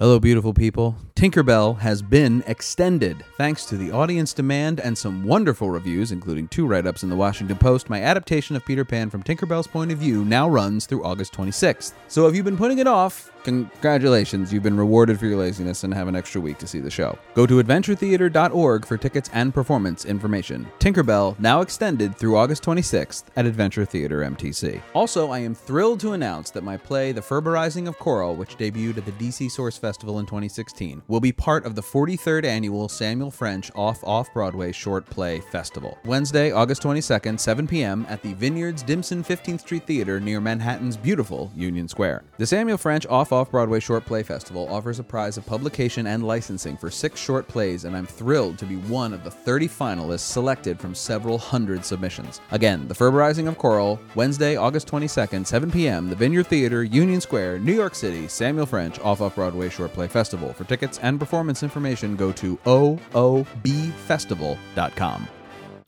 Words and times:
Hello, 0.00 0.18
beautiful 0.18 0.54
people. 0.54 0.96
Tinker 1.14 1.42
Bell 1.42 1.74
has 1.74 2.00
been 2.00 2.42
extended. 2.46 3.22
Thanks 3.36 3.66
to 3.66 3.76
the 3.76 3.90
audience 3.90 4.32
demand 4.32 4.80
and 4.80 4.96
some 4.96 5.22
wonderful 5.22 5.68
reviews, 5.68 6.12
including 6.12 6.48
two 6.48 6.66
write 6.66 6.86
ups 6.86 7.02
in 7.02 7.10
the 7.10 7.14
Washington 7.14 7.58
Post, 7.58 7.90
my 7.90 8.00
adaptation 8.00 8.56
of 8.56 8.64
Peter 8.64 8.86
Pan 8.86 9.10
from 9.10 9.22
Tinker 9.22 9.44
Bell's 9.44 9.66
point 9.66 9.92
of 9.92 9.98
view 9.98 10.24
now 10.24 10.48
runs 10.48 10.86
through 10.86 11.04
August 11.04 11.34
26th. 11.34 11.92
So 12.08 12.26
if 12.26 12.34
you've 12.34 12.46
been 12.46 12.56
putting 12.56 12.78
it 12.78 12.86
off, 12.86 13.30
congratulations, 13.44 14.50
you've 14.50 14.62
been 14.62 14.78
rewarded 14.78 15.20
for 15.20 15.26
your 15.26 15.36
laziness 15.36 15.84
and 15.84 15.92
have 15.92 16.08
an 16.08 16.16
extra 16.16 16.40
week 16.40 16.56
to 16.58 16.66
see 16.66 16.80
the 16.80 16.90
show. 16.90 17.18
Go 17.34 17.46
to 17.46 17.62
adventuretheater.org 17.62 18.86
for 18.86 18.96
tickets 18.96 19.28
and 19.34 19.52
performance 19.52 20.06
information. 20.06 20.66
Tinker 20.78 21.02
Bell 21.02 21.36
now 21.38 21.60
extended 21.60 22.16
through 22.16 22.38
August 22.38 22.62
26th 22.62 23.24
at 23.36 23.44
Adventure 23.44 23.84
Theatre 23.84 24.20
MTC. 24.20 24.80
Also, 24.94 25.30
I 25.30 25.40
am 25.40 25.54
thrilled 25.54 26.00
to 26.00 26.12
announce 26.12 26.50
that 26.52 26.64
my 26.64 26.78
play, 26.78 27.12
The 27.12 27.20
Ferberizing 27.20 27.88
of 27.88 27.98
Coral, 27.98 28.36
which 28.36 28.56
debuted 28.56 28.96
at 28.96 29.04
the 29.04 29.12
DC 29.12 29.50
Source 29.50 29.76
Festival 29.76 29.89
in 29.90 30.26
2016, 30.26 31.02
will 31.08 31.20
be 31.20 31.32
part 31.32 31.66
of 31.66 31.74
the 31.74 31.82
43rd 31.82 32.44
annual 32.44 32.88
Samuel 32.88 33.30
French 33.30 33.70
Off 33.74 34.02
Off 34.04 34.32
Broadway 34.32 34.70
Short 34.70 35.04
Play 35.06 35.40
Festival. 35.40 35.98
Wednesday, 36.04 36.52
August 36.52 36.82
22nd, 36.82 37.40
7 37.40 37.66
p.m. 37.66 38.06
at 38.08 38.22
the 38.22 38.34
Vineyards 38.34 38.84
Dimson 38.84 39.26
15th 39.26 39.60
Street 39.60 39.86
Theater 39.86 40.20
near 40.20 40.40
Manhattan's 40.40 40.96
beautiful 40.96 41.50
Union 41.56 41.88
Square. 41.88 42.22
The 42.38 42.46
Samuel 42.46 42.78
French 42.78 43.04
Off 43.06 43.32
Off 43.32 43.50
Broadway 43.50 43.80
Short 43.80 44.04
Play 44.04 44.22
Festival 44.22 44.68
offers 44.72 45.00
a 45.00 45.04
prize 45.04 45.36
of 45.36 45.44
publication 45.44 46.06
and 46.06 46.24
licensing 46.24 46.76
for 46.76 46.90
six 46.90 47.20
short 47.20 47.48
plays, 47.48 47.84
and 47.84 47.96
I'm 47.96 48.06
thrilled 48.06 48.58
to 48.58 48.66
be 48.66 48.76
one 48.76 49.12
of 49.12 49.24
the 49.24 49.30
30 49.30 49.66
finalists 49.66 50.20
selected 50.20 50.78
from 50.78 50.94
several 50.94 51.36
hundred 51.36 51.84
submissions. 51.84 52.40
Again, 52.52 52.86
The 52.86 52.94
Ferberizing 52.94 53.48
of 53.48 53.58
Coral, 53.58 53.98
Wednesday, 54.14 54.56
August 54.56 54.86
22nd, 54.88 55.46
7 55.46 55.70
p.m., 55.70 56.08
the 56.08 56.16
Vineyard 56.16 56.46
Theater, 56.46 56.84
Union 56.84 57.20
Square, 57.20 57.58
New 57.60 57.74
York 57.74 57.94
City, 57.94 58.28
Samuel 58.28 58.66
French 58.66 59.00
Off 59.00 59.20
Off 59.20 59.34
Broadway 59.34 59.70
Short 59.70 59.79
Play 59.88 60.08
Festival. 60.08 60.52
For 60.52 60.64
tickets 60.64 60.98
and 60.98 61.18
performance 61.18 61.62
information, 61.62 62.16
go 62.16 62.32
to 62.32 62.58
oobfestival.com. 62.58 65.28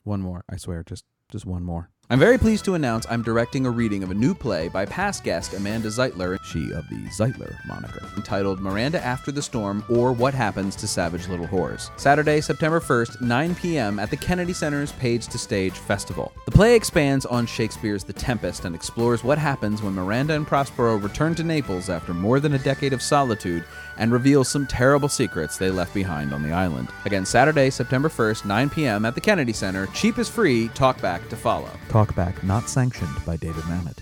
One 0.05 0.21
more, 0.21 0.43
I 0.51 0.57
swear, 0.57 0.83
just 0.83 1.05
just 1.31 1.47
one 1.47 1.63
more. 1.63 1.92
I'm 2.13 2.19
very 2.19 2.37
pleased 2.37 2.67
to 2.67 2.75
announce 2.75 3.07
I'm 3.09 3.23
directing 3.23 3.65
a 3.65 3.71
reading 3.71 4.03
of 4.03 4.11
a 4.11 4.15
new 4.15 4.35
play 4.35 4.69
by 4.69 4.85
past 4.85 5.25
guest 5.25 5.55
Amanda 5.55 5.89
Zeitler, 5.89 6.37
she 6.45 6.71
of 6.75 6.87
the 6.91 7.07
Zeitler 7.07 7.57
moniker, 7.65 8.07
entitled 8.19 8.61
Miranda 8.61 9.03
After 9.03 9.33
the 9.33 9.41
Storm 9.41 9.83
or 9.89 10.13
What 10.13 10.35
Happens 10.35 10.77
to 10.77 10.87
Savage 10.87 11.27
Little 11.29 11.47
Whores. 11.47 11.89
Saturday, 11.99 12.43
September 12.43 12.81
1st, 12.81 13.23
9 13.23 13.55
p.m. 13.55 13.99
at 13.99 14.11
the 14.11 14.19
Kennedy 14.19 14.53
Center's 14.53 14.93
Page 14.93 15.27
to 15.29 15.39
Stage 15.39 15.73
Festival. 15.73 16.35
The 16.45 16.51
play 16.51 16.77
expands 16.77 17.25
on 17.25 17.47
Shakespeare's 17.47 18.05
The 18.05 18.13
Tempest 18.13 18.67
and 18.67 18.75
explores 18.75 19.25
what 19.25 19.39
happens 19.39 19.81
when 19.81 19.95
Miranda 19.95 20.35
and 20.35 20.47
Prospero 20.47 20.97
return 20.97 21.35
to 21.37 21.43
Naples 21.43 21.89
after 21.89 22.13
more 22.13 22.41
than 22.41 22.53
a 22.53 22.59
decade 22.59 22.93
of 22.93 23.01
solitude 23.01 23.65
and 24.03 24.13
reveals 24.13 24.49
some 24.49 24.67
terrible 24.67 25.09
secrets 25.09 25.57
they 25.57 25.71
left 25.71 25.95
behind 25.95 26.35
on 26.35 26.43
the 26.43 26.51
island. 26.51 26.89
Again, 27.05 27.25
Saturday, 27.25 27.71
September 27.71 28.09
1st, 28.09 28.45
9 28.45 28.71
p.m. 28.71 29.05
at 29.05 29.15
the 29.15 29.21
Kennedy 29.21 29.53
Center. 29.53 29.87
Cheap 29.95 30.19
is 30.19 30.29
free, 30.29 30.71
talkback 30.71 31.29
to 31.29 31.37
follow. 31.37 31.71
Talkback 31.89 32.43
not 32.43 32.69
sanctioned 32.69 33.25
by 33.25 33.37
David 33.37 33.63
Mamet. 33.63 33.99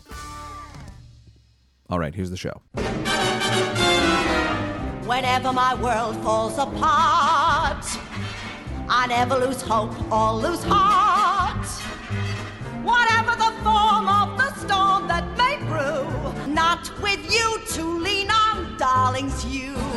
All 1.91 1.99
right, 1.99 2.15
here's 2.15 2.31
the 2.31 2.39
show. 2.39 2.63
Whenever 5.07 5.53
my 5.53 5.75
world 5.75 6.17
falls 6.23 6.57
apart, 6.57 7.85
I 8.89 9.05
never 9.07 9.37
lose 9.37 9.61
hope 9.61 9.93
or 10.11 10.33
lose 10.33 10.65
heart. 10.65 11.67
Whatever 12.83 13.33
the 13.37 13.53
form 13.63 14.09
of 14.09 14.39
the 14.39 14.55
storm 14.55 15.09
that 15.09 15.27
may 15.37 15.59
brew, 15.69 16.09
not 16.51 16.91
with 17.03 17.21
you 17.31 17.61
to 17.75 17.99
lean 17.99 18.31
on, 18.31 18.79
darlings, 18.79 19.45
you. 19.45 19.90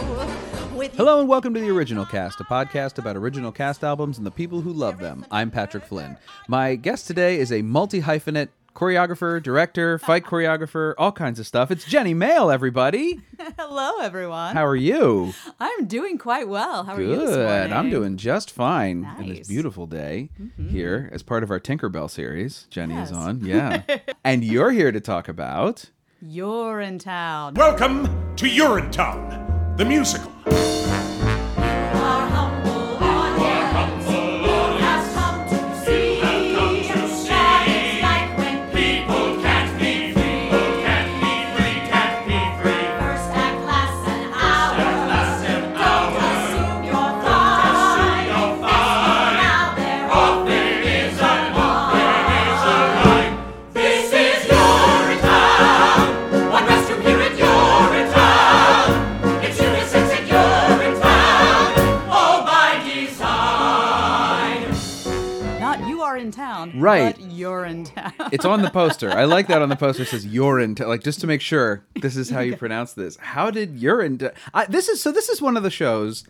With 0.83 0.95
Hello 0.97 1.21
and 1.21 1.29
welcome 1.29 1.53
to 1.53 1.61
the 1.61 1.69
Original 1.69 2.05
Cast, 2.05 2.41
a 2.41 2.43
podcast 2.43 2.97
about 2.97 3.15
original 3.15 3.53
cast 3.53 3.85
albums 3.85 4.17
and 4.17 4.27
the 4.27 4.31
people 4.31 4.59
who 4.59 4.73
love 4.73 4.99
them. 4.99 5.25
I'm 5.31 5.49
Patrick 5.49 5.85
Flynn. 5.85 6.17
My 6.49 6.75
guest 6.75 7.07
today 7.07 7.39
is 7.39 7.53
a 7.53 7.61
multi 7.61 8.01
hyphenate 8.01 8.49
choreographer, 8.75 9.41
director, 9.41 9.97
fight 9.97 10.25
choreographer, 10.25 10.93
all 10.97 11.13
kinds 11.13 11.39
of 11.39 11.47
stuff. 11.47 11.71
It's 11.71 11.85
Jenny 11.85 12.13
Male, 12.13 12.51
everybody. 12.51 13.21
Hello, 13.57 14.01
everyone. 14.01 14.57
How 14.57 14.65
are 14.65 14.75
you? 14.75 15.33
I'm 15.57 15.85
doing 15.85 16.17
quite 16.17 16.49
well. 16.49 16.83
How 16.83 16.95
are 16.95 17.01
you 17.01 17.15
Good. 17.15 17.71
I'm 17.71 17.89
doing 17.89 18.17
just 18.17 18.51
fine 18.51 19.09
in 19.19 19.29
this 19.29 19.47
beautiful 19.47 19.87
day 19.87 20.31
mm-hmm. 20.37 20.67
here 20.67 21.09
as 21.13 21.23
part 21.23 21.43
of 21.43 21.51
our 21.51 21.61
Tinker 21.61 21.87
Bell 21.87 22.09
series. 22.09 22.67
Jenny 22.69 22.95
is 22.95 23.09
on. 23.09 23.39
Yeah. 23.45 23.83
and 24.25 24.43
you're 24.43 24.71
here 24.71 24.91
to 24.91 24.99
talk 24.99 25.29
about. 25.29 25.91
You're 26.21 26.81
in 26.81 26.99
town. 26.99 27.53
Welcome 27.53 28.35
to 28.35 28.49
Urinetown, 28.49 29.77
the 29.77 29.85
musical. 29.85 30.33
Right. 66.83 67.15
But 67.15 67.31
you're 67.31 67.63
in 67.63 67.85
town. 67.85 68.13
It's 68.31 68.45
on 68.45 68.61
the 68.61 68.69
poster. 68.69 69.09
I 69.09 69.23
like 69.23 69.47
that 69.47 69.61
on 69.61 69.69
the 69.69 69.75
poster. 69.75 70.03
It 70.03 70.09
says 70.09 70.25
urine, 70.25 70.75
to, 70.75 70.87
like 70.87 71.01
just 71.01 71.21
to 71.21 71.27
make 71.27 71.41
sure 71.41 71.85
this 72.01 72.17
is 72.17 72.29
how 72.29 72.41
you 72.41 72.57
pronounce 72.57 72.93
this. 72.93 73.15
How 73.17 73.49
did 73.49 73.79
urine? 73.79 74.17
To, 74.17 74.33
I, 74.53 74.65
this 74.65 74.89
is 74.89 75.01
so. 75.01 75.11
This 75.11 75.29
is 75.29 75.41
one 75.41 75.55
of 75.55 75.63
the 75.63 75.71
shows 75.71 76.25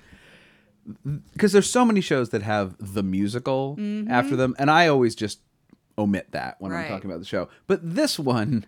because 1.34 1.53
there's 1.53 1.69
so 1.69 1.84
many 1.84 2.02
shows 2.02 2.30
that 2.30 2.44
have 2.44 2.75
the 2.80 3.03
musical 3.03 3.75
mm-hmm. 3.80 4.12
after 4.12 4.36
them, 4.36 4.56
and 4.59 4.69
I 4.69 4.88
always 4.88 5.16
just 5.16 5.40
omit 5.97 6.31
that 6.31 6.58
when 6.59 6.72
I'm 6.72 6.88
talking 6.88 7.09
about 7.09 7.20
the 7.20 7.25
show. 7.25 7.50
But 7.68 7.96
this 7.96 8.20
one, 8.20 8.66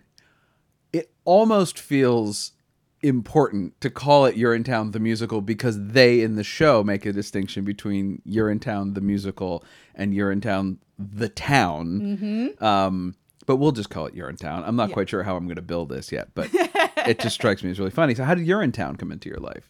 it 0.92 1.12
almost 1.24 1.78
feels 1.78 2.52
important 3.02 3.80
to 3.80 3.90
call 3.90 4.24
it 4.24 4.36
Urinetown 4.36 4.92
the 4.92 5.00
musical 5.00 5.40
because 5.40 5.88
they 5.88 6.20
in 6.20 6.36
the 6.36 6.44
show 6.44 6.82
make 6.82 7.06
a 7.06 7.12
distinction 7.12 7.64
between 7.64 8.22
Urinetown 8.26 8.94
the 8.94 9.00
musical 9.00 9.64
and 9.94 10.12
Urinetown 10.12 10.78
the 10.98 11.28
town. 11.28 12.54
Um, 12.60 13.14
but 13.46 13.56
we'll 13.56 13.72
just 13.72 13.90
call 13.90 14.06
it 14.06 14.14
Urinetown. 14.14 14.64
I'm 14.66 14.76
not 14.76 14.92
quite 14.92 15.08
sure 15.08 15.22
how 15.22 15.36
I'm 15.36 15.44
going 15.44 15.56
to 15.56 15.62
build 15.62 15.88
this 15.88 16.10
yet, 16.10 16.28
but 16.34 16.48
it 17.06 17.20
just 17.20 17.34
strikes 17.34 17.62
me 17.62 17.70
as 17.70 17.78
really 17.78 17.90
funny. 17.90 18.14
So, 18.14 18.24
how 18.24 18.34
did 18.34 18.46
Urinetown 18.46 18.98
come 18.98 19.12
into 19.12 19.28
your 19.28 19.38
life? 19.38 19.68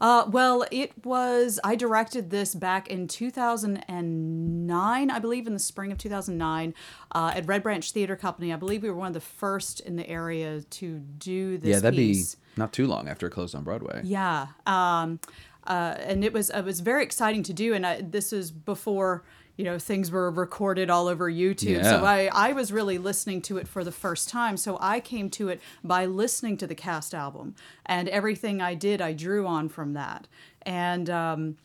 Uh, 0.00 0.26
well, 0.30 0.64
it 0.70 1.04
was. 1.04 1.58
I 1.64 1.74
directed 1.74 2.30
this 2.30 2.54
back 2.54 2.88
in 2.88 3.08
2009, 3.08 5.10
I 5.10 5.18
believe, 5.18 5.46
in 5.46 5.54
the 5.54 5.58
spring 5.58 5.90
of 5.90 5.98
2009, 5.98 6.74
uh, 7.12 7.32
at 7.34 7.46
Red 7.46 7.62
Branch 7.62 7.90
Theater 7.90 8.16
Company. 8.16 8.52
I 8.52 8.56
believe 8.56 8.82
we 8.82 8.90
were 8.90 8.96
one 8.96 9.08
of 9.08 9.14
the 9.14 9.20
first 9.20 9.80
in 9.80 9.96
the 9.96 10.08
area 10.08 10.62
to 10.62 10.98
do 10.98 11.58
this. 11.58 11.68
yeah, 11.68 11.80
that'd 11.80 11.98
piece. 11.98 12.36
be 12.36 12.40
not 12.58 12.72
too 12.72 12.86
long 12.86 13.08
after 13.08 13.26
it 13.26 13.30
closed 13.30 13.54
on 13.54 13.64
Broadway. 13.64 14.02
Yeah, 14.04 14.48
um, 14.66 15.20
uh, 15.66 15.94
and 15.98 16.24
it 16.24 16.32
was 16.32 16.50
it 16.50 16.64
was 16.64 16.80
very 16.80 17.02
exciting 17.02 17.42
to 17.44 17.52
do, 17.52 17.74
and 17.74 17.86
I, 17.86 18.00
this 18.00 18.32
is 18.32 18.50
before 18.50 19.22
you 19.56 19.64
know 19.64 19.78
things 19.78 20.10
were 20.10 20.30
recorded 20.30 20.90
all 20.90 21.08
over 21.08 21.30
YouTube. 21.30 21.78
Yeah. 21.78 21.90
So 21.90 22.04
I 22.04 22.30
I 22.32 22.52
was 22.52 22.72
really 22.72 22.98
listening 22.98 23.42
to 23.42 23.58
it 23.58 23.66
for 23.68 23.84
the 23.84 23.92
first 23.92 24.28
time. 24.28 24.56
So 24.56 24.76
I 24.80 25.00
came 25.00 25.30
to 25.30 25.48
it 25.48 25.60
by 25.82 26.06
listening 26.06 26.56
to 26.58 26.66
the 26.66 26.74
cast 26.74 27.14
album, 27.14 27.54
and 27.86 28.08
everything 28.08 28.60
I 28.60 28.74
did 28.74 29.00
I 29.00 29.12
drew 29.12 29.46
on 29.46 29.68
from 29.68 29.94
that, 29.94 30.26
and. 30.62 31.08
Um, 31.08 31.56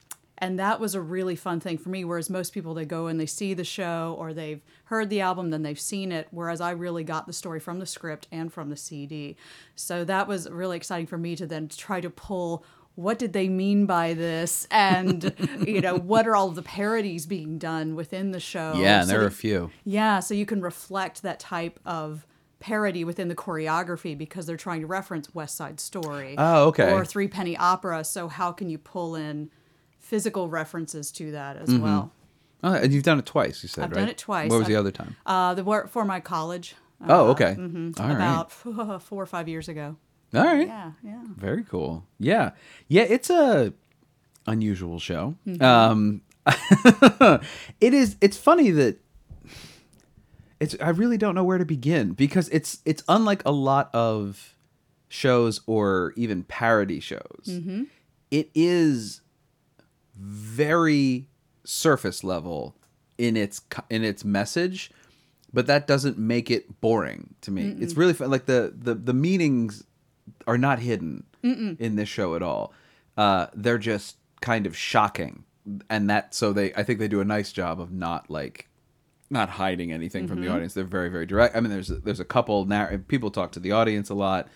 and 0.43 0.59
that 0.59 0.79
was 0.79 0.93
a 0.95 1.01
really 1.01 1.35
fun 1.35 1.59
thing 1.59 1.77
for 1.77 1.89
me. 1.89 2.03
Whereas 2.05 2.29
most 2.29 2.53
people, 2.53 2.73
they 2.73 2.85
go 2.85 3.07
and 3.07 3.19
they 3.19 3.25
see 3.25 3.53
the 3.53 3.63
show 3.63 4.15
or 4.19 4.33
they've 4.33 4.61
heard 4.85 5.09
the 5.09 5.21
album, 5.21 5.49
then 5.51 5.63
they've 5.63 5.79
seen 5.79 6.11
it. 6.11 6.27
Whereas 6.31 6.59
I 6.61 6.71
really 6.71 7.03
got 7.03 7.27
the 7.27 7.33
story 7.33 7.59
from 7.59 7.79
the 7.79 7.85
script 7.85 8.27
and 8.31 8.51
from 8.51 8.69
the 8.69 8.75
CD. 8.77 9.35
So 9.75 10.03
that 10.05 10.27
was 10.27 10.49
really 10.49 10.77
exciting 10.77 11.07
for 11.07 11.17
me 11.17 11.35
to 11.37 11.45
then 11.47 11.67
try 11.67 12.01
to 12.01 12.09
pull 12.09 12.63
what 12.95 13.17
did 13.17 13.33
they 13.33 13.49
mean 13.49 13.87
by 13.87 14.13
this 14.13 14.67
and 14.69 15.33
you 15.67 15.81
know 15.81 15.95
what 15.97 16.27
are 16.27 16.35
all 16.35 16.49
of 16.49 16.55
the 16.55 16.61
parodies 16.61 17.25
being 17.25 17.57
done 17.57 17.95
within 17.95 18.29
the 18.31 18.39
show 18.39 18.73
Yeah, 18.75 18.99
and 18.99 19.07
so 19.07 19.13
there 19.13 19.23
are 19.23 19.27
a 19.27 19.31
few. 19.31 19.71
yeah 19.83 20.19
so 20.19 20.35
you 20.35 20.45
can 20.45 20.61
reflect 20.61 21.23
that 21.23 21.39
type 21.39 21.79
of 21.87 22.27
parody 22.59 23.03
within 23.03 23.29
the 23.29 23.35
choreography 23.35 24.15
because 24.15 24.45
they're 24.45 24.57
trying 24.57 24.81
to 24.81 24.85
reference 24.87 25.33
west 25.33 25.55
side 25.57 25.79
story 25.79 26.35
Oh, 26.37 26.67
okay. 26.67 26.91
or 26.93 27.03
threepenny 27.03 27.57
opera 27.57 28.03
so 28.03 28.27
how 28.27 28.51
can 28.51 28.69
you 28.69 28.77
pull 28.77 29.15
in 29.15 29.49
physical 30.13 30.47
references 30.47 31.11
to 31.11 31.31
that 31.31 31.57
as 31.57 31.69
Mm-hmm. 31.69 31.83
well 31.83 32.11
Oh, 32.65 32.71
and 32.73 32.93
you've 32.93 33.03
done 33.03 33.19
it 33.19 33.25
twice. 33.25 33.61
You 33.63 33.67
said 33.67 33.83
I've 33.85 33.89
right? 33.91 33.99
done 34.01 34.09
it 34.09 34.17
twice. 34.17 34.49
What 34.49 34.59
was 34.59 34.67
the 34.67 34.75
other 34.75 34.91
time? 34.91 35.15
uh 35.25 35.53
the 35.55 35.63
work 35.63 35.89
for 35.89 36.05
my 36.05 36.19
college 36.19 36.75
oh, 37.09 37.31
okay. 37.31 37.55
All 37.57 38.07
right. 38.07 38.15
about 38.15 38.51
four 39.09 39.21
or 39.23 39.25
five 39.25 39.47
years 39.49 39.67
ago 39.67 39.97
All 40.35 40.43
right. 40.43 40.67
Yeah, 40.67 40.91
yeah. 41.03 41.23
Very 41.35 41.63
cool. 41.63 42.05
Yeah. 42.19 42.51
Yeah, 42.87 43.03
it's 43.15 43.29
a 43.29 43.73
unusual 44.45 44.99
show. 44.99 45.35
Mm-hmm. 45.47 45.63
Um 45.63 46.21
it 47.81 47.93
is 47.93 48.15
it's 48.21 48.37
funny 48.37 48.69
that 48.71 48.99
it's 50.59 50.75
I 50.79 50.89
really 50.89 51.17
don't 51.17 51.35
know 51.35 51.43
where 51.43 51.57
to 51.57 51.65
begin 51.65 52.11
because 52.13 52.47
it's 52.49 52.79
it's 52.85 53.03
unlike 53.07 53.41
a 53.45 53.51
lot 53.51 53.89
of 53.93 54.55
shows 55.09 55.61
or 55.67 56.13
even 56.15 56.43
parody 56.43 56.99
shows. 56.99 57.45
Mm-hmm. 57.47 57.83
It 58.31 58.49
is 58.55 59.21
very 60.15 61.27
surface 61.63 62.23
level 62.23 62.75
in 63.17 63.37
its 63.37 63.61
in 63.89 64.03
its 64.03 64.25
message, 64.25 64.91
but 65.53 65.67
that 65.67 65.87
doesn't 65.87 66.17
make 66.17 66.49
it 66.51 66.81
boring 66.81 67.35
to 67.41 67.51
me. 67.51 67.75
It's 67.79 67.95
really 67.95 68.13
fun. 68.13 68.29
Like 68.31 68.45
the 68.45 68.73
the 68.75 68.95
the 68.95 69.13
meanings 69.13 69.83
are 70.47 70.57
not 70.57 70.79
hidden 70.79 71.23
in 71.79 71.95
this 71.95 72.09
show 72.09 72.35
at 72.35 72.41
all. 72.41 72.73
Uh, 73.17 73.47
they're 73.53 73.77
just 73.77 74.17
kind 74.41 74.65
of 74.65 74.75
shocking, 74.77 75.43
and 75.89 76.09
that 76.09 76.33
so 76.33 76.53
they 76.53 76.73
I 76.73 76.83
think 76.83 76.99
they 76.99 77.07
do 77.07 77.19
a 77.21 77.25
nice 77.25 77.51
job 77.51 77.79
of 77.81 77.91
not 77.91 78.29
like 78.29 78.67
not 79.29 79.49
hiding 79.49 79.91
anything 79.91 80.27
from 80.27 80.41
the 80.41 80.47
audience. 80.53 80.73
They're 80.73 80.83
very 80.83 81.09
very 81.09 81.25
direct. 81.25 81.55
I 81.55 81.59
mean, 81.59 81.71
there's 81.71 81.87
there's 81.87 82.19
a 82.19 82.25
couple 82.25 82.65
narr- 82.65 82.97
people 82.99 83.29
talk 83.31 83.51
to 83.53 83.59
the 83.59 83.71
audience 83.71 84.09
a 84.09 84.13
lot. 84.15 84.47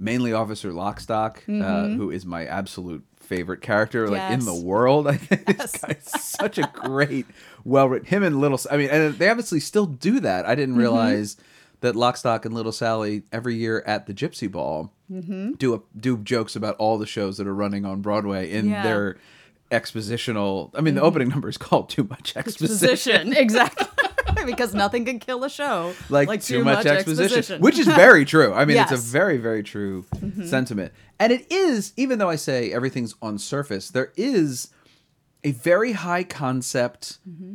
Mainly 0.00 0.32
Officer 0.32 0.72
Lockstock, 0.72 1.36
uh, 1.62 1.88
who 1.94 2.10
is 2.10 2.24
my 2.26 2.46
absolute 2.46 3.04
favorite 3.18 3.60
character, 3.60 4.08
like 4.08 4.32
in 4.32 4.44
the 4.46 4.54
world. 4.54 5.06
I 5.14 5.16
think 5.18 5.44
this 5.58 5.72
guy's 5.76 6.10
such 6.20 6.56
a 6.58 6.68
great, 6.72 7.26
well 7.64 7.88
written. 7.88 8.08
Him 8.08 8.22
and 8.24 8.40
Little, 8.40 8.58
I 8.70 8.76
mean, 8.78 8.88
and 8.90 9.14
they 9.18 9.28
obviously 9.28 9.60
still 9.60 9.86
do 9.86 10.18
that. 10.20 10.46
I 10.46 10.48
Mm-hmm. 10.52 10.56
didn't 10.60 10.76
realize 10.76 11.36
that 11.82 11.94
Lockstock 11.94 12.44
and 12.44 12.54
Little 12.54 12.72
Sally 12.72 13.22
every 13.30 13.54
year 13.56 13.82
at 13.86 14.06
the 14.06 14.14
Gypsy 14.14 14.50
Ball 14.50 14.90
Mm-hmm. 15.12 15.52
do 15.54 15.74
a, 15.74 15.80
do 15.98 16.16
jokes 16.18 16.54
about 16.56 16.76
all 16.76 16.96
the 16.96 17.06
shows 17.06 17.36
that 17.38 17.46
are 17.48 17.54
running 17.54 17.84
on 17.84 18.00
Broadway 18.00 18.50
in 18.50 18.68
Yeah. 18.68 18.76
Mm-hmm. 18.76 18.86
their 18.88 19.16
expositional. 19.70 20.70
I 20.74 20.80
mean, 20.80 20.94
the 20.94 21.02
opening 21.02 21.28
number 21.28 21.48
is 21.48 21.56
called 21.58 21.88
"Too 21.90 22.04
Much 22.04 22.36
Exposition." 22.36 22.78
Position 22.88 23.32
exactly. 23.36 23.86
because 24.46 24.74
nothing 24.74 25.04
can 25.04 25.18
kill 25.18 25.44
a 25.44 25.50
show 25.50 25.94
like, 26.08 26.42
too, 26.42 26.64
much, 26.64 26.86
exposition, 26.86 27.60
which 27.60 27.78
is 27.78 27.86
very 27.86 28.24
true. 28.24 28.52
I 28.52 28.64
mean, 28.64 28.76
it's 28.78 28.90
Yes. 28.90 29.00
Mm-hmm. 29.00 29.08
a 29.08 29.12
very, 29.12 29.36
very 29.38 29.62
true 29.62 30.04
sentiment. 30.44 30.92
And 31.18 31.32
it 31.32 31.50
is, 31.50 31.92
even 31.96 32.18
though 32.18 32.30
I 32.30 32.36
say 32.36 32.72
everything's 32.72 33.14
on 33.20 33.38
surface, 33.38 33.90
there 33.90 34.12
is 34.16 34.68
a 35.44 35.52
very 35.52 35.92
high 35.92 36.24
concept 36.24 37.18
Mm-hmm. 37.28 37.54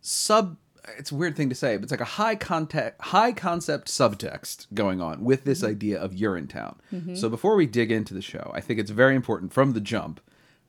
sub. 0.00 0.56
It's 0.96 1.12
a 1.12 1.14
weird 1.16 1.36
thing 1.36 1.50
to 1.50 1.54
say, 1.54 1.76
but 1.76 1.82
it's 1.82 1.90
like 1.90 2.00
a 2.00 2.04
high 2.04 2.34
context, 2.34 2.98
high 3.08 3.32
concept 3.32 3.88
subtext 3.88 4.66
going 4.72 5.02
on 5.02 5.22
with 5.22 5.44
this 5.44 5.58
Mm-hmm. 5.60 5.70
idea 5.70 6.00
of 6.00 6.12
Urinetown. 6.12 6.76
So 7.16 7.28
before 7.28 7.56
we 7.56 7.66
dig 7.66 7.90
into 7.92 8.14
the 8.14 8.22
show, 8.22 8.50
I 8.54 8.60
think 8.60 8.80
it's 8.80 8.90
very 8.90 9.14
important 9.14 9.52
from 9.52 9.72
the 9.74 9.80
jump 9.80 10.20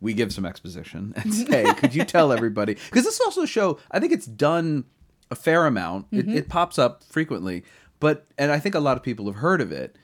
we 0.02 0.14
give 0.14 0.34
some 0.34 0.46
exposition 0.46 1.14
and 1.18 1.34
say, 1.50 1.66
could 1.76 1.94
you 1.96 2.04
tell 2.06 2.32
everybody? 2.32 2.74
Because 2.74 3.04
this 3.06 3.16
is 3.16 3.22
also 3.22 3.44
a 3.44 3.48
show, 3.48 3.80
I 3.92 4.00
think 4.00 4.12
it's 4.14 4.26
done 4.26 4.86
a 5.32 5.36
fair 5.36 5.66
amount. 5.66 6.08
It, 6.12 6.28
mm-hmm. 6.28 6.38
it 6.38 6.50
pops 6.50 6.80
up 6.80 7.04
frequently, 7.04 7.64
but, 8.00 8.28
and 8.38 8.52
I 8.52 8.60
think 8.60 8.76
a 8.76 8.80
lot 8.80 8.98
of 8.98 9.04
people 9.04 9.26
have 9.28 9.36
heard 9.36 9.62
of 9.62 9.72
it, 9.72 9.96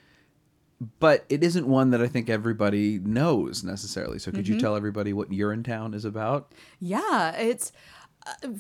but 1.00 1.25
it 1.30 1.44
isn't 1.44 1.68
one 1.68 1.92
that 1.92 2.01
I 2.01 2.07
think 2.07 2.30
everybody 2.30 3.00
knows 3.00 3.63
necessarily. 3.63 4.19
So 4.19 4.31
could 4.31 4.48
you 4.48 4.56
mm-hmm. 4.56 4.62
tell 4.62 4.75
everybody 4.75 5.13
what 5.13 5.30
Urinetown 5.30 5.95
is 5.95 6.06
about? 6.06 6.51
Yeah, 6.80 7.31
it's 7.36 7.72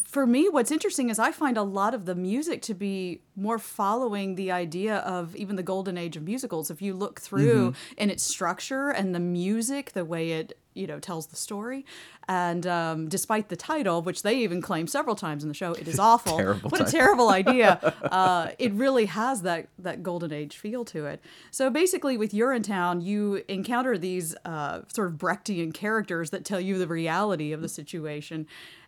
for 0.05 0.25
me. 0.27 0.47
What's 0.49 0.71
interesting 0.71 1.09
is 1.09 1.17
I 1.19 1.31
find 1.31 1.57
a 1.57 1.63
lot 1.63 1.93
of 1.93 2.05
the 2.05 2.15
music 2.15 2.61
to 2.63 2.73
be 2.73 3.21
more 3.35 3.57
following 3.59 4.35
the 4.35 4.51
idea 4.51 4.97
of 4.97 5.35
even 5.35 5.55
the 5.55 5.63
golden 5.63 5.97
age 5.97 6.15
of 6.15 6.23
musicals. 6.23 6.69
If 6.69 6.81
you 6.81 6.93
look 6.93 7.19
through 7.19 7.71
Mm-hmm. 7.71 7.93
in 7.97 8.09
its 8.09 8.23
structure 8.23 8.89
and 8.89 9.13
the 9.15 9.19
music, 9.19 9.91
the 9.93 10.05
way 10.05 10.31
it 10.31 10.57
you 10.73 10.85
know 10.87 10.99
tells 10.99 11.27
the 11.27 11.35
story, 11.37 11.85
and 12.27 12.67
um, 12.67 13.07
despite 13.07 13.47
the 13.49 13.55
title, 13.55 14.01
which 14.01 14.23
they 14.23 14.35
even 14.39 14.61
claim 14.61 14.87
several 14.87 15.15
times 15.15 15.41
in 15.43 15.47
the 15.47 15.53
show, 15.55 15.71
it 15.73 15.87
is 15.87 15.99
awful. 16.11 16.37
Terrible 16.37 16.69
what 16.69 16.81
a 16.81 16.91
terrible 16.91 17.29
idea. 17.29 17.93
Uh, 18.15 18.51
it 18.59 18.71
really 18.73 19.05
has 19.05 19.41
that 19.41 19.67
that 19.79 20.01
golden 20.03 20.31
age 20.31 20.57
feel 20.57 20.85
to 20.85 21.05
it. 21.05 21.19
So 21.51 21.69
basically, 21.69 22.17
with 22.17 22.31
Urinetown, 22.31 23.03
you 23.03 23.43
encounter 23.47 23.97
these 23.97 24.35
uh, 24.45 24.81
sort 24.93 25.07
of 25.07 25.15
Brechtian 25.15 25.73
characters 25.73 26.29
that 26.29 26.45
tell 26.45 26.59
you 26.61 26.77
the 26.77 26.87
reality 26.87 27.51
of 27.51 27.61
the 27.61 27.69
situation. 27.69 28.47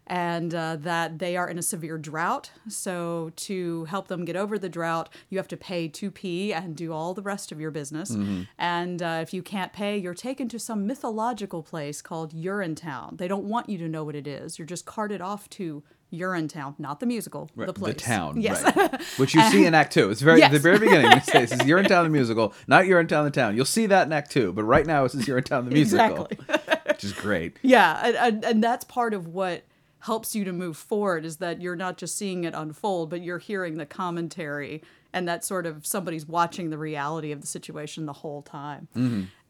And 0.09 0.56
uh, 0.56 0.77
that 0.77 1.19
they 1.19 1.36
are 1.36 1.50
in 1.50 1.57
a 1.59 1.62
severe 1.62 1.98
drought. 1.98 2.51
So, 2.69 3.31
to 3.36 3.86
help 3.86 4.07
them 4.07 4.24
get 4.25 4.36
over 4.38 4.57
the 4.57 4.69
drought, 4.69 5.09
you 5.30 5.38
have 5.38 5.48
to 5.50 5.57
pay 5.57 5.88
to 5.89 6.09
pee 6.09 6.54
and 6.54 6.75
do 6.75 6.94
all 6.94 7.13
the 7.13 7.21
rest 7.21 7.51
of 7.51 7.59
your 7.59 7.71
business. 7.71 8.15
And 8.57 9.01
uh, 9.01 9.19
if 9.21 9.33
you 9.33 9.44
can't 9.44 9.74
pay, 9.74 9.98
you're 9.98 10.13
taken 10.13 10.48
to 10.50 10.59
some 10.59 10.88
mythological 10.88 11.62
place 11.62 12.01
called 12.01 12.33
Urinetown. 12.33 13.18
They 13.18 13.27
don't 13.27 13.44
want 13.45 13.69
you 13.69 13.77
to 13.80 13.88
know 13.89 14.04
what 14.04 14.15
it 14.15 14.27
is. 14.27 14.57
You're 14.57 14.65
just 14.65 14.86
carted 14.86 15.19
off 15.21 15.50
to 15.51 15.83
Urinetown, 16.13 16.80
not 16.80 17.01
the 17.01 17.06
musical, 17.06 17.50
the 17.56 17.74
place. 17.74 17.95
The 17.95 18.00
town, 18.00 18.39
Yes. 18.42 18.63
right. 18.75 19.01
Which 19.18 19.36
you 19.36 19.42
see 19.50 19.65
in 19.65 19.74
Act 19.74 19.92
Two. 19.92 20.09
It's 20.09 20.21
very 20.21 20.42
at 20.42 20.51
the 20.51 20.59
very 20.59 20.80
beginning. 20.80 21.12
It 21.12 21.25
says 21.25 21.51
is 21.51 21.59
Urinetown 21.59 22.04
the 22.04 22.09
musical, 22.09 22.54
not 22.68 22.86
Urinetown 22.86 23.25
the 23.25 23.31
town. 23.31 23.56
You'll 23.57 23.65
see 23.65 23.88
that 23.88 24.07
in 24.07 24.13
Act 24.13 24.31
Two, 24.31 24.54
but 24.54 24.63
right 24.63 24.86
now 24.86 25.04
is 25.04 25.13
Urinetown 25.15 25.65
the 25.65 25.71
musical, 25.71 26.30
which 26.88 27.04
is 27.04 27.12
great. 27.12 27.57
Yeah, 27.62 28.00
and, 28.06 28.15
and, 28.15 28.45
and 28.45 28.63
that's 28.63 28.86
part 28.86 29.13
of 29.13 29.27
what 29.27 29.63
helps 29.99 30.35
you 30.35 30.44
to 30.45 30.53
move 30.53 30.77
forward 30.77 31.25
is 31.25 31.38
that 31.38 31.61
you're 31.61 31.75
not 31.75 31.97
just 31.97 32.17
seeing 32.17 32.44
it 32.44 32.53
unfold, 32.53 33.09
but 33.09 33.21
you're 33.23 33.39
hearing 33.39 33.77
the 33.77 33.85
commentary 33.85 34.83
and 35.13 35.27
that 35.27 35.44
sort 35.44 35.65
of 35.65 35.85
somebody's 35.85 36.27
watching 36.27 36.69
the 36.69 36.77
reality 36.77 37.31
of 37.31 37.41
the 37.41 37.47
situation 37.47 38.05
the 38.05 38.13
whole 38.13 38.41
time. 38.44 38.88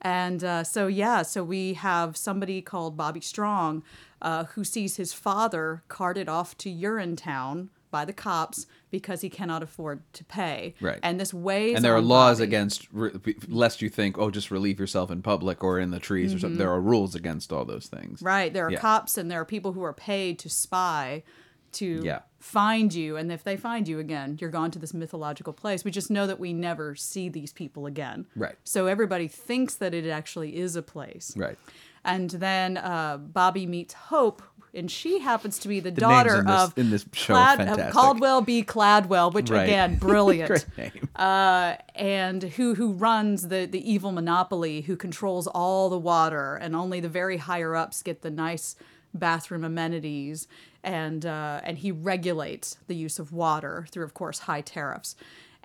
And 0.01 0.43
uh, 0.43 0.63
so, 0.63 0.87
yeah, 0.87 1.23
so 1.23 1.43
we 1.43 1.73
have 1.73 2.15
somebody 2.15 2.61
called 2.61 2.95
Bobby 2.95 3.19
Strong 3.21 3.83
uh, 4.21 4.45
who 4.45 4.63
sees 4.63 4.95
his 4.97 5.11
father 5.13 5.83
carted 5.87 6.29
off 6.29 6.57
to 6.59 6.69
Urinetown 6.69 7.69
by 7.91 8.05
the 8.05 8.13
cops 8.13 8.65
because 8.91 9.21
he 9.21 9.29
cannot 9.29 9.63
afford 9.63 10.01
to 10.13 10.23
pay. 10.25 10.75
Right. 10.81 10.99
And 11.03 11.19
this 11.19 11.33
weighs 11.33 11.75
And 11.75 11.85
there 11.85 11.95
are 11.95 12.01
laws 12.01 12.37
Bobby. 12.37 12.47
against, 12.47 12.87
re- 12.91 13.11
lest 13.47 13.81
you 13.81 13.89
think, 13.89 14.17
oh, 14.17 14.29
just 14.29 14.51
relieve 14.51 14.79
yourself 14.79 15.11
in 15.11 15.21
public 15.21 15.63
or 15.63 15.79
in 15.79 15.91
the 15.91 15.99
trees 15.99 16.33
or 16.33 16.39
something. 16.39 16.57
There 16.57 16.71
are 16.71 16.81
rules 16.81 17.15
against 17.15 17.51
all 17.53 17.65
those 17.65 17.87
things. 17.87 18.19
Mm-hmm. 18.19 18.25
Right. 18.25 18.53
There 18.53 18.65
are 18.65 18.71
Yeah. 18.71 18.79
cops 18.79 19.17
and 19.17 19.29
there 19.31 19.39
are 19.41 19.45
people 19.45 19.73
who 19.73 19.83
are 19.83 19.93
paid 19.93 20.39
to 20.39 20.49
spy 20.49 21.23
to 21.73 22.01
Yeah. 22.03 22.19
find 22.39 22.93
you. 22.93 23.17
And 23.17 23.31
if 23.31 23.43
they 23.43 23.57
find 23.57 23.87
you 23.87 23.99
again, 23.99 24.37
you're 24.39 24.49
gone 24.49 24.71
to 24.71 24.79
this 24.79 24.93
mythological 24.93 25.53
place. 25.53 25.83
We 25.83 25.91
just 25.91 26.09
know 26.09 26.25
that 26.25 26.39
we 26.39 26.53
never 26.53 26.95
see 26.95 27.27
these 27.29 27.51
people 27.51 27.85
again. 27.85 28.25
Right. 28.35 28.55
So 28.63 28.87
everybody 28.87 29.27
thinks 29.27 29.75
that 29.75 29.93
it 29.93 30.07
actually 30.07 30.55
is 30.55 30.75
a 30.75 30.81
place. 30.81 31.33
Right. 31.35 31.57
And 32.05 32.29
then 32.29 32.77
uh, 32.77 33.17
Bobby 33.17 33.65
meets 33.65 33.93
Hope, 33.93 34.41
and 34.73 34.91
she 34.91 35.19
happens 35.19 35.57
to 35.59 35.67
be 35.67 35.79
the, 35.79 35.89
names 35.91 35.99
daughter 35.99 36.43
this- 36.43 36.55
of 36.55 36.77
in 36.77 36.89
this 36.89 37.05
show 37.13 37.33
fantastic. 37.33 37.91
Caldwell 37.91 38.41
B. 38.41 38.63
Cladwell, 38.63 39.33
which 39.33 39.49
Right. 39.49 39.63
again, 39.63 39.95
brilliant 39.99 40.47
Great 40.49 40.77
name. 40.77 41.09
uh, 41.15 41.75
and 41.95 42.43
who 42.43 42.75
who 42.75 42.91
runs 42.93 43.47
the 43.47 43.65
the 43.65 43.91
evil 43.91 44.11
monopoly, 44.11 44.81
who 44.81 44.95
controls 44.95 45.47
all 45.47 45.89
the 45.89 45.97
water, 45.99 46.55
and 46.55 46.75
only 46.75 46.99
the 46.99 47.09
very 47.09 47.37
higher 47.37 47.75
ups 47.75 48.03
get 48.03 48.21
the 48.21 48.29
nice 48.31 48.75
bathroom 49.13 49.63
amenities, 49.63 50.47
and 50.83 51.25
uh, 51.25 51.61
and 51.63 51.79
he 51.79 51.91
regulates 51.91 52.77
the 52.87 52.95
use 52.95 53.19
of 53.19 53.31
water 53.31 53.87
through, 53.89 54.03
of 54.05 54.13
course, 54.13 54.39
high 54.39 54.61
tariffs. 54.61 55.15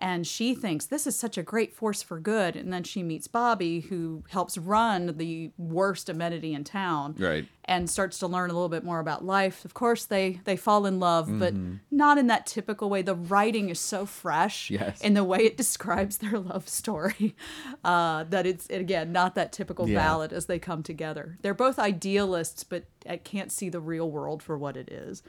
And 0.03 0.27
she 0.27 0.57
thinks 0.57 0.85
this 0.87 1.07
is 1.07 1.15
such 1.15 1.39
a 1.39 1.45
great 1.45 1.73
force 1.73 2.03
for 2.03 2.19
good. 2.19 2.57
And 2.57 2.73
then 2.73 2.83
she 2.83 3.05
meets 3.05 3.29
Bobby, 3.29 3.81
who 3.83 4.25
helps 4.31 4.59
run 4.59 5.17
the 5.17 5.53
worst 5.57 6.09
amenity 6.09 6.55
in 6.55 6.65
town 6.65 7.15
Right. 7.21 7.47
and 7.67 7.89
starts 7.89 8.19
to 8.19 8.27
learn 8.27 8.51
a 8.51 8.53
little 8.53 8.69
bit 8.69 8.83
more 8.83 8.99
about 8.99 9.25
life. 9.25 9.65
Of 9.65 9.75
course, 9.75 10.05
they 10.05 10.41
they 10.43 10.57
fall 10.57 10.87
in 10.87 10.99
love, 10.99 11.39
but 11.39 11.55
not 11.93 12.19
in 12.19 12.27
that 12.27 12.47
typical 12.47 12.91
way. 12.91 13.03
The 13.03 13.15
writing 13.15 13.69
is 13.71 13.79
so 13.79 14.05
fresh 14.05 14.71
Yes. 14.71 15.01
in 15.03 15.15
the 15.15 15.23
way 15.23 15.39
it 15.45 15.57
describes 15.63 16.19
their 16.19 16.37
love 16.41 16.69
story 16.69 17.37
uh, 17.85 18.25
that 18.25 18.45
it's 18.45 18.69
again 18.71 19.13
not 19.13 19.37
that 19.37 19.53
typical 19.53 19.89
Yeah. 19.89 19.99
ballad 20.01 20.33
as 20.33 20.47
they 20.47 20.59
come 20.59 20.83
together. 20.83 21.39
They're 21.43 21.55
both 21.55 21.79
idealists, 21.79 22.65
but 22.65 22.87
I 23.09 23.19
can't 23.19 23.53
see 23.53 23.69
the 23.69 23.81
real 23.81 24.11
world 24.11 24.43
for 24.43 24.59
what 24.59 24.77
it 24.77 24.89
is. 24.91 25.23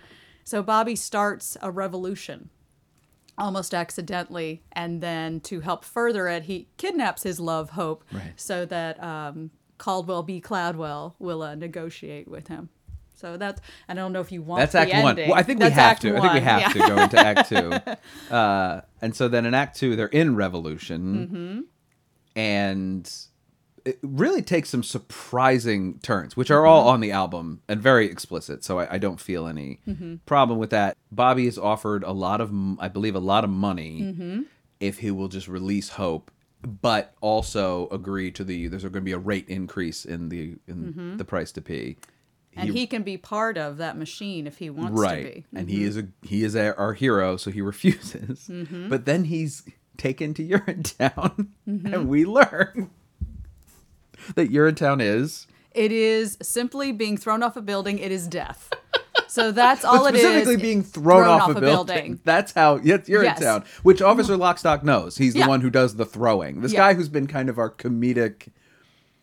So 0.43 0.63
Bobby 0.63 0.95
starts 0.95 1.57
a 1.61 1.69
revolution 1.69 2.49
almost 3.37 3.73
accidentally 3.73 4.63
and 4.73 5.01
then 5.01 5.39
to 5.41 5.59
help 5.61 5.83
further 5.83 6.27
it 6.27 6.43
he 6.43 6.67
kidnaps 6.77 7.23
his 7.23 7.39
love 7.39 7.71
hope 7.71 8.03
Right. 8.11 8.33
so 8.35 8.65
that 8.65 9.01
um, 9.03 9.49
caldwell 9.77 10.23
b 10.23 10.39
cladwell 10.41 11.13
will 11.19 11.41
uh, 11.41 11.55
negotiate 11.55 12.27
with 12.27 12.47
him 12.47 12.69
so 13.15 13.37
that's 13.37 13.59
i 13.89 13.93
don't 13.93 14.13
know 14.13 14.21
if 14.21 14.31
you 14.31 14.41
want 14.41 14.59
That's 14.61 14.75
Act 14.75 14.93
One. 15.03 15.15
Well, 15.15 15.33
I 15.33 15.43
think 15.43 15.61
we 15.61 15.69
have 15.69 15.99
to. 16.01 16.15
I 16.17 16.19
think 16.21 16.33
we 16.33 16.39
have 16.41 16.61
yeah. 16.61 16.69
to 16.69 16.79
go 16.79 17.01
into 17.01 17.17
Act 17.19 17.49
Two. 17.49 17.73
Uh, 18.35 18.81
and 19.01 19.15
so 19.15 19.27
then 19.27 19.45
in 19.45 19.53
Act 19.53 19.77
Two, 19.77 19.95
they're 19.95 20.07
in 20.07 20.35
Revolution, 20.35 21.01
Mm-hmm. 21.27 21.59
and 22.35 23.11
it 23.85 23.99
really 24.01 24.41
takes 24.41 24.69
some 24.69 24.83
surprising 24.83 25.99
turns, 25.99 26.37
which 26.37 26.49
are 26.51 26.65
all 26.65 26.87
on 26.87 26.99
the 27.01 27.11
album 27.11 27.61
and 27.67 27.81
very 27.81 28.05
explicit. 28.07 28.63
So 28.63 28.79
I, 28.79 28.93
I 28.95 28.97
don't 28.97 29.19
feel 29.19 29.47
any 29.47 29.79
Mm-hmm. 29.87 30.15
problem 30.25 30.57
with 30.59 30.69
that. 30.69 30.95
Bobby 31.11 31.47
is 31.47 31.57
offered 31.57 32.03
a 32.03 32.11
lot 32.13 32.39
of, 32.41 32.51
I 32.79 32.87
believe, 32.87 33.15
a 33.15 33.19
lot 33.19 33.43
of 33.43 33.49
money 33.49 34.01
Mm-hmm. 34.01 34.41
if 34.79 34.99
he 34.99 35.11
will 35.11 35.27
just 35.27 35.47
release 35.47 35.89
Hope 35.89 36.31
but 36.65 37.13
also 37.19 37.89
agree 37.89 38.31
to 38.31 38.41
the 38.41 38.67
there's 38.69 38.83
going 38.83 38.93
to 38.93 39.01
be 39.01 39.11
a 39.11 39.17
rate 39.17 39.49
increase 39.49 40.05
in 40.05 40.29
the 40.29 40.55
in 40.65 41.17
the 41.17 41.25
price 41.25 41.51
to 41.51 41.61
pee. 41.61 41.97
and 42.55 42.69
he 42.69 42.87
can 42.87 43.03
be 43.03 43.17
part 43.17 43.57
of 43.57 43.75
that 43.77 43.97
machine 43.97 44.47
if 44.47 44.59
he 44.59 44.69
wants 44.69 44.97
right, 44.97 45.15
to 45.17 45.23
be. 45.23 45.39
Mm-hmm. 45.41 45.57
and 45.57 45.69
he 45.69 45.83
is 45.83 45.97
a 45.97 46.07
he 46.21 46.45
is 46.45 46.55
a, 46.55 46.73
our 46.77 46.93
hero, 46.93 47.35
so 47.35 47.51
he 47.51 47.59
refuses. 47.73 48.47
Mm-hmm. 48.49 48.87
But 48.87 49.03
then 49.05 49.25
he's 49.25 49.63
taken 49.97 50.33
to 50.35 50.47
Urinetown, 50.47 51.47
Mm-hmm. 51.67 51.93
and 51.93 52.07
we 52.07 52.23
learn 52.23 52.89
that 54.35 54.51
Urinetown 54.51 55.01
is 55.01 55.47
It 55.73 55.91
is 55.91 56.37
simply 56.41 56.91
being 56.91 57.17
thrown 57.17 57.43
off 57.43 57.55
a 57.55 57.61
building. 57.61 57.99
It 57.99 58.11
is 58.11 58.27
death. 58.27 58.69
So 59.27 59.51
that's 59.51 59.83
all 59.83 60.05
it 60.05 60.13
is. 60.13 60.21
specifically 60.21 60.57
being 60.57 60.83
thrown, 60.83 61.27
off, 61.27 61.55
a 61.55 61.59
building. 61.59 62.19
That's 62.23 62.51
how 62.51 62.75
yes, 62.83 63.09
you're 63.09 63.23
Yes. 63.23 63.39
in 63.39 63.43
town. 63.43 63.63
Which 63.81 63.99
Officer 63.99 64.35
Lockstock 64.37 64.83
knows. 64.83 65.17
He's 65.17 65.33
the 65.33 65.45
one 65.47 65.61
who 65.61 65.71
does 65.71 65.95
the 65.95 66.05
throwing. 66.05 66.61
This 66.61 66.71
Yeah. 66.71 66.79
guy 66.81 66.93
who's 66.93 67.09
been 67.09 67.25
kind 67.25 67.49
of 67.49 67.57
our 67.57 67.71
comedic. 67.71 68.49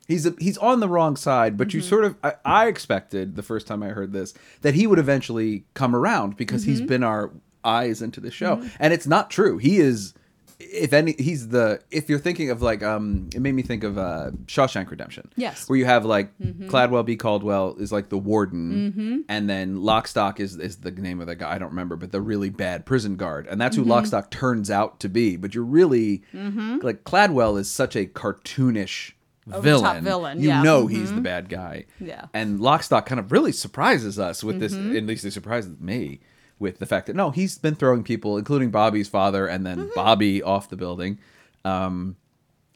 He's 0.09 0.27
a, 0.27 0.35
he's 0.41 0.59
on 0.59 0.81
the 0.81 0.89
wrong 0.89 1.15
side, 1.15 1.57
but 1.57 1.69
Mm-hmm. 1.69 1.77
you 1.79 1.83
sort 1.83 2.05
of 2.05 2.17
I, 2.25 2.33
I 2.45 2.67
expected 2.67 3.37
the 3.37 3.43
first 3.45 3.69
time 3.69 3.85
I 3.85 3.89
heard 3.91 4.13
this 4.13 4.35
that 4.63 4.75
he 4.75 4.89
would 4.89 4.99
eventually 4.99 5.65
come 5.75 5.95
around 5.95 6.37
because 6.37 6.63
Mm-hmm. 6.63 6.71
he's 6.71 6.81
been 6.81 7.05
our 7.05 7.31
eyes 7.63 8.03
into 8.03 8.21
the 8.21 8.33
show, 8.33 8.65
and 8.81 8.93
it's 8.93 9.07
not 9.07 9.31
true. 9.31 9.59
He 9.59 9.79
is. 9.79 10.15
If 10.61 10.93
any, 10.93 11.15
he's 11.19 11.49
the. 11.49 11.81
If 11.91 12.11
you're 12.11 12.19
thinking 12.19 12.51
of 12.51 12.61
like, 12.61 12.83
um, 12.83 13.31
it 13.35 13.41
made 13.41 13.53
me 13.53 13.63
think 13.63 13.83
of 13.83 13.97
uh, 13.97 14.31
Shawshank 14.45 14.91
Redemption. 14.91 15.33
Yes. 15.37 15.69
where 15.69 15.79
you 15.79 15.87
have 15.87 16.05
like 16.05 16.37
mm-hmm. 16.39 16.69
Cladwell 16.69 17.05
B. 17.05 17.17
Caldwell 17.17 17.77
is 17.79 17.91
like 17.91 18.11
the 18.11 18.19
warden, 18.19 18.93
mm-hmm. 18.93 19.19
and 19.29 19.49
then 19.49 19.79
Lockstock 19.79 20.39
is 20.39 20.57
is 20.57 20.79
the 20.79 20.91
name 20.91 21.21
of 21.21 21.27
the 21.27 21.35
guy 21.35 21.55
I 21.55 21.59
don't 21.59 21.71
remember, 21.71 21.97
but 21.97 22.13
the 22.13 22.21
really 22.21 22.51
bad 22.51 22.85
prison 22.85 23.17
guard, 23.17 23.47
and 23.47 23.61
that's 23.61 23.75
who 23.75 23.83
mm-hmm. 23.83 23.93
Lockstock 23.93 24.31
turns 24.31 24.71
out 24.71 25.01
to 25.01 25.09
be. 25.09 25.37
But 25.37 25.55
you're 25.55 25.65
really 25.65 26.23
like 26.35 27.05
Cladwell 27.05 27.59
is 27.59 27.71
such 27.71 27.97
a 27.97 28.07
cartoonish 28.07 29.13
oh, 29.51 29.61
villain. 29.61 30.05
villain, 30.05 30.41
You 30.41 30.49
yeah. 30.49 30.63
know 30.63 30.87
he's 30.87 31.13
the 31.13 31.21
bad 31.21 31.49
guy. 31.49 31.87
Yeah. 31.99 32.27
and 32.35 32.61
Lockstock 32.61 33.07
kind 33.07 33.19
of 33.19 33.33
really 33.33 33.53
surprises 33.53 34.19
us 34.19 34.45
with 34.45 34.61
this. 34.61 34.75
At 34.75 35.07
least 35.07 35.25
it 35.25 35.33
surprises 35.33 35.81
me 35.81 36.21
with 36.61 36.79
the 36.79 36.87
fact 36.87 37.09
that 37.09 37.17
no, 37.17 37.31
he's 37.33 37.59
been 37.59 37.75
throwing 37.75 38.05
people, 38.05 38.37
including 38.39 38.71
Bobby's 38.71 39.09
father, 39.09 39.47
and 39.49 39.67
then 39.67 39.91
Bobby 39.97 40.41
off 40.43 40.69
the 40.69 40.77
building. 40.77 41.19
Um, 41.65 42.17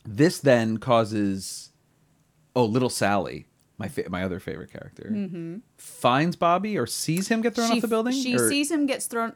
this 0.05 0.41
then 0.41 0.79
causes 0.79 1.71
oh 2.57 2.65
little 2.65 2.91
sally 2.91 3.47
my 3.79 3.89
fa- 3.89 4.09
my 4.09 4.23
other 4.23 4.39
favorite 4.39 4.71
character 4.71 5.13
finds 5.77 6.37
bobby 6.37 6.79
or 6.79 6.87
sees 6.87 7.27
him 7.29 7.41
get 7.41 7.55
thrown 7.55 7.69
she, 7.71 7.77
off 7.77 7.81
the 7.83 7.89
building 7.89 8.13
She 8.13 8.37
Or- 8.37 8.49
sees 8.49 8.71
him 8.71 8.87
gets 8.87 9.07
thrown 9.07 9.33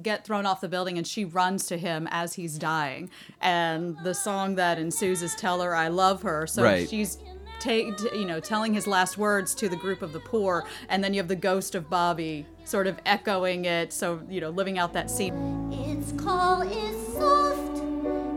get 0.00 0.24
thrown 0.24 0.46
off 0.46 0.60
the 0.60 0.68
building, 0.68 0.96
and 0.96 1.06
she 1.06 1.24
runs 1.24 1.66
to 1.66 1.76
him 1.76 2.08
as 2.10 2.34
he's 2.34 2.56
dying. 2.58 3.10
And 3.40 3.96
the 4.04 4.14
song 4.14 4.54
that 4.54 4.78
ensues 4.78 5.22
is 5.22 5.34
"Tell 5.34 5.60
Her 5.60 5.74
I 5.74 5.88
Love 5.88 6.22
Her." 6.22 6.46
So 6.46 6.62
Right. 6.62 6.88
she's. 6.88 7.18
Take, 7.60 7.96
you 8.12 8.24
know, 8.24 8.40
telling 8.40 8.74
his 8.74 8.88
last 8.88 9.16
words 9.16 9.54
to 9.54 9.68
the 9.68 9.76
group 9.76 10.02
of 10.02 10.12
the 10.12 10.18
poor, 10.18 10.64
and 10.88 11.04
then 11.04 11.14
you 11.14 11.20
have 11.20 11.28
the 11.28 11.36
ghost 11.36 11.76
of 11.76 11.88
Bobby 11.88 12.44
sort 12.64 12.86
of 12.86 12.98
echoing 13.06 13.64
it. 13.64 13.92
So 13.92 14.20
you 14.28 14.40
know, 14.40 14.50
living 14.50 14.78
out 14.78 14.92
that 14.94 15.10
scene. 15.10 15.72
Its 15.72 16.12
call 16.12 16.62
is 16.62 17.14
soft 17.14 17.78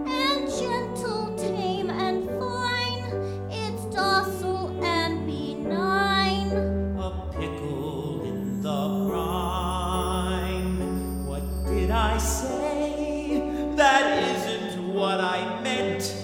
and 0.07 0.49
gentle, 0.59 1.35
tame 1.37 1.89
and 1.89 2.27
fine. 2.39 3.03
It's 3.49 3.85
docile 3.95 4.83
and 4.83 5.25
benign. 5.25 6.51
A 6.97 7.29
pickle 7.31 8.21
in 8.23 8.61
the 8.61 9.07
brine. 9.09 11.25
What 11.25 11.43
did 11.67 11.91
I 11.91 12.17
say? 12.17 13.41
That 13.75 14.23
isn't 14.23 14.93
what 14.93 15.19
I 15.19 15.61
meant. 15.61 16.15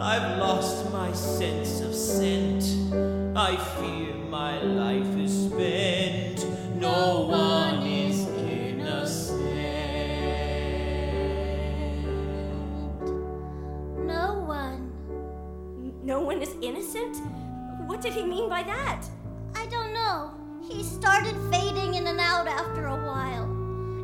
I've 0.00 0.38
lost 0.38 0.90
my 0.92 1.12
sense 1.12 1.80
of 1.80 1.94
scent. 1.94 2.64
I 3.36 3.56
fear 3.78 4.14
my 4.14 4.60
life 4.62 5.16
is 5.18 5.37
mean 18.48 18.64
by 18.64 18.70
that? 18.72 19.02
I 19.54 19.66
don't 19.66 19.92
know. 19.92 20.32
He 20.68 20.82
started 20.82 21.34
fading 21.50 21.94
in 21.94 22.06
and 22.06 22.20
out 22.20 22.46
after 22.46 22.86
a 22.86 22.96
while. 23.06 23.44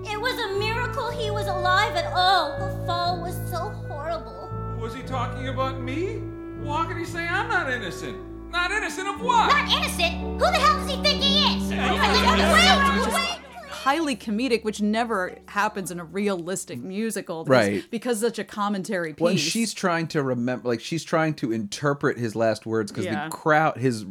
It 0.06 0.20
was 0.20 0.38
a 0.38 0.58
miracle 0.58 1.10
he 1.10 1.30
was 1.30 1.46
alive 1.46 1.94
at 1.96 2.12
all. 2.12 2.58
The 2.58 2.86
fall 2.86 3.20
was 3.20 3.34
so 3.50 3.70
horrible. 3.88 4.50
Was 4.80 4.94
he 4.94 5.02
talking 5.02 5.48
about 5.48 5.80
me? 5.80 6.20
Well, 6.60 6.74
how 6.78 6.84
can 6.86 6.98
he 6.98 7.04
say 7.04 7.26
I'm 7.26 7.48
not 7.48 7.70
innocent? 7.70 8.16
Not 8.50 8.70
innocent 8.70 9.08
of 9.08 9.20
what? 9.20 9.48
Not 9.48 9.68
innocent? 9.70 10.14
Who 10.14 10.38
the 10.38 10.52
hell 10.52 10.78
does 10.78 10.90
he 10.90 11.02
think 11.02 11.22
he 11.22 11.56
is? 11.56 11.70
yeah, 11.72 13.06
Wait, 13.06 13.12
wait. 13.14 13.38
highly 13.68 14.14
comedic, 14.16 14.62
which 14.62 14.80
never 14.80 15.36
happens 15.48 15.90
in 15.90 15.98
a 16.00 16.04
realistic 16.04 16.78
musical, 16.82 17.44
Right. 17.44 17.84
Because 17.90 18.20
such 18.20 18.38
a 18.38 18.44
commentary 18.44 19.12
piece. 19.12 19.20
when 19.22 19.36
she's 19.36 19.74
trying 19.74 20.06
to 20.08 20.22
remember 20.22 20.68
like 20.68 20.80
she's 20.80 21.02
trying 21.04 21.34
to 21.34 21.52
interpret 21.52 22.16
his 22.18 22.36
last 22.36 22.64
words 22.64 22.92
because 22.92 23.06
Yeah. 23.06 23.24
the 23.28 23.30
crowd 23.36 23.76
his 23.78 24.06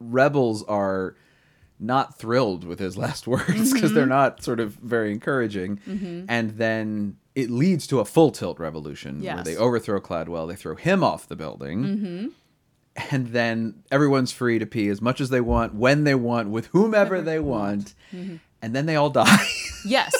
rebels 0.00 0.62
are 0.64 1.16
not 1.80 2.18
thrilled 2.18 2.64
with 2.64 2.78
his 2.78 2.96
last 2.96 3.26
words 3.32 3.72
because 3.72 3.92
they're 3.92 4.02
Mm-hmm. 4.04 4.08
not 4.10 4.42
sort 4.42 4.60
of 4.60 4.74
very 4.74 5.12
encouraging. 5.12 5.78
Mm-hmm. 5.88 6.24
And 6.28 6.50
then 6.52 7.16
it 7.34 7.50
leads 7.50 7.86
to 7.88 8.00
a 8.00 8.04
full 8.04 8.30
tilt 8.32 8.58
revolution 8.58 9.22
where 9.22 9.44
they 9.44 9.56
overthrow 9.56 10.00
cladwell 10.00 10.48
they 10.48 10.56
throw 10.56 10.74
him 10.74 11.04
off 11.04 11.28
the 11.28 11.36
building 11.36 11.84
mm-hmm. 11.84 12.26
and 13.12 13.28
then 13.28 13.84
everyone's 13.92 14.32
free 14.32 14.58
to 14.58 14.66
pee 14.66 14.88
as 14.88 15.00
much 15.00 15.20
as 15.20 15.30
they 15.30 15.40
want 15.40 15.72
when 15.74 16.02
they 16.02 16.16
want 16.16 16.48
with 16.50 16.66
whomever 16.68 17.20
they 17.20 17.38
want. 17.38 17.94
Mm-hmm. 18.12 18.36
and 18.60 18.74
then 18.74 18.86
they 18.86 18.96
all 18.96 19.10
die. 19.10 19.36
Yes, 19.84 20.12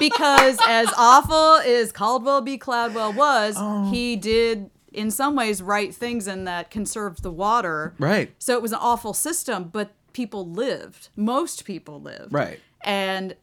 because 0.00 0.58
as 0.66 0.88
awful 0.98 1.58
as 1.64 1.92
Caldwell 1.92 2.40
B. 2.40 2.58
Cladwell 2.58 3.14
was, 3.14 3.54
Oh. 3.56 3.88
he 3.92 4.16
did 4.16 4.68
in 4.94 5.10
some 5.10 5.34
ways 5.36 5.60
right 5.62 5.94
things 5.94 6.26
in 6.26 6.44
that 6.44 6.70
conserved 6.70 7.22
the 7.22 7.30
water. 7.30 7.94
Right. 7.98 8.32
So 8.38 8.54
it 8.54 8.62
was 8.62 8.72
an 8.72 8.78
awful 8.80 9.12
system, 9.14 9.64
but 9.72 9.92
people 10.12 10.48
lived. 10.48 11.08
Most 11.16 11.64
people 11.64 12.00
lived. 12.00 12.32
Right. 12.32 12.60
And 12.82 13.34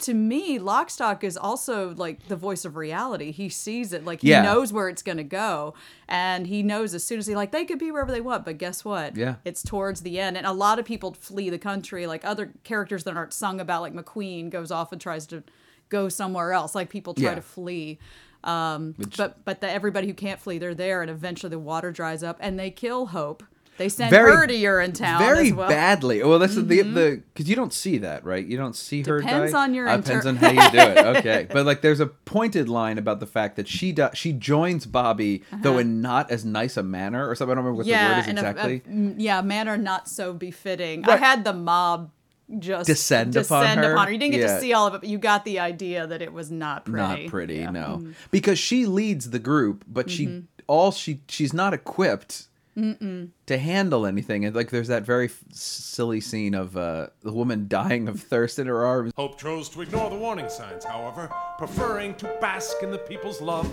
to 0.00 0.12
me, 0.12 0.58
Lockstock 0.58 1.22
is 1.24 1.36
also 1.36 1.94
like 1.94 2.28
the 2.28 2.36
voice 2.36 2.64
of 2.64 2.76
reality. 2.76 3.30
He 3.30 3.48
sees 3.48 3.92
it, 3.92 4.04
like 4.04 4.20
he 4.20 4.30
Yeah. 4.30 4.42
knows 4.42 4.72
where 4.72 4.88
it's 4.88 5.02
going 5.02 5.16
to 5.18 5.24
go, 5.24 5.74
and 6.08 6.46
he 6.46 6.62
knows 6.62 6.94
as 6.94 7.04
soon 7.04 7.18
as 7.18 7.26
he 7.26 7.34
like 7.34 7.52
they 7.52 7.64
could 7.64 7.78
be 7.78 7.90
wherever 7.90 8.10
they 8.12 8.20
want. 8.20 8.44
But 8.44 8.58
guess 8.58 8.84
what? 8.84 9.16
Yeah. 9.16 9.36
it's 9.44 9.62
towards 9.62 10.02
the 10.02 10.18
end, 10.20 10.36
and 10.36 10.46
a 10.46 10.52
lot 10.52 10.78
of 10.78 10.84
people 10.84 11.14
flee 11.14 11.48
the 11.48 11.58
country. 11.58 12.06
Like 12.06 12.24
other 12.24 12.52
characters 12.64 13.04
that 13.04 13.16
aren't 13.16 13.32
sung 13.32 13.60
about, 13.60 13.82
like 13.82 13.94
McQueen 13.94 14.50
goes 14.50 14.70
off 14.70 14.92
and 14.92 15.00
tries 15.00 15.26
to 15.28 15.42
go 15.88 16.08
somewhere 16.08 16.52
else. 16.52 16.74
Like 16.74 16.90
people 16.90 17.14
try 17.14 17.30
Yeah. 17.30 17.34
to 17.36 17.42
flee. 17.42 17.98
Um, 18.44 18.94
but 19.16 19.44
but 19.44 19.60
the, 19.60 19.70
everybody 19.70 20.06
who 20.06 20.14
can't 20.14 20.38
flee, 20.40 20.58
they're 20.58 20.74
there, 20.74 21.02
and 21.02 21.10
eventually 21.10 21.50
the 21.50 21.58
water 21.58 21.90
dries 21.90 22.22
up, 22.22 22.36
and 22.40 22.58
they 22.58 22.70
kill 22.70 23.06
Hope. 23.06 23.42
They 23.76 23.88
send 23.88 24.10
Very- 24.12 24.30
her 24.30 24.46
to 24.46 24.54
Urinetown 24.54 25.18
very 25.18 25.48
as 25.48 25.52
well. 25.54 25.68
badly. 25.68 26.22
Well, 26.22 26.38
that's 26.38 26.54
the 26.54 26.62
the 26.62 27.22
because 27.32 27.48
you 27.50 27.56
don't 27.56 27.72
see 27.72 27.98
that, 27.98 28.24
right? 28.24 28.46
You 28.46 28.56
don't 28.56 28.76
see 28.76 29.02
her. 29.02 29.18
Depends 29.20 29.50
die. 29.50 29.62
on 29.64 29.74
your 29.74 29.88
Uh, 29.88 29.96
inter- 29.96 30.20
depends 30.20 30.26
on 30.26 30.36
how 30.36 30.50
you 30.50 30.70
do 30.70 30.78
it. 30.78 31.06
Okay, 31.16 31.48
but 31.50 31.66
like, 31.66 31.80
there's 31.80 31.98
a 31.98 32.06
pointed 32.06 32.68
line 32.68 32.98
about 32.98 33.18
the 33.18 33.26
fact 33.26 33.56
that 33.56 33.66
she 33.66 33.90
do- 33.90 34.10
she 34.14 34.32
joins 34.32 34.86
Bobby, 34.86 35.42
though 35.62 35.78
in 35.78 36.00
not 36.00 36.30
as 36.30 36.44
nice 36.44 36.76
a 36.76 36.84
manner 36.84 37.28
or 37.28 37.34
something. 37.34 37.50
I 37.50 37.54
don't 37.56 37.64
remember 37.64 37.78
what 37.78 37.86
the 37.86 37.92
word 37.94 38.18
is 38.20 38.28
and 38.28 38.38
a- 38.38 38.46
a- 38.46 38.50
exactly. 38.50 38.82
yeah, 39.18 39.40
manner 39.40 39.76
not 39.76 40.08
so 40.08 40.32
befitting. 40.32 41.04
I 41.08 41.16
had 41.16 41.42
the 41.42 41.52
mob 41.52 42.12
just 42.58 42.86
Descend 42.86 43.34
upon 43.36 43.62
descend 43.62 43.80
her? 43.80 43.92
upon 43.94 44.06
her. 44.06 44.12
You 44.12 44.18
didn't 44.18 44.32
get 44.32 44.40
Yeah. 44.42 44.54
to 44.56 44.60
see 44.60 44.72
all 44.72 44.86
of 44.86 44.94
it, 44.94 45.00
but 45.00 45.08
you 45.08 45.18
got 45.18 45.44
the 45.44 45.58
idea 45.60 46.06
that 46.06 46.20
it 46.22 46.32
was 46.32 46.50
not 46.50 46.84
pretty. 46.84 47.22
Not 47.22 47.30
pretty, 47.30 47.54
Yeah. 47.56 47.66
Mm-hmm. 47.68 48.04
no, 48.04 48.12
because 48.30 48.58
she 48.58 48.86
leads 48.86 49.30
the 49.30 49.38
group, 49.38 49.84
but 49.88 50.10
she 50.10 50.42
all 50.66 50.92
she 50.92 51.20
she's 51.28 51.52
not 51.52 51.72
equipped. 51.74 52.48
To 52.76 53.56
handle 53.58 54.04
anything, 54.04 54.44
and 54.44 54.54
like 54.56 54.70
there's 54.70 54.88
that 54.88 55.04
very 55.04 55.26
f- 55.26 55.38
silly 55.52 56.20
scene 56.20 56.54
of 56.54 56.76
uh, 56.76 57.06
the 57.22 57.32
woman 57.32 57.66
dying 57.68 58.08
of 58.08 58.20
thirst 58.20 58.58
in 58.58 58.66
her 58.66 58.84
arms, 58.84 59.12
Hope 59.16 59.38
chose 59.38 59.68
to 59.70 59.82
ignore 59.82 60.10
the 60.10 60.16
warning 60.16 60.48
signs, 60.48 60.84
however, 60.84 61.30
preferring 61.56 62.16
to 62.16 62.26
bask 62.40 62.74
in 62.82 62.90
the 62.90 62.98
people's 62.98 63.40
love 63.40 63.70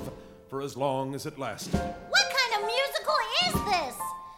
for 0.49 0.61
as 0.61 0.77
long 0.77 1.15
as 1.15 1.25
it 1.25 1.39
lasted. 1.39 1.73
What 1.79 2.25
kind 2.29 2.61
of 2.63 2.69
musical 2.69 3.15
is 3.47 3.53
this? 3.73 3.95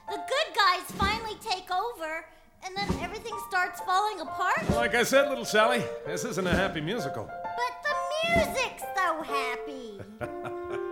The 0.10 0.16
good 0.16 0.56
guys 0.56 0.92
finally 0.98 1.36
take 1.42 1.70
over, 1.70 2.24
and 2.66 2.76
then 2.76 2.88
everything 3.02 3.34
starts 3.48 3.82
falling 3.82 4.20
apart? 4.20 4.70
Like 4.72 4.96
I 4.96 5.04
said, 5.04 5.30
little 5.30 5.46
Sally, 5.46 5.84
this 6.06 6.24
isn't 6.26 6.48
a 6.48 6.52
happy 6.56 6.82
musical. 6.82 7.26
But 7.26 7.74
the 7.84 7.96
music's 8.30 8.84
so 8.96 9.24
happy. 9.24 10.00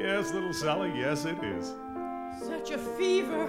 Yes, 0.00 0.32
little 0.32 0.52
Sally, 0.54 0.90
yes, 0.98 1.26
it 1.26 1.36
is. 1.44 1.74
Such 2.42 2.70
a 2.70 2.78
fever. 2.96 3.48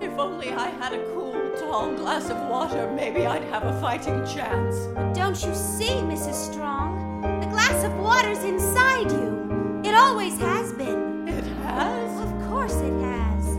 If 0.00 0.18
only 0.18 0.52
I 0.52 0.70
had 0.70 0.92
a 0.92 1.04
cool, 1.14 1.32
tall 1.56 1.94
glass 1.94 2.30
of 2.30 2.36
water, 2.48 2.90
maybe 2.96 3.26
I'd 3.26 3.44
have 3.44 3.62
a 3.62 3.80
fighting 3.80 4.26
chance. 4.26 4.76
But 4.94 5.14
don't 5.14 5.40
you 5.44 5.54
see, 5.54 5.94
Mrs. 6.02 6.52
Strong? 6.52 7.22
The 7.40 7.46
glass 7.46 7.84
of 7.84 7.94
water's 7.96 8.42
inside 8.42 9.10
you. 9.12 9.80
It 9.84 9.94
always 9.94 10.36
has 10.38 10.72
been. 10.72 11.28
It 11.28 11.44
has? 11.62 12.20
Of 12.22 12.48
course 12.48 12.74
it 12.74 13.00
has? 13.00 13.56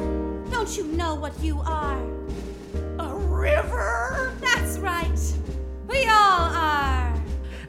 Don't 0.52 0.76
you 0.78 0.84
know 0.88 1.16
what 1.16 1.34
you 1.42 1.62
are? 1.62 2.19
A 3.40 3.42
river? 3.42 4.36
That's 4.42 4.78
right. 4.80 5.34
We 5.88 6.04
all 6.06 6.52
are. 6.54 7.14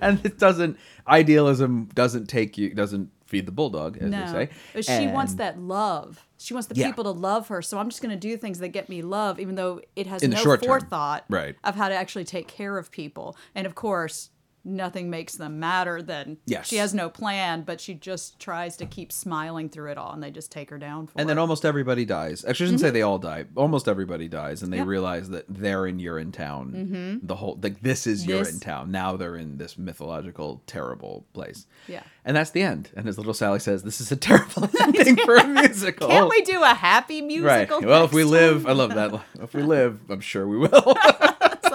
and 0.01 0.21
it 0.25 0.39
doesn't 0.39 0.77
idealism 1.07 1.89
doesn't 1.95 2.27
take 2.27 2.57
you 2.59 2.75
doesn't 2.75 3.11
feed 3.27 3.47
the 3.47 3.53
bulldog 3.53 3.97
as 3.99 4.11
no, 4.11 4.19
they 4.33 4.47
say 4.47 4.53
but 4.73 4.85
she 4.85 5.07
wants 5.07 5.35
that 5.35 5.61
love. 5.61 6.27
She 6.39 6.53
wants 6.55 6.67
the 6.69 6.75
Yeah. 6.75 6.87
people 6.89 7.05
to 7.05 7.11
love 7.11 7.49
her. 7.49 7.63
So 7.63 7.79
I'm 7.79 7.89
just 7.89 8.03
going 8.03 8.11
to 8.11 8.17
do 8.19 8.37
things 8.37 8.59
that 8.59 8.69
get 8.71 8.89
me 8.89 9.03
love, 9.03 9.39
even 9.39 9.55
though 9.55 9.81
it 9.95 10.07
has 10.09 10.23
In 10.23 10.31
the 10.31 10.37
no 10.37 10.43
short 10.43 10.61
term. 10.63 10.69
forethought 10.81 11.25
Right. 11.29 11.55
of 11.63 11.77
how 11.77 11.89
to 11.89 11.95
actually 11.95 12.25
take 12.25 12.49
care 12.49 12.77
of 12.79 12.91
people. 12.91 13.37
And 13.55 13.67
of 13.67 13.75
course, 13.75 14.31
nothing 14.65 15.09
makes 15.11 15.35
them 15.37 15.59
matter 15.61 16.03
than 16.03 16.37
Yes. 16.47 16.67
she 16.69 16.77
has 16.77 16.93
no 16.95 17.09
plan, 17.09 17.63
but 17.63 17.81
she 17.81 17.95
just 17.95 18.39
tries 18.39 18.77
to 18.79 18.87
keep 18.87 19.13
smiling 19.13 19.69
through 19.69 19.91
it 19.91 19.99
all, 19.99 20.13
and 20.13 20.23
they 20.23 20.31
just 20.31 20.51
take 20.53 20.71
her 20.71 20.79
down 20.79 21.07
for 21.07 21.13
and 21.17 21.23
it. 21.23 21.29
then 21.29 21.39
almost 21.39 21.65
everybody 21.65 22.05
dies 22.05 22.45
actually 22.45 22.51
I 22.51 22.53
shouldn't 22.55 22.81
say 22.81 22.91
they 22.91 23.03
all 23.03 23.19
die 23.19 23.45
almost 23.57 23.89
everybody 23.89 24.29
dies 24.29 24.63
and 24.63 24.73
they 24.73 24.77
Mm-hmm. 24.79 24.87
Yeah. 24.87 24.91
realize 24.91 25.29
that 25.31 25.45
they're 25.49 25.87
in 25.87 25.99
Urinetown 25.99 26.71
Mhm. 26.73 27.21
the 27.27 27.37
whole 27.37 27.59
like 27.63 27.81
this 27.83 28.07
is 28.07 28.25
This- 28.27 28.59
Town. 28.61 28.91
now 28.91 29.17
they're 29.17 29.37
in 29.37 29.59
this 29.59 29.77
mythological 29.79 30.63
terrible 30.67 31.27
place 31.33 31.67
Yeah. 31.89 32.03
and 32.25 32.37
that's 32.37 32.51
the 32.51 32.63
end 32.63 32.91
and 32.97 33.09
as 33.09 33.19
little 33.19 33.35
Sally 33.35 33.59
says 33.61 33.83
this 33.83 34.01
is 34.01 34.11
a 34.13 34.17
terrible 34.29 34.69
ending 34.81 35.17
for 35.17 35.37
a 35.37 35.47
musical 35.47 36.09
Can't 36.09 36.29
we 36.31 36.43
do 36.43 36.63
a 36.63 36.75
happy 36.75 37.21
musical? 37.23 37.79
right 37.81 37.87
well 37.89 38.05
if 38.05 38.13
we 38.13 38.25
live 38.25 38.63
time? 38.63 38.71
I 38.71 38.73
love 38.75 38.95
that 38.95 39.21
if 39.43 39.55
we 39.55 39.63
live 39.77 40.01
I'm 40.11 40.21
sure 40.21 40.47
we 40.47 40.59
will 40.59 40.97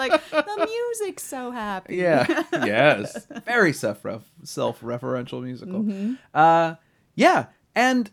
like 0.09 0.29
the 0.29 0.67
music's 0.69 1.24
so 1.24 1.51
happy. 1.51 1.97
Yeah. 1.97 2.43
yes. 2.53 3.27
Very 3.45 3.74
self 3.74 4.05
self 4.43 4.81
referential 4.81 5.41
musical. 5.43 5.81
Mhm. 5.83 6.17
Uh, 6.33 6.75
yeah. 7.15 7.47
And 7.75 8.09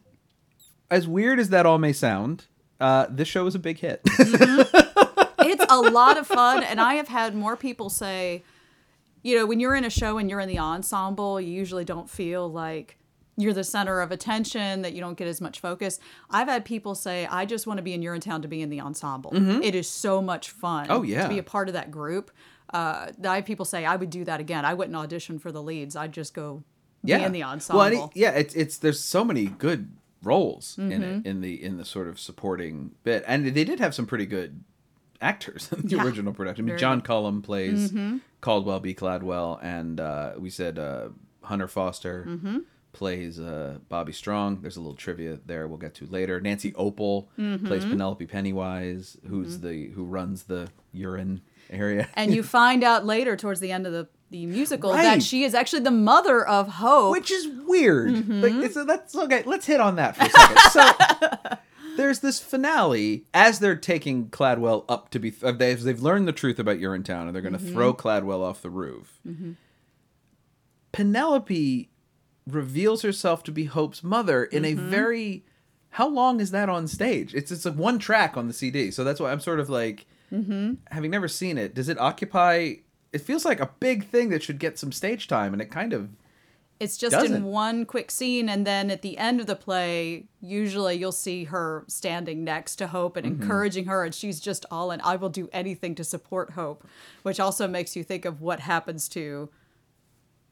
as 0.90 1.06
weird 1.08 1.38
as 1.38 1.48
that 1.50 1.66
all 1.66 1.78
may 1.78 1.92
sound, 1.92 2.46
uh, 2.80 3.06
this 3.08 3.28
show 3.28 3.44
was 3.44 3.54
a 3.54 3.58
big 3.58 3.78
hit. 3.78 4.00
it's 4.04 5.64
a 5.68 5.80
lot 5.90 6.16
of 6.18 6.26
fun 6.26 6.62
and 6.62 6.80
i 6.80 6.94
have 6.94 7.08
had 7.08 7.34
more 7.34 7.56
people 7.56 7.90
say 7.90 8.42
you 9.22 9.36
know 9.36 9.44
when 9.46 9.58
you're 9.60 9.74
in 9.74 9.84
a 9.84 9.90
show 9.90 10.18
and 10.18 10.30
you're 10.30 10.40
in 10.40 10.48
the 10.48 10.58
ensemble 10.58 11.40
you 11.40 11.50
usually 11.52 11.84
don't 11.84 12.08
feel 12.08 12.50
like 12.50 12.96
you're 13.36 13.52
the 13.54 13.64
center 13.64 14.00
of 14.00 14.10
attention 14.12 14.82
that 14.82 14.92
you 14.92 15.00
don't 15.00 15.16
get 15.16 15.26
as 15.26 15.40
much 15.40 15.58
focus 15.60 15.98
i've 16.30 16.48
had 16.48 16.64
people 16.64 16.94
say 16.94 17.26
i 17.26 17.44
just 17.46 17.66
want 17.66 17.78
to 17.78 17.82
be 17.82 17.94
in 17.94 18.00
Urinetown 18.02 18.42
to 18.42 18.48
be 18.48 18.60
in 18.62 18.68
the 18.70 18.80
ensemble 18.80 19.30
Mhm. 19.32 19.64
It 19.64 19.74
is 19.74 19.88
so 19.88 20.20
much 20.20 20.50
fun 20.50 20.86
Oh, 20.90 21.02
yeah. 21.02 21.22
to 21.22 21.28
be 21.28 21.38
a 21.38 21.42
part 21.42 21.68
of 21.68 21.74
that 21.74 21.90
group 21.90 22.30
uh, 22.74 23.10
i 23.26 23.36
have 23.36 23.44
people 23.46 23.64
say 23.64 23.84
i 23.86 23.96
would 23.96 24.10
do 24.10 24.24
that 24.24 24.40
again 24.40 24.64
i 24.64 24.74
wouldn't 24.74 24.96
audition 24.96 25.38
for 25.38 25.50
the 25.52 25.62
leads 25.62 25.96
i'd 25.96 26.12
just 26.12 26.34
go 26.34 26.62
yeah. 27.02 27.18
be 27.18 27.24
in 27.24 27.32
the 27.32 27.42
ensemble 27.42 27.78
Well, 27.80 28.04
it- 28.12 28.16
yeah, 28.16 28.30
it's 28.30 28.54
it's 28.54 28.76
there's 28.78 29.00
so 29.00 29.24
many 29.24 29.46
good 29.46 29.90
roles 30.22 30.76
in 30.78 30.90
Mhm. 30.90 31.20
it 31.20 31.26
in 31.26 31.40
the 31.40 31.62
in 31.62 31.76
the 31.78 31.84
sort 31.84 32.06
of 32.08 32.20
supporting 32.20 32.92
bit, 33.02 33.24
and 33.26 33.44
they 33.46 33.64
did 33.64 33.80
have 33.80 33.92
some 33.94 34.06
pretty 34.06 34.24
good 34.26 34.62
actors 35.20 35.68
in 35.72 35.82
the 35.88 35.96
Yeah. 35.96 36.04
original 36.04 36.32
production. 36.32 36.64
I 36.64 36.68
mean, 36.68 36.78
John. 36.78 37.00
Cullum 37.00 37.42
plays 37.42 37.90
Mhm. 37.92 38.20
Caldwell 38.40 38.78
B. 38.80 38.94
Cladwell, 38.94 39.58
and 39.62 39.98
uh, 40.00 40.32
we 40.38 40.48
said 40.50 40.78
uh, 40.78 41.08
Hunter 41.42 41.66
Foster 41.68 42.24
Mhm. 42.28 42.62
Plays 42.92 43.40
uh, 43.40 43.78
Bobby 43.88 44.12
Strong. 44.12 44.60
There's 44.60 44.76
a 44.76 44.80
little 44.80 44.94
trivia 44.96 45.38
there 45.46 45.66
we'll 45.66 45.78
get 45.78 45.94
to 45.94 46.06
later. 46.06 46.40
Nancy 46.40 46.72
Opel 46.72 47.28
plays 47.36 47.84
Mhm. 47.84 47.90
Penelope 47.90 48.26
Pennywise, 48.26 49.16
who's 49.28 49.60
the 49.60 49.88
who 49.88 50.04
runs 50.04 50.42
the 50.44 50.68
urine 50.92 51.40
area. 51.70 52.08
and 52.14 52.34
you 52.34 52.42
find 52.60 52.84
out 52.84 53.06
later 53.06 53.34
towards 53.36 53.60
the 53.60 53.72
end 53.72 53.86
of 53.86 53.92
the, 53.94 54.08
the 54.30 54.44
musical 54.44 54.90
Right. 54.92 55.02
that 55.04 55.22
she 55.22 55.42
is 55.44 55.54
actually 55.54 55.80
the 55.84 55.90
mother 55.90 56.46
of 56.46 56.68
hope 56.68 57.12
which 57.12 57.30
is 57.30 57.48
weird. 57.66 58.10
Mhm. 58.10 58.42
Like, 58.42 58.52
it's, 58.64 58.84
that's 58.86 59.16
okay. 59.16 59.42
Let's 59.46 59.64
hit 59.64 59.80
on 59.80 59.96
that 59.96 60.16
for 60.16 60.24
a 60.24 60.28
second. 60.70 61.58
So 61.92 61.96
there's 61.96 62.20
this 62.20 62.40
finale 62.40 63.24
as 63.34 63.58
they're 63.58 63.76
taking 63.76 64.28
Cladwell 64.28 64.84
up 64.88 65.10
to 65.10 65.18
be. 65.18 65.32
Uh, 65.42 65.52
they've, 65.52 65.80
they've 65.82 66.00
learned 66.00 66.26
the 66.26 66.32
truth 66.32 66.58
about 66.58 66.78
Urinetown, 66.78 67.26
and 67.26 67.34
they're 67.34 67.42
going 67.42 67.52
to 67.52 67.58
Mhm. 67.58 67.72
throw 67.72 67.92
Cladwell 67.94 68.40
off 68.40 68.62
the 68.62 68.70
roof. 68.70 69.18
Mhm. 69.28 69.56
Penelope 70.92 71.90
reveals 72.46 73.02
herself 73.02 73.42
to 73.44 73.52
be 73.52 73.64
Hope's 73.64 74.02
mother 74.02 74.44
in 74.44 74.64
a 74.64 74.74
Mhm. 74.74 74.88
very. 74.88 75.44
How 75.90 76.08
long 76.08 76.40
is 76.40 76.50
that 76.52 76.68
on 76.68 76.88
stage? 76.88 77.34
It's 77.34 77.52
it's 77.52 77.66
a 77.66 77.72
one 77.72 77.98
track 77.98 78.36
on 78.36 78.46
the 78.46 78.52
CD, 78.54 78.90
so 78.90 79.04
that's 79.04 79.20
why 79.20 79.30
I'm 79.30 79.40
sort 79.40 79.60
of 79.60 79.68
like, 79.70 80.06
Mm-hmm. 80.32 80.74
having 80.90 81.10
never 81.10 81.28
seen 81.28 81.58
it. 81.58 81.74
Does 81.74 81.88
it 81.90 81.98
occupy? 82.00 82.76
It 83.12 83.20
feels 83.20 83.44
like 83.44 83.60
a 83.60 83.70
big 83.80 84.06
thing 84.08 84.30
that 84.30 84.42
should 84.42 84.58
get 84.58 84.78
some 84.78 84.90
stage 84.90 85.28
time, 85.28 85.52
and 85.52 85.60
it 85.60 85.70
kind 85.70 85.92
of 85.92 86.08
It's 86.80 86.96
just 86.96 87.12
Doesn't. 87.12 87.36
in 87.36 87.44
one 87.44 87.84
quick 87.84 88.10
scene, 88.10 88.48
and 88.48 88.66
then 88.66 88.90
at 88.90 89.02
the 89.02 89.16
end 89.16 89.38
of 89.40 89.46
the 89.46 89.54
play, 89.54 90.26
usually 90.40 90.96
you'll 90.96 91.12
see 91.12 91.44
her 91.44 91.84
standing 91.86 92.42
next 92.42 92.74
to 92.76 92.88
Hope 92.88 93.16
and 93.16 93.24
Mhm. 93.24 93.42
encouraging 93.42 93.84
her, 93.84 94.02
and 94.04 94.12
she's 94.12 94.40
just 94.40 94.66
all 94.68 94.90
in. 94.90 95.00
I 95.02 95.14
will 95.14 95.28
do 95.28 95.48
anything 95.52 95.94
to 95.94 96.02
support 96.02 96.52
Hope, 96.52 96.84
which 97.22 97.38
also 97.38 97.68
makes 97.68 97.94
you 97.94 98.02
think 98.02 98.24
of 98.24 98.40
what 98.40 98.58
happens 98.60 99.06
to 99.10 99.48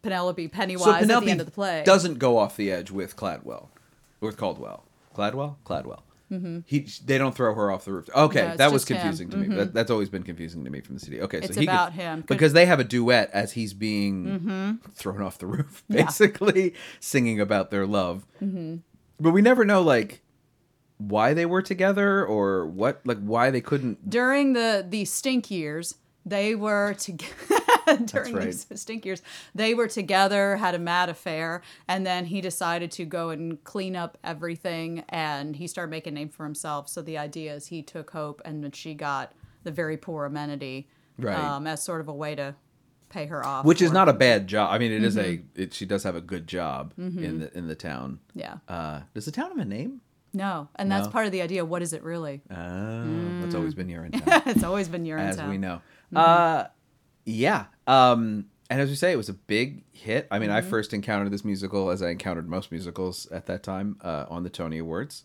Penelope 0.03 0.49
Pennywise 0.49 0.85
so 0.85 0.93
at 0.93 1.07
the 1.25 1.31
end 1.31 1.41
of 1.41 1.47
the 1.47 1.53
play. 1.53 1.83
doesn't 1.85 2.19
go 2.19 2.39
off 2.39 2.57
the 2.57 2.71
edge 2.73 2.91
with 2.91 3.17
Cladwell, 3.17 3.69
with 4.21 4.37
Caldwell, 4.37 4.85
Cladwell, 5.15 5.57
Cladwell. 5.65 6.01
Mhm. 6.33 6.63
He, 6.65 6.87
they 7.05 7.19
don't 7.19 7.35
throw 7.35 7.53
her 7.55 7.73
off 7.73 7.85
the 7.85 7.93
roof. 7.93 8.09
Okay, 8.15 8.43
No, 8.51 8.57
that 8.57 8.71
was 8.73 8.83
just 8.83 8.91
him. 8.93 8.99
confusing 8.99 9.31
to 9.31 9.37
me. 9.37 9.49
Mhm. 9.49 9.57
That, 9.57 9.75
that's 9.75 9.91
always 9.91 10.09
been 10.09 10.23
confusing 10.23 10.63
to 10.65 10.71
me 10.71 10.81
from 10.81 10.95
the 10.95 11.01
CD. 11.01 11.21
Okay, 11.23 11.39
It's 11.39 11.49
so 11.49 11.55
he 11.61 11.67
gets- 11.67 11.75
about 11.75 11.93
him. 11.95 12.23
because 12.29 12.53
they 12.53 12.67
have 12.67 12.79
a 12.79 12.85
duet 12.85 13.31
as 13.33 13.53
he's 13.53 13.75
being 13.75 14.25
Mhm. 14.85 14.93
thrown 14.95 15.23
off 15.23 15.39
the 15.39 15.47
roof, 15.47 15.83
Yeah. 15.89 16.05
basically 16.05 16.75
singing 17.01 17.41
about 17.41 17.73
their 17.73 17.85
love. 17.85 18.27
Mhm. 18.41 18.83
But 19.19 19.33
we 19.33 19.43
never 19.43 19.65
know 19.65 19.83
like 19.83 20.21
why 20.99 21.35
they 21.35 21.47
were 21.47 21.63
together 21.63 22.25
or 22.25 22.65
what, 22.65 23.01
like 23.05 23.19
why 23.19 23.51
they 23.51 23.61
couldn't. 23.61 24.09
during 24.09 24.53
the 24.53 24.87
the 24.89 25.05
stink 25.07 25.51
years 25.51 25.97
they 26.25 26.55
were 26.55 26.95
together 26.95 27.35
during 28.07 28.35
right. 28.35 28.45
these 28.47 28.67
stink 28.75 29.05
years 29.05 29.23
they 29.55 29.75
were 29.75 29.89
together 29.89 30.57
had 30.57 30.75
a 30.75 30.79
mad 30.79 31.09
affair 31.09 31.63
and 31.89 32.05
then 32.07 32.25
he 32.25 32.41
decided 32.41 32.91
to 32.91 33.05
go 33.05 33.31
and 33.31 33.63
clean 33.65 33.95
up 33.97 34.19
everything 34.25 35.05
and 35.09 35.57
he 35.57 35.67
started 35.67 35.91
making 35.91 36.13
a 36.13 36.17
name 36.17 36.29
for 36.29 36.45
himself 36.45 36.89
so 36.89 37.03
the 37.03 37.17
idea 37.19 37.55
is 37.55 37.67
he 37.67 37.83
took 37.83 38.11
hope 38.11 38.41
and 38.45 38.63
then 38.65 38.73
she 38.73 38.95
got 38.95 39.33
the 39.65 39.71
very 39.71 39.97
poor 39.97 40.25
amenity 40.25 40.89
Right. 41.19 41.37
um, 41.39 41.67
as 41.67 41.83
sort 41.83 42.01
of 42.01 42.09
a 42.09 42.15
way 42.15 42.35
to 42.35 42.55
pay 43.11 43.27
her 43.27 43.45
off 43.45 43.67
Which 43.67 43.83
is 43.83 43.93
not 43.93 44.09
a 44.09 44.13
bad 44.15 44.47
job. 44.47 44.71
I 44.73 44.79
mean, 44.79 44.91
it 44.93 45.03
is 45.05 45.17
a. 45.19 45.25
Mhm. 45.39 45.45
It, 45.55 45.75
she 45.75 45.85
does 45.85 46.03
have 46.05 46.15
a 46.17 46.21
good 46.23 46.47
job 46.47 46.95
in 46.97 47.13
Mhm. 47.13 47.41
the 47.41 47.59
in 47.59 47.67
the 47.69 47.75
town. 47.75 48.21
Yeah. 48.35 48.59
Uh, 48.69 49.01
does 49.13 49.27
the 49.27 49.33
town 49.33 49.51
have 49.51 49.59
a 49.59 49.65
name? 49.67 50.01
no 50.33 50.69
and 50.77 50.89
that's 50.93 51.09
part 51.09 51.27
of 51.27 51.33
the 51.33 51.43
idea 51.43 51.65
what 51.65 51.83
is 51.83 51.93
it 51.93 52.05
really 52.05 52.41
Oh, 52.53 53.41
that's 53.43 53.55
always 53.57 53.75
been 53.75 53.89
Urinetown. 53.89 54.47
it's 54.47 54.63
always 54.63 54.89
been 54.89 55.05
your 55.05 55.19
as 55.19 55.43
we 55.43 55.59
know. 55.59 55.83
Mhm. 56.15 56.19
Uh, 56.19 56.69
yeah. 57.31 57.67
Um, 57.87 58.47
and 58.69 58.81
as 58.81 58.89
we 58.89 58.95
say, 58.97 59.13
it 59.13 59.17
was 59.17 59.29
a 59.29 59.35
big 59.35 59.85
hit. 59.93 60.29
I 60.31 60.39
mean, 60.39 60.51
I 60.51 60.61
Mhm. 60.61 60.71
first 60.71 60.93
encountered 60.95 61.33
this 61.33 61.45
musical 61.45 61.91
as 61.91 62.03
I 62.03 62.11
encountered 62.11 62.49
most 62.49 62.71
musicals 62.71 63.27
at 63.33 63.47
that 63.47 63.63
time 63.63 63.97
uh, 64.03 64.27
on 64.29 64.43
the 64.45 64.51
Tony 64.51 64.79
Awards, 64.79 65.25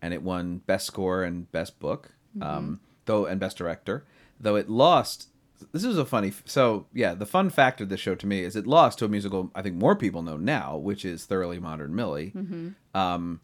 and 0.00 0.14
it 0.14 0.22
won 0.22 0.58
Best 0.66 0.86
Score 0.86 1.22
and 1.22 1.50
Best 1.52 1.78
Book, 1.78 2.12
um, 2.40 2.80
though 3.04 3.26
and 3.26 3.38
Best 3.38 3.56
Director. 3.58 4.04
Though 4.40 4.56
it 4.56 4.70
lost. 4.70 5.28
This 5.72 5.84
is 5.84 5.98
a 5.98 6.06
funny. 6.06 6.32
So 6.46 6.86
yeah, 6.94 7.12
the 7.12 7.26
fun 7.26 7.50
fact 7.50 7.82
of 7.82 7.90
this 7.90 8.00
show 8.00 8.14
to 8.14 8.26
me 8.26 8.40
is 8.44 8.56
it 8.56 8.66
lost 8.66 8.98
to 9.00 9.04
a 9.04 9.08
musical 9.08 9.50
I 9.54 9.60
think 9.60 9.76
more 9.76 9.94
people 9.94 10.22
know 10.22 10.38
now, 10.38 10.78
which 10.78 11.04
is 11.04 11.26
Thoroughly 11.26 11.58
Modern 11.60 11.94
Millie, 11.94 12.32
Mhm. 12.34 12.74
um, 12.94 13.40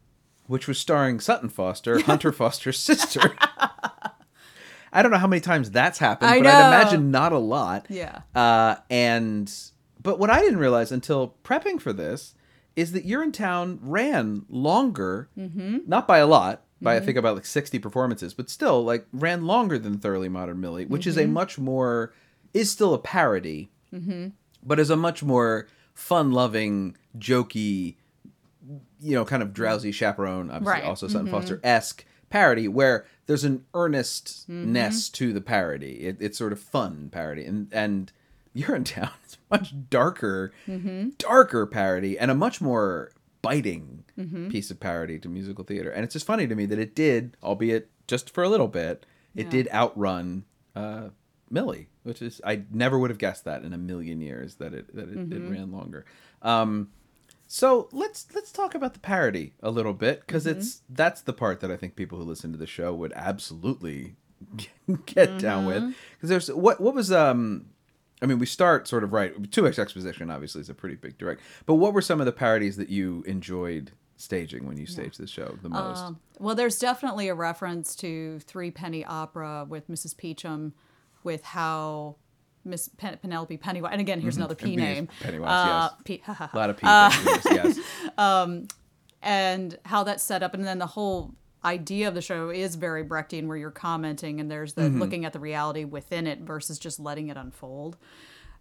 which 0.47 0.67
was 0.67 0.79
starring 0.79 1.21
Sutton 1.21 1.51
Foster, 1.51 2.01
Hunter 2.01 2.33
Foster's 2.41 2.79
sister. 2.79 3.35
I 4.97 5.03
don't 5.03 5.11
know 5.13 5.19
how 5.19 5.27
many 5.27 5.41
times 5.41 5.71
that's 5.71 5.99
happened, 5.99 6.31
I 6.31 6.39
but 6.39 6.47
I'd 6.47 6.69
imagine 6.69 7.11
not 7.11 7.33
a 7.33 7.39
lot. 7.39 7.87
Yeah. 7.91 8.21
Uh, 8.35 8.77
and 8.91 9.53
but 10.03 10.19
what 10.19 10.31
I 10.31 10.41
didn't 10.41 10.59
realize 10.59 10.91
until 10.91 11.35
prepping 11.45 11.81
for 11.81 11.93
this 11.93 12.35
is 12.77 12.93
that 12.93 13.07
Urinetown 13.07 13.79
ran 13.83 14.45
longer, 14.49 15.29
Mhm. 15.39 15.87
not 15.87 16.07
by 16.09 16.19
a 16.19 16.27
lot, 16.27 16.63
by 16.81 16.97
I 16.97 17.01
Mhm. 17.01 17.05
think 17.05 17.17
about 17.19 17.35
like 17.35 17.47
sixty 17.47 17.79
performances, 17.79 18.35
but 18.35 18.49
still 18.51 18.85
like 18.85 19.07
ran 19.13 19.47
longer 19.47 19.79
than 19.79 19.99
Thoroughly 19.99 20.29
Modern 20.29 20.61
Millie, 20.61 20.87
which 20.87 21.07
is 21.07 21.17
a 21.17 21.25
Mhm. 21.25 21.31
much 21.33 21.59
more 21.59 22.13
is 22.55 22.71
still 22.71 22.95
a 22.95 22.99
parody, 22.99 23.71
mm-hmm. 23.93 24.29
but 24.63 24.79
is 24.79 24.89
a 24.91 24.97
much 24.97 25.23
more 25.23 25.67
fun-loving, 25.95 26.97
jokey, 27.19 27.97
you 29.01 29.15
know, 29.15 29.25
kind 29.25 29.43
of 29.43 29.53
drowsy 29.53 29.93
chaperone, 29.93 30.51
obviously 30.51 30.81
Right. 30.81 30.85
also 30.85 31.09
Sutton 31.09 31.29
Mhm. 31.29 31.31
Foster 31.31 31.61
esque 31.65 32.05
parody 32.37 32.68
where 32.68 33.07
there's 33.27 33.44
an 33.44 33.64
earnestness 33.75 35.09
Mhm. 35.09 35.12
to 35.12 35.33
the 35.33 35.40
parody. 35.40 35.92
It, 36.07 36.16
it's 36.20 36.37
sort 36.38 36.53
of 36.53 36.61
fun 36.61 37.09
parody, 37.11 37.44
and 37.44 37.68
and 37.72 38.12
Urinetown 38.55 39.11
is 39.27 39.37
much 39.51 39.75
darker, 39.90 40.53
Mhm. 40.66 41.16
darker 41.18 41.66
parody, 41.66 42.18
and 42.18 42.31
a 42.31 42.35
much 42.35 42.61
more 42.61 43.11
biting 43.42 44.05
Mhm. 44.18 44.51
piece 44.51 44.70
of 44.70 44.81
parody 44.81 45.18
to 45.18 45.29
musical 45.29 45.62
theater. 45.64 45.90
And 45.90 46.05
it's 46.05 46.14
just 46.14 46.27
funny 46.27 46.46
to 46.46 46.55
me 46.55 46.64
that 46.66 46.79
it 46.79 46.94
did, 46.94 47.37
albeit 47.42 47.90
just 48.07 48.31
for 48.31 48.42
a 48.44 48.49
little 48.49 48.68
bit, 48.68 49.05
it 49.35 49.44
Yeah. 49.44 49.51
did 49.51 49.68
outrun 49.72 50.44
uh, 50.75 51.09
Millie, 51.51 51.88
which 52.03 52.20
is 52.20 52.40
I 52.44 52.64
never 52.70 52.99
would 52.99 53.09
have 53.11 53.18
guessed 53.18 53.44
that 53.46 53.62
in 53.64 53.72
a 53.72 53.79
million 53.79 54.20
years 54.20 54.57
that 54.57 54.75
it 54.75 54.94
that 54.94 55.09
it, 55.09 55.16
it 55.16 55.31
Mhm. 55.31 55.51
ran 55.51 55.72
longer. 55.72 56.05
Um, 56.42 56.90
So 57.47 57.89
let's 57.93 58.27
let's 58.35 58.51
talk 58.53 58.75
about 58.75 58.95
the 58.95 59.01
parody 59.01 59.55
a 59.63 59.71
little 59.71 59.93
bit 59.95 60.21
because 60.21 60.47
Mm-hmm. 60.47 60.59
it's 60.59 60.83
that's 60.89 61.21
the 61.23 61.33
part 61.33 61.61
that 61.61 61.71
I 61.71 61.77
think 61.77 61.97
people 61.97 62.19
who 62.19 62.25
listen 62.25 62.53
to 62.53 62.59
the 62.59 62.67
show 62.67 62.95
would 62.95 63.13
absolutely 63.15 64.17
get 65.07 65.39
down 65.39 65.67
with. 65.67 65.83
Mm-hmm. 65.83 65.93
Because 66.15 66.29
there's 66.29 66.49
what 66.53 66.81
what 66.81 66.95
was 66.95 67.13
um, 67.13 67.67
I 68.21 68.27
mean 68.27 68.39
we 68.39 68.47
start 68.47 68.89
sort 68.89 69.05
of 69.05 69.13
right. 69.13 69.51
Two 69.53 69.67
X 69.67 69.79
exposition 69.79 70.31
obviously 70.31 70.61
is 70.61 70.69
a 70.69 70.75
pretty 70.75 70.97
big 70.97 71.19
direct, 71.19 71.41
but 71.67 71.75
what 71.75 71.93
were 71.95 72.03
some 72.03 72.21
of 72.21 72.27
the 72.27 72.33
parodies 72.33 72.77
that 72.77 72.89
you 72.89 73.23
enjoyed 73.27 73.93
staging 74.17 74.67
when 74.67 74.79
you 74.79 74.87
staged 74.87 75.21
the 75.21 75.27
show 75.27 75.59
the 75.63 75.69
most? 75.69 75.99
Um, 76.03 76.19
well, 76.39 76.55
there's 76.55 76.79
definitely 76.79 77.29
a 77.29 77.35
reference 77.35 77.95
to 77.97 78.41
Threepenny 78.41 79.05
Opera 79.05 79.67
with 79.69 79.89
Mrs. 79.89 80.17
Peachum, 80.17 80.73
with 81.23 81.45
how 81.45 82.17
Miss 82.66 82.88
Pen- 82.96 83.16
Penelope 83.22 83.57
Pennywise, 83.57 83.92
and 83.92 84.00
again, 84.00 84.20
here's 84.20 84.37
another 84.37 84.55
P 84.55 84.72
And 84.74 84.76
P 84.76 84.76
name. 84.83 85.09
Pennywise, 85.20 85.48
Uh, 85.50 85.88
yes. 85.92 86.02
P, 86.05 86.22
a 86.29 86.50
lot 86.55 86.70
of 86.70 86.76
people, 86.76 86.90
yes. 87.55 87.79
and 89.22 89.79
how 89.85 90.05
that's 90.05 90.22
set 90.22 90.42
up, 90.42 90.55
and 90.55 90.64
then 90.64 90.79
the 90.79 90.87
whole 90.87 91.35
idea 91.64 92.07
of 92.09 92.14
the 92.14 92.22
show 92.22 92.50
is 92.50 92.74
very 92.76 93.02
Brechtian, 93.05 93.46
where 93.48 93.57
you're 93.57 93.70
commenting 93.70 94.38
and 94.40 94.50
there's 94.50 94.74
the 94.74 94.83
Mm-hmm. 94.83 95.00
looking 95.00 95.24
at 95.24 95.33
the 95.33 95.40
reality 95.40 95.85
within 95.85 96.26
it 96.26 96.40
versus 96.40 96.79
just 96.79 97.00
letting 97.00 97.29
it 97.29 97.37
unfold. 97.37 97.96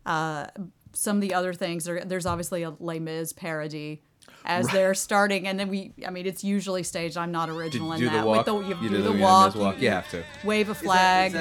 Uh, 0.06 0.48
some 0.94 1.18
of 1.18 1.22
the 1.22 1.34
other 1.34 1.54
things 1.54 1.84
there, 1.86 2.04
there's 2.06 2.26
obviously 2.26 2.64
a 2.64 2.72
Les 2.80 3.00
Mis 3.00 3.34
parody 3.34 4.02
as 4.46 4.68
they're 4.70 4.94
starting, 4.94 5.48
and 5.48 5.60
then 5.60 5.68
we, 5.70 5.92
I 6.06 6.10
mean, 6.12 6.26
it's 6.26 6.44
usually 6.44 6.84
staged. 6.84 7.18
I'm 7.18 7.32
not 7.32 7.50
original 7.50 7.92
in 7.94 8.00
do 8.00 8.06
that. 8.10 8.22
the 8.22 8.26
walk. 8.28 8.38
With 8.38 8.46
the, 8.46 8.56
you, 8.70 8.76
You 8.84 8.90
do 8.90 8.98
do 8.98 9.02
the, 9.04 9.10
the- 9.12 9.18
yeah, 9.18 9.24
walk, 9.24 9.56
walk. 9.56 9.82
You 9.82 9.90
have 9.90 10.10
to. 10.12 10.24
wave 10.44 10.70
a 10.70 10.76
flag. 10.76 11.34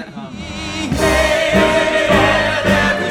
Another 2.66 3.10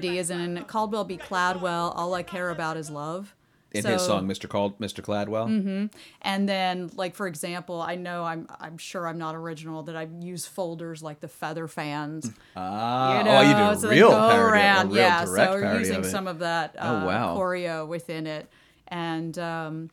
parody 0.00 0.18
is 0.18 0.30
in 0.30 0.64
Caldwell 0.64 1.04
B. 1.04 1.16
Cladwell. 1.18 1.92
All 1.96 2.14
I 2.14 2.22
care 2.22 2.50
about 2.50 2.76
is 2.76 2.90
love. 2.90 3.34
in 3.72 3.82
So- 3.82 3.92
his 3.92 4.02
song 4.06 4.26
Mr. 4.26 4.48
Called 4.48 4.78
Mr. 4.78 5.02
Cladwell. 5.04 5.90
And 6.22 6.48
then, 6.48 6.90
like 6.94 7.14
for 7.14 7.26
example, 7.26 7.82
I 7.82 7.96
know 7.96 8.24
I'm 8.24 8.46
I'm 8.60 8.78
sure 8.78 9.06
I'm 9.06 9.18
not 9.18 9.34
original 9.34 9.82
that 9.84 9.96
I 9.96 10.08
use 10.20 10.46
folders 10.46 11.02
like 11.02 11.20
the 11.20 11.28
feather 11.28 11.68
fans. 11.68 12.30
Ah, 12.56 13.18
you 13.18 13.24
know, 13.24 13.36
oh, 13.36 13.40
you 13.42 13.54
do 13.54 13.70
a 13.70 13.76
so 13.80 13.88
real 13.90 14.08
go 14.10 14.16
parody, 14.30 14.38
a 14.38 14.62
around, 14.62 14.86
real 14.92 14.96
yeah. 14.96 15.24
so 15.24 15.32
we're 15.52 15.78
using 15.78 15.96
of 15.96 16.06
some 16.06 16.26
of 16.26 16.38
that 16.38 16.74
Oh, 16.78 16.88
uh, 17.00 17.04
wow. 17.06 17.36
choreo 17.36 17.86
within 17.86 18.26
it, 18.26 18.48
and 18.88 19.38
um, 19.38 19.90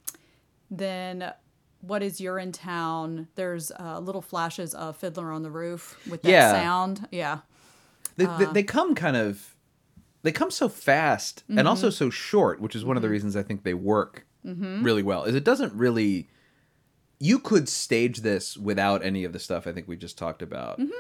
then. 0.72 1.34
What 1.86 2.02
is 2.02 2.22
you're 2.22 2.40
in 2.40 2.54
town 2.54 3.28
There's 3.36 3.70
uh, 3.70 4.00
little 4.00 4.22
flashes 4.22 4.74
of 4.74 4.96
Fiddler 4.96 5.34
on 5.34 5.44
the 5.44 5.52
Roof 5.52 6.00
with 6.10 6.22
that 6.22 6.30
Yeah. 6.32 6.54
sound. 6.54 7.10
Yeah. 7.12 7.40
They, 8.16 8.26
Uh. 8.26 8.38
they, 8.38 8.46
they 8.46 8.64
come 8.64 8.96
kind 8.96 9.18
of 9.18 9.53
they 10.24 10.32
come 10.32 10.50
so 10.52 10.68
fast 10.70 11.44
and 11.50 11.68
also 11.68 11.88
Mm-hmm. 11.88 11.94
so 11.96 12.10
short 12.10 12.60
which 12.62 12.76
is 12.76 12.84
one 12.86 12.96
of 12.98 13.04
the 13.04 13.10
reasons 13.10 13.36
i 13.36 13.44
think 13.44 13.64
they 13.64 13.74
work 13.74 14.26
really 14.44 15.04
well 15.04 15.24
is 15.24 15.36
it 15.36 15.44
doesn't 15.46 15.74
really 15.74 16.30
you 17.20 17.40
could 17.40 17.70
stage 17.70 18.22
this 18.22 18.58
without 18.58 19.04
any 19.04 19.24
of 19.24 19.32
the 19.34 19.40
stuff 19.40 19.68
i 19.68 19.72
think 19.72 19.88
we 19.88 19.96
just 19.96 20.18
talked 20.18 20.42
about 20.42 20.80
Mm-hmm. 20.80 20.92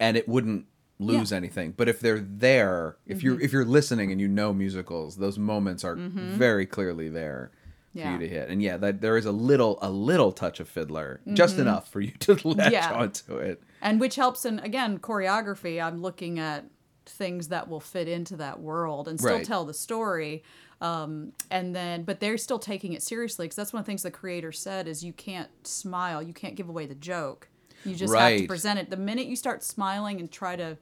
and 0.00 0.16
it 0.16 0.28
wouldn't 0.28 0.66
lose 0.98 1.32
anything 1.32 1.72
but 1.76 1.88
if 1.88 2.00
they're 2.00 2.20
there 2.20 2.96
if 3.06 3.18
Mm-hmm. 3.18 3.26
you're 3.26 3.40
if 3.40 3.52
you're 3.52 3.64
listening 3.64 4.10
and 4.12 4.20
you 4.20 4.28
know 4.28 4.52
musicals 4.52 5.16
those 5.16 5.38
moments 5.38 5.84
are 5.84 5.94
very 5.96 6.66
clearly 6.66 7.08
there 7.08 7.50
for 7.92 7.98
Yeah. 7.98 8.12
you 8.14 8.18
to 8.20 8.28
hit 8.28 8.48
and 8.50 8.62
yeah 8.62 8.76
that 8.78 9.00
there 9.02 9.16
is 9.16 9.26
a 9.26 9.32
little 9.32 9.78
a 9.82 9.90
little 9.90 10.32
touch 10.32 10.60
of 10.60 10.68
fiddler 10.68 11.20
just 11.34 11.58
enough 11.58 11.90
for 11.90 12.00
you 12.00 12.12
to 12.20 12.32
latch 12.48 12.72
Mm-hmm. 12.72 12.72
Yeah. 12.72 12.92
onto 12.92 13.36
it 13.36 13.62
and 13.82 14.00
which 14.00 14.16
helps 14.16 14.44
in 14.46 14.58
again 14.60 14.98
choreography 14.98 15.82
i'm 15.82 16.00
looking 16.02 16.38
at 16.38 16.64
things 17.08 17.48
that 17.48 17.68
will 17.68 17.80
fit 17.80 18.08
into 18.08 18.36
that 18.36 18.60
world 18.60 19.08
and 19.08 19.18
still 19.18 19.34
Right. 19.36 19.44
tell 19.46 19.64
the 19.64 19.74
story 19.74 20.42
um, 20.80 21.32
and 21.50 21.74
then 21.74 22.02
but 22.02 22.20
they're 22.20 22.36
still 22.38 22.58
taking 22.58 22.92
it 22.92 23.02
seriously 23.02 23.46
because 23.46 23.56
that's 23.56 23.72
one 23.72 23.80
of 23.80 23.86
the 23.86 23.90
things 23.90 24.02
the 24.02 24.10
creator 24.10 24.52
said 24.52 24.86
is 24.88 25.02
you 25.04 25.12
can't 25.12 25.48
smile 25.66 26.22
you 26.22 26.32
can't 26.34 26.54
give 26.56 26.68
away 26.68 26.84
the 26.86 26.94
joke 26.94 27.48
you 27.84 27.94
just 27.94 28.14
have 28.14 28.38
to 28.40 28.46
present 28.46 28.78
it 28.78 28.90
the 28.90 28.96
minute 28.96 29.26
you 29.26 29.36
start 29.36 29.62
smiling 29.64 30.20
and 30.20 30.30
try 30.30 30.56
to 30.56 30.76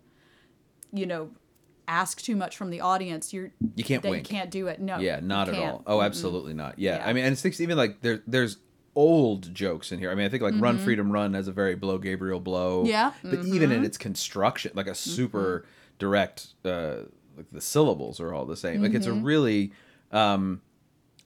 you 0.92 1.06
know 1.06 1.30
ask 1.86 2.22
too 2.22 2.34
much 2.34 2.56
from 2.56 2.70
the 2.70 2.80
audience 2.80 3.32
you're 3.32 3.52
You 3.76 3.84
can't 3.84 4.02
wink. 4.02 4.28
you 4.28 4.36
can't 4.36 4.50
do 4.50 4.68
it 4.68 4.80
no 4.80 4.98
Yeah, 4.98 5.20
not 5.22 5.48
at 5.50 5.54
all. 5.56 5.82
Oh, 5.86 6.00
absolutely 6.00 6.54
not. 6.54 6.78
Yeah. 6.78 6.96
Yeah. 6.96 7.06
I 7.06 7.12
mean, 7.12 7.24
and 7.26 7.32
it's 7.44 7.60
even 7.60 7.76
like 7.76 8.00
there, 8.00 8.22
there's 8.26 8.56
old 8.96 9.52
jokes 9.54 9.92
in 9.92 9.98
here. 9.98 10.10
I 10.10 10.14
mean, 10.14 10.24
I 10.24 10.30
think 10.30 10.42
like 10.42 10.54
Run 10.58 10.76
Mm-hmm. 10.76 10.84
Freedom 10.84 11.12
Run 11.12 11.34
has 11.34 11.46
a 11.46 11.52
very 11.52 11.74
blow 11.74 11.98
Gabriel 11.98 12.40
blow. 12.40 12.84
Yeah, 12.86 13.10
Mm-hmm. 13.22 13.30
But 13.36 13.44
even 13.46 13.70
in 13.70 13.84
its 13.84 13.98
construction, 13.98 14.72
like 14.74 14.86
a 14.86 14.94
super 14.94 15.66
direct, 15.98 16.48
uh, 16.64 16.96
like 17.36 17.46
the 17.52 17.60
syllables 17.60 18.20
are 18.20 18.32
all 18.34 18.46
the 18.46 18.56
same. 18.56 18.82
Like 18.82 18.94
it's 18.94 19.06
a 19.06 19.10
Mm-hmm. 19.10 19.24
really, 19.24 19.72
um, 20.12 20.60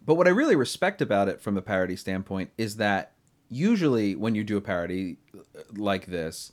but 0.04 0.14
what 0.14 0.26
I 0.26 0.31
really 0.31 0.57
respect 0.57 1.02
about 1.02 1.28
it 1.28 1.40
from 1.40 1.57
a 1.59 1.62
parody 1.62 1.96
standpoint 1.96 2.50
is 2.57 2.76
that 2.76 3.12
usually 3.50 4.14
when 4.14 4.35
you 4.35 4.44
do 4.44 4.57
a 4.57 4.61
parody 4.61 5.18
uh, 5.37 5.40
like 5.76 6.07
this, 6.07 6.52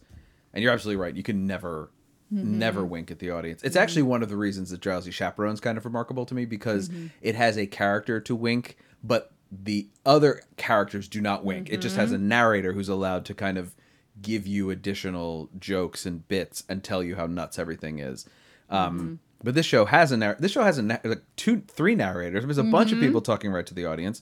and 0.54 0.64
you're 0.64 0.72
absolutely 0.74 1.02
right, 1.02 1.16
you 1.16 1.24
can 1.24 1.46
never, 1.46 1.92
Mm-hmm. 2.34 2.58
never 2.58 2.84
wink 2.84 3.12
at 3.12 3.20
the 3.20 3.30
audience. 3.30 3.62
It's 3.64 3.76
actually 3.76 4.02
one 4.02 4.24
of 4.24 4.30
the 4.30 4.36
reasons 4.36 4.72
that 4.72 4.82
Drowsy 4.82 5.12
Chaperone's 5.12 5.60
kind 5.60 5.78
of 5.78 5.86
remarkable 5.86 6.26
to 6.26 6.34
me 6.34 6.46
because 6.46 6.90
Mm-hmm. 6.90 7.08
it 7.22 7.36
has 7.36 7.56
a 7.56 7.68
character 7.68 8.20
to 8.20 8.36
wink, 8.36 8.78
but 9.04 9.32
the 9.52 9.88
other 10.08 10.42
characters 10.58 11.08
do 11.08 11.22
not 11.22 11.46
wink. 11.46 11.70
It 11.70 11.82
just 11.82 11.96
has 11.98 12.08
Mm-hmm. 12.10 12.16
a 12.16 12.28
narrator 12.28 12.74
who's 12.74 12.90
allowed 12.90 13.26
to 13.26 13.36
kind 13.36 13.60
of 13.60 13.76
give 14.22 14.48
you 14.48 14.70
additional 14.70 15.50
jokes 15.60 16.06
and 16.06 16.28
bits 16.28 16.64
and 16.70 16.84
tell 16.84 17.04
you 17.04 17.16
how 17.16 17.26
nuts 17.26 17.60
everything 17.60 18.00
is. 18.00 18.26
Um, 18.70 18.98
Mm-hmm. 19.00 19.14
But 19.44 19.54
this 19.54 19.66
show 19.66 19.86
has 19.86 20.12
a 20.12 20.18
narr- 20.18 20.38
this 20.40 20.52
show 20.54 20.64
has 20.64 20.78
a 20.80 20.82
na- 20.82 20.98
like 21.04 21.22
two, 21.36 21.62
three 21.68 21.94
narrators. 21.94 22.44
There's 22.46 22.58
a 22.58 22.64
bunch 22.64 22.90
Mm-hmm. 22.90 23.00
of 23.00 23.06
people 23.06 23.22
talking 23.22 23.52
right 23.52 23.66
to 23.68 23.74
the 23.76 23.86
audience, 23.86 24.22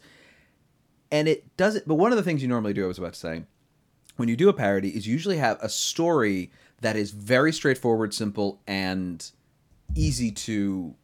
and 1.11 1.27
it 1.27 1.55
does 1.55 1.75
it. 1.75 1.87
But 1.87 1.95
one 1.95 2.11
of 2.11 2.17
the 2.17 2.23
things 2.23 2.41
you 2.41 2.47
normally 2.49 2.73
do, 2.73 2.83
I 2.83 2.87
was 2.87 2.97
about 2.97 3.13
to 3.13 3.19
say, 3.19 3.43
when 4.17 4.27
you 4.27 4.35
do 4.35 4.49
a 4.49 4.53
parody, 4.53 4.89
is 4.89 5.07
you 5.07 5.13
usually 5.13 5.37
have 5.37 5.59
a 5.61 5.69
story 5.69 6.51
that 6.81 6.95
is 6.97 7.11
very 7.11 7.53
straightforward, 7.53 8.13
simple, 8.13 8.59
and 8.67 9.29
easy 9.95 10.31
to 10.31 10.95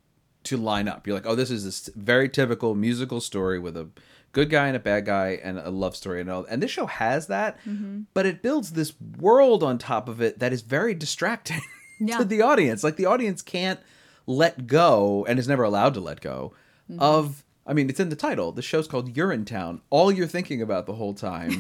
to 0.44 0.58
line 0.58 0.88
up. 0.90 1.06
You're 1.08 1.16
like, 1.16 1.26
oh, 1.28 1.36
this 1.36 1.52
is 1.52 1.64
this 1.64 1.90
very 1.96 2.28
typical 2.28 2.76
musical 2.76 3.22
story 3.22 3.60
with 3.60 3.78
a 3.78 3.88
good 4.32 4.50
guy 4.50 4.68
and 4.68 4.76
a 4.76 4.80
bad 4.80 5.06
guy 5.06 5.40
and 5.44 5.58
a 5.58 5.70
love 5.70 5.96
story 5.96 6.22
and 6.22 6.30
all. 6.30 6.46
And 6.50 6.62
this 6.62 6.72
show 6.72 6.86
has 6.86 7.28
that, 7.28 7.58
mm-hmm. 7.66 8.02
but 8.14 8.26
it 8.26 8.42
builds 8.42 8.72
this 8.72 8.94
world 9.20 9.64
on 9.64 9.78
top 9.78 10.08
of 10.10 10.22
it 10.22 10.40
that 10.40 10.54
is 10.54 10.62
very 10.62 10.94
distracting 10.94 11.62
Yeah. 12.00 12.20
to 12.20 12.26
the 12.26 12.42
audience. 12.42 12.84
Like 12.84 12.96
the 12.96 13.08
audience 13.08 13.42
can't 13.42 13.80
let 14.26 14.68
go 14.68 15.26
and 15.28 15.38
is 15.38 15.48
never 15.48 15.64
allowed 15.64 15.94
to 15.96 16.00
let 16.00 16.22
go 16.22 16.54
mm-hmm. 16.90 17.02
of. 17.02 17.44
I 17.70 17.74
mean, 17.74 17.88
it's 17.88 18.00
in 18.00 18.10
the 18.10 18.16
title. 18.16 18.52
The 18.52 18.64
show's 18.64 18.88
called 18.88 19.14
Urinetown. 19.14 19.82
All 19.92 20.12
you're 20.12 20.26
thinking 20.26 20.60
about 20.60 20.88
the 20.88 20.94
whole 20.96 21.14
time 21.14 21.52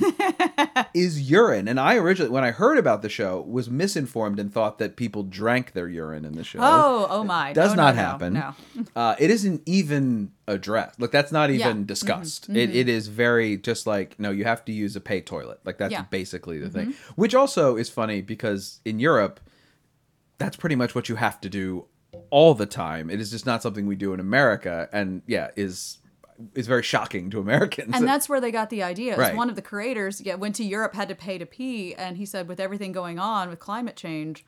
is 0.96 1.30
urine. 1.30 1.68
And 1.68 1.80
I 1.80 1.98
originally, 1.98 2.32
when 2.32 2.44
I 2.44 2.50
heard 2.52 2.78
about 2.80 3.02
the 3.04 3.10
show, 3.10 3.42
was 3.42 3.70
misinformed 3.70 4.40
and 4.40 4.52
thought 4.52 4.80
that 4.80 4.96
people 4.96 5.22
drank 5.22 5.74
their 5.74 5.88
urine 5.88 6.26
in 6.26 6.34
the 6.34 6.44
show. 6.44 6.60
oh 6.62 7.06
oh 7.10 7.24
my 7.24 7.54
Does 7.54 7.74
Oh, 7.74 7.76
no, 7.76 7.84
not 7.84 7.96
no, 7.96 8.02
happen. 8.02 8.34
no 8.34 8.56
Uh, 8.96 9.16
it 9.20 9.30
isn't 9.30 9.62
even 9.68 10.32
addressed. 10.48 11.00
Like 11.00 11.12
that's 11.12 11.32
not 11.32 11.52
even 11.52 11.60
Yeah. 11.60 11.72
Mm-hmm. 11.74 11.84
discussed. 11.84 12.50
It, 12.50 12.76
it 12.76 12.90
is 12.90 13.08
very 13.08 13.58
just 13.58 13.86
like 13.86 14.20
no, 14.20 14.32
you 14.32 14.46
have 14.46 14.66
to 14.66 14.72
use 14.72 14.96
a 14.96 15.02
pay 15.02 15.22
toilet. 15.22 15.60
Like 15.64 15.78
that's 15.78 15.92
Yeah. 15.92 16.00
Mm-hmm. 16.02 16.10
basically 16.10 16.58
the 16.58 16.70
thing. 16.72 16.96
Which 17.18 17.36
also 17.36 17.76
is 17.78 17.90
funny 17.90 18.22
because 18.22 18.80
in 18.84 19.00
Europe, 19.00 19.40
that's 20.40 20.58
pretty 20.58 20.76
much 20.76 20.96
what 20.96 21.08
you 21.08 21.16
have 21.18 21.40
to 21.42 21.50
do 21.50 21.86
all 22.32 22.56
the 22.56 22.66
time. 22.66 23.12
It 23.12 23.20
is 23.22 23.30
just 23.30 23.46
not 23.46 23.62
something 23.62 23.86
we 23.86 23.96
do 23.96 24.14
in 24.16 24.20
America, 24.20 24.90
and 24.92 25.22
yeah, 25.28 25.52
is 25.56 25.99
is 26.56 26.68
very 26.68 26.84
shocking 26.84 27.30
to 27.32 27.40
Americans. 27.40 27.94
and 27.96 28.08
that's 28.08 28.30
where 28.30 28.40
they 28.40 28.52
got 28.52 28.70
the 28.70 28.82
idea. 28.84 29.18
Right. 29.18 29.36
One 29.36 29.50
of 29.50 29.56
the 29.56 29.62
creators 29.62 30.22
yeah, 30.22 30.36
went 30.36 30.56
to 30.56 30.64
Europe, 30.64 30.94
had 30.96 31.10
to 31.10 31.16
pay 31.16 31.38
to 31.38 31.46
pee, 31.46 31.94
and 31.96 32.18
he 32.18 32.26
said, 32.26 32.48
with 32.48 32.60
everything 32.60 32.92
going 32.92 33.20
on 33.20 33.50
with 33.50 33.60
climate 33.60 33.96
change, 33.96 34.46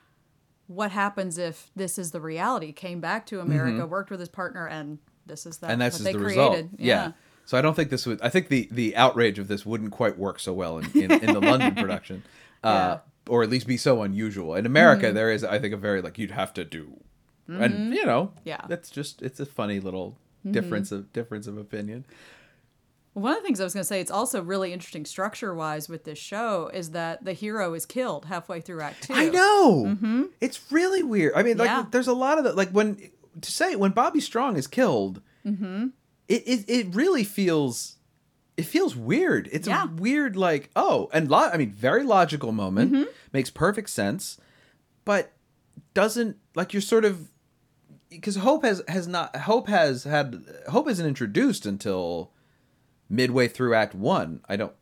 what 0.68 0.92
happens 0.92 1.38
if 1.38 1.70
this 1.76 1.98
is 1.98 2.12
the 2.12 2.22
reality? 2.22 2.72
Came 2.72 3.02
back 3.02 3.26
to 3.28 3.42
America, 3.42 3.86
worked 3.86 4.10
with 4.10 4.20
his 4.22 4.30
partner, 4.30 4.66
and 4.68 5.00
this 5.26 5.46
is 5.46 5.58
that. 5.58 5.66
Mm-hmm. 5.68 5.72
and 5.74 5.82
that's 5.82 5.96
what 5.96 6.00
is 6.00 6.06
they 6.06 6.12
the 6.14 6.20
created. 6.20 6.42
result. 6.44 6.68
Yeah. 6.78 7.12
So 7.46 7.58
I 7.58 7.62
don't 7.62 7.74
think 7.76 7.90
this 7.90 8.06
would. 8.06 8.22
I 8.22 8.30
think 8.30 8.48
the 8.48 8.70
the 8.72 8.96
outrage 8.96 9.38
of 9.40 9.48
this 9.50 9.66
wouldn't 9.66 9.92
quite 9.92 10.18
work 10.18 10.40
so 10.40 10.54
well 10.54 10.78
in, 10.78 10.86
in, 10.94 11.12
in 11.12 11.34
the 11.34 11.42
London 11.42 11.76
production, 11.84 12.24
uh, 12.64 13.00
or 13.28 13.44
at 13.44 13.50
least 13.50 13.68
be 13.68 13.76
so 13.76 14.02
unusual. 14.04 14.56
In 14.56 14.66
America, 14.66 15.08
Mm-hmm. 15.08 15.16
there 15.16 15.32
is, 15.32 15.44
I 15.44 15.60
think, 15.60 15.74
a 15.74 15.78
very 15.78 16.02
like 16.02 16.18
you'd 16.18 16.32
have 16.32 16.54
to 16.54 16.64
do, 16.64 17.02
and 17.50 17.94
you 17.94 18.06
know, 18.06 18.32
Yeah. 18.46 18.58
Mm-hmm. 18.58 18.68
that's 18.70 18.90
just 18.90 19.22
it's 19.22 19.42
a 19.42 19.46
funny 19.46 19.82
little 19.82 20.18
difference 20.50 20.92
of 20.92 21.12
difference 21.14 21.48
of 21.48 21.58
opinion. 21.58 22.06
One 23.14 23.34
of 23.34 23.40
the 23.40 23.44
things 23.46 23.60
I 23.60 23.66
was 23.66 23.74
going 23.74 23.82
to 23.82 23.88
say, 23.88 24.00
it's 24.00 24.10
also 24.10 24.42
really 24.42 24.72
interesting 24.72 25.04
structure 25.06 25.54
wise 25.54 25.90
with 25.90 26.06
this 26.06 26.18
show 26.18 26.72
is 26.74 26.92
that 26.92 27.26
the 27.26 27.34
hero 27.34 27.74
is 27.74 27.86
killed 27.86 28.24
halfway 28.26 28.62
through 28.62 28.82
Act 28.82 29.04
Two. 29.04 29.14
I 29.14 29.28
know. 29.28 30.30
It's 30.40 30.72
really 30.72 31.04
weird. 31.04 31.34
I 31.36 31.44
mean, 31.44 31.58
like, 31.58 31.68
Yeah. 31.68 31.86
there's 31.92 32.08
a 32.08 32.14
lot 32.14 32.38
of 32.38 32.46
the 32.46 32.54
like 32.54 32.70
when 32.70 32.98
to 33.42 33.52
say 33.52 33.76
when 33.76 33.92
Bobby 33.92 34.20
Strong 34.22 34.56
is 34.58 34.68
killed, 34.68 35.22
Mm-hmm. 35.46 35.88
it, 36.30 36.44
it 36.48 36.66
it 36.70 36.96
really 36.96 37.24
feels 37.26 37.98
it 38.56 38.64
feels 38.66 38.96
weird. 38.96 39.50
It's 39.52 39.68
Yeah. 39.68 39.84
a 39.84 39.88
weird 39.88 40.38
like 40.38 40.70
oh, 40.76 41.10
and 41.12 41.30
lo- 41.30 41.50
I 41.52 41.58
mean, 41.58 41.72
very 41.74 42.04
logical 42.04 42.52
moment 42.54 42.94
Mm-hmm. 42.94 43.10
makes 43.34 43.50
perfect 43.50 43.90
sense, 43.90 44.38
but 45.04 45.34
doesn't 45.94 46.38
like 46.56 46.72
you're 46.74 46.82
sort 46.82 47.04
of 47.04 47.28
because 48.12 48.36
hope 48.36 48.64
has 48.64 48.84
has 48.88 49.08
not 49.08 49.36
hope 49.36 49.68
has 49.68 50.04
had 50.04 50.44
hope 50.70 50.88
isn't 50.88 51.06
introduced 51.08 51.66
until 51.66 52.32
midway 53.10 53.48
through 53.48 53.74
act 53.74 53.96
one 53.96 54.40
i 54.48 54.56
don't 54.56 54.74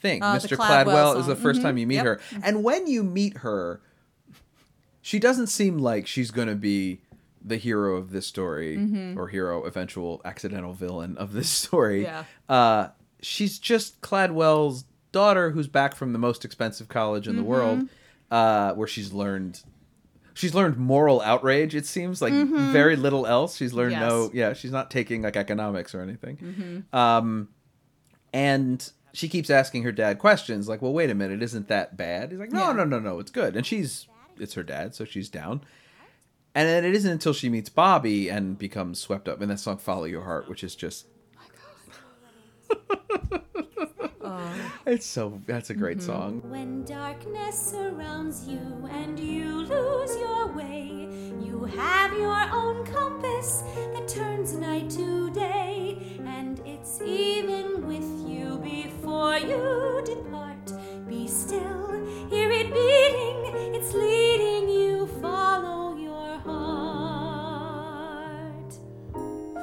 think 0.00 0.22
Uh, 0.24 0.36
the 0.38 0.48
mr 0.48 0.56
Cladwell 0.56 0.84
cladwell 1.14 1.20
is 1.20 1.26
the 1.26 1.34
song. 1.36 1.44
1st 1.44 1.58
Mhm. 1.58 1.62
time 1.62 1.78
you 1.78 1.86
meet 1.86 1.94
Yep. 1.96 2.04
her 2.06 2.20
and 2.42 2.64
when 2.64 2.86
you 2.86 3.02
meet 3.04 3.38
her 3.38 3.80
she 5.00 5.18
doesn't 5.18 5.46
seem 5.48 5.78
like 5.78 6.06
she's 6.06 6.30
going 6.30 6.48
to 6.48 6.54
be 6.54 7.00
the 7.44 7.56
hero 7.56 7.96
of 7.96 8.10
this 8.10 8.26
story 8.26 8.76
Mm-hmm. 8.76 9.18
or 9.18 9.28
hero 9.28 9.64
eventual 9.64 10.20
accidental 10.24 10.72
villain 10.72 11.16
of 11.16 11.32
this 11.32 11.48
story 11.48 12.02
Yeah. 12.02 12.24
uh 12.48 12.88
she's 13.22 13.58
just 13.58 14.00
cladwell's 14.00 14.84
daughter 15.12 15.50
who's 15.50 15.68
back 15.68 15.94
from 15.94 16.12
the 16.12 16.18
most 16.18 16.44
expensive 16.44 16.88
college 16.88 17.26
in 17.28 17.36
the 17.36 17.42
Mm-hmm. 17.42 17.50
world 17.50 17.88
uh 18.30 18.72
where 18.74 18.88
she's 18.88 19.12
learned 19.12 19.62
she's 20.38 20.54
learned 20.54 20.76
moral 20.76 21.20
outrage 21.22 21.74
it 21.74 21.84
seems 21.84 22.22
like 22.22 22.32
Mm-hmm. 22.32 22.72
very 22.72 22.96
little 22.96 23.26
else. 23.26 23.56
She's 23.56 23.72
learned 23.74 23.92
no 23.94 24.30
yeah 24.32 24.52
she's 24.52 24.70
not 24.70 24.90
taking 24.90 25.22
like 25.22 25.36
economics 25.36 25.94
or 25.94 26.00
anything. 26.00 26.36
Mm-hmm. 26.36 26.96
um 26.96 27.48
and 28.32 28.90
she 29.12 29.28
keeps 29.28 29.50
asking 29.50 29.82
her 29.82 29.92
dad 29.92 30.18
questions 30.18 30.68
like 30.68 30.80
well 30.82 30.92
wait 30.92 31.10
a 31.10 31.14
minute 31.14 31.42
isn't 31.42 31.68
that 31.68 31.96
bad? 31.96 32.30
He's 32.30 32.38
like 32.40 32.52
no 32.52 32.68
Yeah. 32.68 32.72
no 32.72 32.84
no 32.84 32.98
no 33.00 33.18
it's 33.18 33.30
good. 33.30 33.56
And 33.56 33.66
she's 33.66 34.06
it's 34.38 34.54
her 34.54 34.62
dad 34.62 34.94
so 34.94 35.04
she's 35.04 35.28
down. 35.28 35.60
And 36.54 36.68
then 36.68 36.84
it 36.84 36.94
isn't 36.94 37.10
until 37.10 37.32
she 37.32 37.48
meets 37.48 37.68
bobby 37.68 38.28
and 38.28 38.56
becomes 38.58 38.98
swept 39.00 39.28
up 39.28 39.42
in 39.42 39.48
that 39.48 39.58
song 39.60 39.76
follow 39.78 40.04
your 40.04 40.22
heart 40.22 40.48
which 40.48 40.62
is 40.64 40.74
just 40.76 41.06
it's 44.88 45.06
so 45.06 45.40
that's 45.46 45.68
a 45.70 45.74
great 45.74 45.98
mm-hmm. 45.98 46.06
song 46.06 46.42
When 46.44 46.84
darkness 46.84 47.58
surrounds 47.72 48.48
you 48.48 48.88
and 48.90 49.20
you 49.20 49.62
lose 49.66 50.16
your 50.16 50.46
way, 50.52 51.08
you 51.40 51.64
have 51.76 52.12
your 52.12 52.40
own 52.52 52.86
compass 52.86 53.62
that 53.92 54.08
turns 54.08 54.54
night 54.54 54.88
to 54.90 55.30
day, 55.30 55.98
and 56.24 56.60
it's 56.64 57.02
even 57.02 57.86
with 57.86 58.08
you 58.26 58.58
before 58.58 59.36
you 59.36 60.02
depart. 60.06 60.72
Be 61.06 61.28
still, 61.28 61.92
hear 62.30 62.50
it 62.50 62.72
beating, 62.72 63.74
it's 63.74 63.92
leading 63.92 64.70
you, 64.70 65.06
follow 65.20 65.96
your 65.96 66.38
heart. 66.38 67.58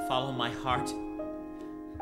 Follow 0.08 0.32
my 0.32 0.52
heart. 0.52 0.94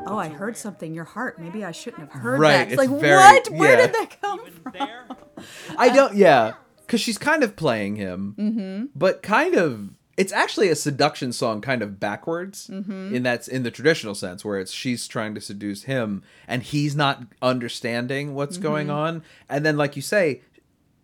Oh, 0.06 0.18
I 0.18 0.28
heard 0.28 0.56
something. 0.56 0.94
Your 0.94 1.04
heart. 1.04 1.38
Maybe 1.38 1.64
I 1.64 1.72
shouldn't 1.72 2.10
have 2.10 2.20
heard 2.22 2.38
Right, 2.40 2.52
that. 2.52 2.72
It's 2.72 2.82
it's 2.82 2.90
like 2.90 3.00
very- 3.00 3.16
what? 3.16 3.48
Where 3.50 3.70
yeah. 3.78 3.86
did 3.86 3.94
that 3.94 4.20
come 4.20 4.46
from? 4.46 4.72
there? 4.72 5.04
I 5.78 5.88
don't. 5.88 6.14
Yeah, 6.14 6.54
because 6.80 7.00
she's 7.00 7.18
kind 7.18 7.42
of 7.42 7.56
playing 7.56 7.96
him, 7.96 8.34
Mm-hmm. 8.38 8.84
but 8.94 9.22
kind 9.22 9.54
of. 9.54 9.90
It's 10.16 10.32
actually 10.32 10.68
a 10.68 10.76
seduction 10.76 11.32
song, 11.32 11.60
kind 11.60 11.82
of 11.82 11.98
backwards. 11.98 12.68
Mm-hmm. 12.68 13.16
In 13.16 13.22
that's 13.24 13.48
in 13.48 13.64
the 13.64 13.70
traditional 13.72 14.14
sense, 14.14 14.44
where 14.44 14.60
it's 14.60 14.70
she's 14.70 15.08
trying 15.08 15.34
to 15.34 15.40
seduce 15.40 15.82
him, 15.84 16.22
and 16.46 16.62
he's 16.62 16.94
not 16.94 17.24
understanding 17.42 18.34
what's 18.34 18.56
going 18.56 18.86
Mm-hmm. 18.86 18.96
on, 18.96 19.22
and 19.48 19.66
then, 19.66 19.76
like 19.76 19.96
you 19.96 20.02
say, 20.02 20.42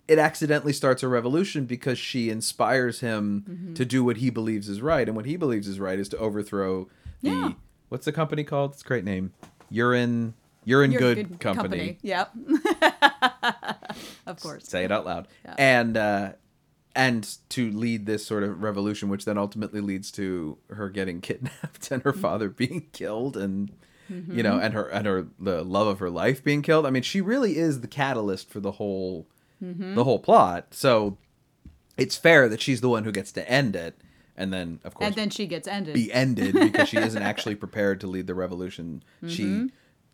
it 0.07 0.19
accidentally 0.21 0.73
starts 0.73 1.03
a 1.03 1.09
revolution 1.09 1.65
because 1.67 1.99
she 1.99 2.31
inspires 2.31 3.01
him 3.01 3.45
Mm-hmm. 3.51 3.75
to 3.75 3.85
do 3.85 4.05
what 4.05 4.19
he 4.19 4.31
believes 4.31 4.69
is 4.69 4.81
right, 4.81 5.09
and 5.09 5.17
what 5.17 5.27
he 5.27 5.37
believes 5.37 5.67
is 5.67 5.81
right 5.81 5.99
is 5.99 6.09
to 6.11 6.19
overthrow 6.19 6.89
the 7.23 7.31
Yeah. 7.31 7.53
What's 7.90 8.07
the 8.07 8.12
company 8.12 8.42
called? 8.42 8.72
It's 8.72 8.83
a 8.83 8.87
great 8.87 9.05
name. 9.05 9.33
Urine 9.68 10.35
Urine 10.64 10.92
You're 10.92 11.11
a 11.11 11.14
Good, 11.14 11.40
company. 11.40 11.98
Yep. 12.03 12.33
of 14.26 14.40
course. 14.40 14.66
say 14.66 14.85
it 14.85 14.92
out 14.92 15.05
loud 15.05 15.29
and 15.59 15.96
uh 15.96 16.33
and 16.94 17.37
to 17.50 17.70
lead 17.70 18.07
this 18.07 18.24
sort 18.26 18.42
of 18.42 18.62
revolution 18.62 19.09
which 19.09 19.24
then 19.24 19.38
ultimately 19.38 19.81
leads 19.81 20.11
to 20.12 20.59
her 20.70 20.88
getting 20.88 21.20
kidnapped 21.22 21.90
and 21.90 22.03
her 22.03 22.12
mm-hmm. 22.12 22.20
father 22.20 22.48
being 22.48 22.87
killed 22.92 23.37
and 23.37 23.72
mm-hmm. 24.11 24.37
you 24.37 24.42
know 24.42 24.59
and 24.59 24.74
her 24.74 24.88
and 24.88 25.07
her 25.07 25.26
the 25.38 25.62
love 25.62 25.87
of 25.87 25.98
her 25.98 26.11
life 26.11 26.42
being 26.42 26.62
killed 26.62 26.87
i 26.87 26.90
mean 26.90 27.03
she 27.03 27.20
really 27.20 27.57
is 27.57 27.81
the 27.81 27.88
catalyst 27.88 28.50
for 28.50 28.61
the 28.61 28.72
whole 28.72 29.26
mm-hmm. 29.62 29.94
the 29.94 30.05
whole 30.05 30.18
plot 30.18 30.68
so 30.70 31.16
it's 31.96 32.16
fair 32.16 32.48
that 32.48 32.61
she's 32.61 32.81
the 32.81 32.88
one 32.88 33.05
who 33.05 33.12
gets 33.12 33.33
to 33.33 33.48
end 33.48 33.76
it 33.76 33.96
and 34.40 34.53
then 34.53 34.81
of 34.85 34.94
course 34.94 35.07
And 35.09 35.14
then 35.16 35.31
she 35.31 35.46
gets 35.46 35.68
ended. 35.68 35.94
be 35.94 36.12
ended 36.12 36.55
because 36.66 36.88
she 36.88 36.96
isn't 36.96 37.22
actually 37.22 37.55
prepared 37.55 38.00
to 38.00 38.07
lead 38.07 38.26
the 38.26 38.35
revolution. 38.35 39.03
She, 39.26 39.44
Mm-hmm. 39.44 39.66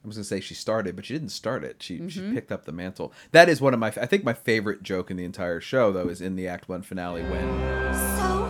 I 0.05 0.07
was 0.07 0.17
gonna 0.17 0.25
say 0.25 0.39
she 0.41 0.55
started, 0.55 0.95
but 0.95 1.05
she 1.05 1.15
didn't 1.15 1.31
start 1.31 1.65
it. 1.65 1.83
She 1.83 2.09
she 2.09 2.21
picked 2.33 2.53
up 2.53 2.65
the 2.65 2.71
mantle. 2.71 3.13
That 3.33 3.49
is 3.49 3.61
one 3.61 3.75
of 3.75 3.81
my, 3.81 3.89
I 3.89 4.07
think 4.07 4.23
my 4.23 4.35
favorite 4.35 4.85
joke 4.85 5.11
in 5.11 5.17
the 5.17 5.25
entire 5.25 5.61
show 5.61 5.91
though 5.91 6.09
is 6.09 6.21
in 6.21 6.37
the 6.37 6.47
Act 6.47 6.69
One 6.69 6.83
finale 6.83 7.23
when 7.23 7.49
So, 8.17 8.45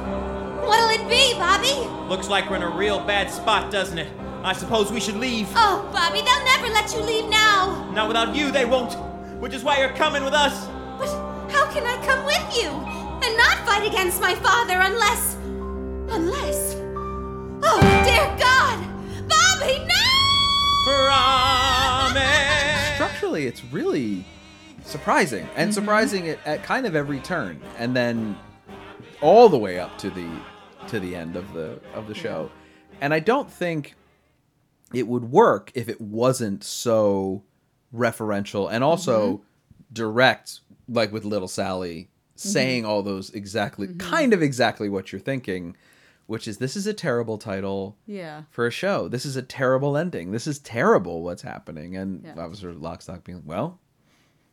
what'll 0.66 0.90
it 0.90 1.08
be, 1.08 1.32
Bobby? 1.38 1.72
Looks 2.10 2.28
like 2.28 2.50
we're 2.50 2.56
in 2.56 2.62
a 2.62 2.68
real 2.76 3.00
bad 3.06 3.30
spot, 3.30 3.72
doesn't 3.72 3.96
it? 3.98 4.12
I 4.42 4.52
suppose 4.52 4.92
we 4.92 5.00
should 5.00 5.16
leave. 5.16 5.48
Oh, 5.56 5.88
Bobby, 5.94 6.20
they'll 6.20 6.44
never 6.44 6.68
let 6.74 6.92
you 6.92 7.00
leave 7.00 7.30
now. 7.30 7.90
Not 7.92 8.06
without 8.08 8.34
you, 8.36 8.50
they 8.52 8.66
won't. 8.66 8.92
Which 9.40 9.54
is 9.54 9.64
why 9.64 9.78
you're 9.78 9.94
coming 9.96 10.24
with 10.24 10.34
us. 10.34 10.66
But 10.98 11.08
how 11.50 11.70
can 11.72 11.84
I 11.86 11.96
come 12.04 12.24
with 12.26 12.62
you 12.62 12.68
and 12.68 13.36
not 13.38 13.64
fight 13.66 13.86
against 13.86 14.20
my 14.20 14.34
father 14.34 14.74
unless. 14.80 15.35
Unless. 16.08 16.76
Oh, 17.62 17.80
dear 18.04 18.26
God! 18.38 18.78
Bobby, 19.28 19.78
no! 19.86 19.94
Promise. 20.84 22.94
structurally 22.94 23.46
it's 23.46 23.64
really 23.64 24.24
surprising 24.84 25.48
and 25.56 25.70
mm-hmm. 25.70 25.72
surprising 25.72 26.28
at, 26.28 26.38
at 26.46 26.62
kind 26.62 26.86
of 26.86 26.94
every 26.94 27.18
turn, 27.20 27.60
and 27.78 27.96
then 27.96 28.36
all 29.20 29.48
the 29.48 29.58
way 29.58 29.78
up 29.78 29.96
to 29.98 30.10
the 30.10 30.28
to 30.88 31.00
the 31.00 31.14
end 31.14 31.36
of 31.36 31.52
the 31.52 31.80
of 31.94 32.06
the 32.06 32.14
show. 32.14 32.50
And 33.00 33.12
I 33.12 33.20
don't 33.20 33.50
think 33.50 33.94
it 34.94 35.06
would 35.06 35.30
work 35.30 35.72
if 35.74 35.88
it 35.88 36.00
wasn't 36.00 36.64
so 36.64 37.42
referential 37.94 38.70
and 38.70 38.84
also 38.84 39.32
mm-hmm. 39.32 39.42
direct, 39.92 40.60
like 40.88 41.12
with 41.12 41.24
Little 41.24 41.48
Sally 41.48 42.02
mm-hmm. 42.02 42.48
saying 42.48 42.84
all 42.84 43.02
those 43.02 43.30
exactly, 43.30 43.88
kind 43.98 44.32
of 44.32 44.42
exactly 44.42 44.88
what 44.88 45.12
you're 45.12 45.20
thinking, 45.20 45.76
which 46.26 46.46
is 46.48 46.58
this 46.58 46.76
is 46.76 46.86
a 46.86 46.92
terrible 46.94 47.38
title 47.38 47.96
yeah. 48.06 48.42
for 48.50 48.66
a 48.66 48.70
show. 48.70 49.08
This 49.08 49.24
is 49.24 49.36
a 49.36 49.42
terrible 49.42 49.96
ending. 49.96 50.32
This 50.32 50.46
is 50.46 50.58
terrible 50.58 51.22
what's 51.22 51.42
happening. 51.42 51.96
And 51.96 52.24
Yeah. 52.24 52.42
Officer 52.44 52.72
Lockstock 52.72 53.24
being 53.24 53.38
like, 53.38 53.46
well, 53.46 53.78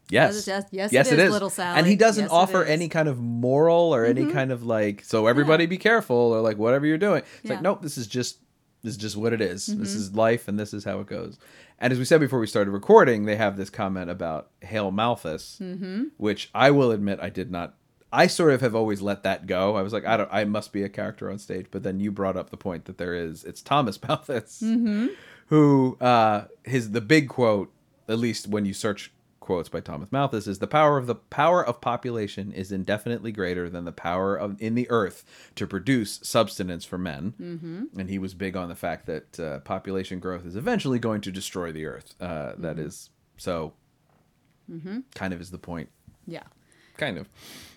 yes. 0.10 0.46
Yes, 0.48 0.66
yes, 0.72 0.92
yes, 0.94 1.12
it 1.12 1.20
is, 1.20 1.32
Little 1.32 1.50
Sally. 1.50 1.78
And 1.80 1.88
he 1.88 1.96
doesn't 1.96 2.26
Yes, 2.26 2.32
offer. 2.32 2.62
Mm-hmm. 2.64 2.72
any 2.72 2.90
kind 2.90 3.08
of 3.08 3.20
moral 3.20 3.94
or 3.94 4.06
any 4.06 4.32
kind 4.32 4.52
of 4.52 4.64
like, 4.64 5.04
so 5.04 5.28
everybody 5.28 5.66
be 5.66 5.78
careful 5.78 6.16
or 6.16 6.42
like 6.42 6.58
whatever 6.58 6.86
you're 6.86 6.98
doing. 6.98 7.20
It's 7.20 7.28
Yeah. 7.30 7.40
Mm-hmm. 7.40 7.50
like, 7.56 7.62
nope, 7.62 7.82
this 7.82 7.98
is 7.98 8.08
just 8.08 8.38
this 8.84 8.92
is 8.96 8.98
just 8.98 9.16
what 9.16 9.32
it 9.32 9.40
is. 9.40 9.66
This 9.68 9.94
is 9.96 10.14
life 10.14 10.50
and 10.50 10.60
this 10.60 10.74
is 10.74 10.84
how 10.84 11.00
it 11.00 11.08
goes. 11.08 11.38
And 11.80 11.94
as 11.94 12.00
we 12.00 12.04
said 12.06 12.20
before 12.20 12.40
we 12.40 12.48
started 12.48 12.72
recording, 12.72 13.24
they 13.24 13.38
have 13.38 13.56
this 13.56 13.70
comment 13.70 14.10
about 14.10 14.50
Hail 14.62 14.92
Malthus, 14.92 15.58
Mm-hmm. 15.62 16.04
which 16.18 16.50
I 16.54 16.70
will 16.72 16.92
admit 16.92 17.20
I 17.22 17.30
did 17.30 17.50
not 17.50 17.76
I 18.14 18.28
sort 18.28 18.54
of 18.54 18.62
have 18.62 18.76
always 18.76 19.02
let 19.02 19.24
that 19.24 19.48
go. 19.48 19.76
I 19.76 19.82
was 19.82 19.92
like, 19.92 20.06
I 20.06 20.16
don't 20.18 20.30
I 20.32 20.46
must 20.46 20.72
be 20.72 20.84
a 20.84 20.90
character 20.90 21.30
on 21.32 21.40
stage, 21.40 21.66
but 21.72 21.84
then 21.84 22.00
you 22.00 22.12
brought 22.12 22.38
up 22.38 22.52
the 22.52 22.58
point 22.58 22.86
that 22.86 22.98
there 22.98 23.16
is 23.16 23.44
it's 23.44 23.62
Thomas 23.62 24.00
Malthus 24.08 24.62
Mm-hmm. 24.64 25.08
who 25.48 25.98
uh 26.00 26.46
his 26.64 26.92
the 26.92 27.02
big 27.02 27.28
quote, 27.28 27.72
at 28.08 28.20
least 28.20 28.48
when 28.48 28.66
you 28.66 28.74
search 28.74 29.12
quotes 29.40 29.68
by 29.68 29.82
Thomas 29.82 30.10
Malthus, 30.10 30.48
is 30.48 30.60
the 30.60 30.68
power 30.68 30.98
of 30.98 31.06
the 31.08 31.16
power 31.16 31.66
of 31.66 31.82
population 31.82 32.54
is 32.54 32.72
indefinitely 32.72 33.32
greater 33.34 33.70
than 33.70 33.84
the 33.84 33.92
power 33.92 34.36
of 34.38 34.62
in 34.62 34.76
the 34.76 34.90
earth 34.90 35.26
to 35.56 35.68
produce 35.68 36.20
substance 36.24 36.86
for 36.86 36.98
men. 36.98 37.34
Mm-hmm. 37.42 38.00
And 38.00 38.10
he 38.10 38.20
was 38.20 38.34
big 38.34 38.56
on 38.56 38.70
the 38.70 38.76
fact 38.76 39.06
that 39.08 39.40
uh, 39.40 39.60
population 39.60 40.20
growth 40.20 40.46
is 40.46 40.56
eventually 40.56 40.98
going 41.00 41.20
to 41.22 41.32
destroy 41.32 41.72
the 41.74 41.86
earth. 41.86 42.16
Uh, 42.22 42.54
that 42.58 42.80
is 42.80 43.10
so. 43.38 43.74
Kind 45.14 45.34
of 45.34 45.42
is 45.42 45.52
the 45.52 45.58
point. 45.58 45.90
Yeah. 46.26 46.44
Kind 46.98 47.18
of. 47.18 47.30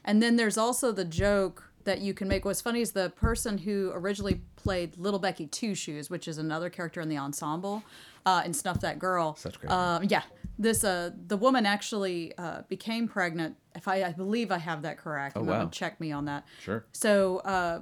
And 0.05 0.23
then 0.23 0.37
there's 0.37 0.57
also 0.59 0.93
the 0.93 1.05
joke 1.05 1.71
that 1.85 2.01
you 2.01 2.13
can 2.13 2.29
make. 2.29 2.45
What's 2.45 2.61
funny 2.61 2.81
is 2.81 2.93
the 2.93 3.11
person 3.11 3.59
who 3.59 3.91
originally 3.95 4.43
played 4.57 4.99
Little 4.99 5.21
Becky 5.21 5.47
Two 5.47 5.75
Shoes, 5.75 6.11
which 6.11 6.29
is 6.29 6.39
another 6.39 6.69
character 6.69 7.01
in 7.01 7.09
the 7.09 7.17
ensemble, 7.17 7.83
uh, 8.27 8.43
in 8.45 8.53
Snuff 8.53 8.81
That 8.81 8.99
Girl. 8.99 9.37
Such 9.37 9.59
great 9.59 9.71
Uh, 9.71 10.01
yeah, 10.03 10.23
this 10.59 10.85
uh, 10.85 11.11
the 11.27 11.37
woman 11.37 11.67
actually 11.67 12.37
uh, 12.39 12.63
became 12.69 13.09
pregnant. 13.09 13.57
If 13.75 13.89
I, 13.89 14.05
I 14.05 14.13
believe 14.13 14.51
I 14.51 14.59
have 14.59 14.83
that 14.83 14.99
correct. 14.99 15.37
Oh, 15.37 15.43
wow. 15.43 15.69
check 15.69 16.01
me 16.01 16.13
on 16.13 16.27
that. 16.27 16.45
Sure. 16.63 16.85
So, 16.93 17.39
uh, 17.39 17.81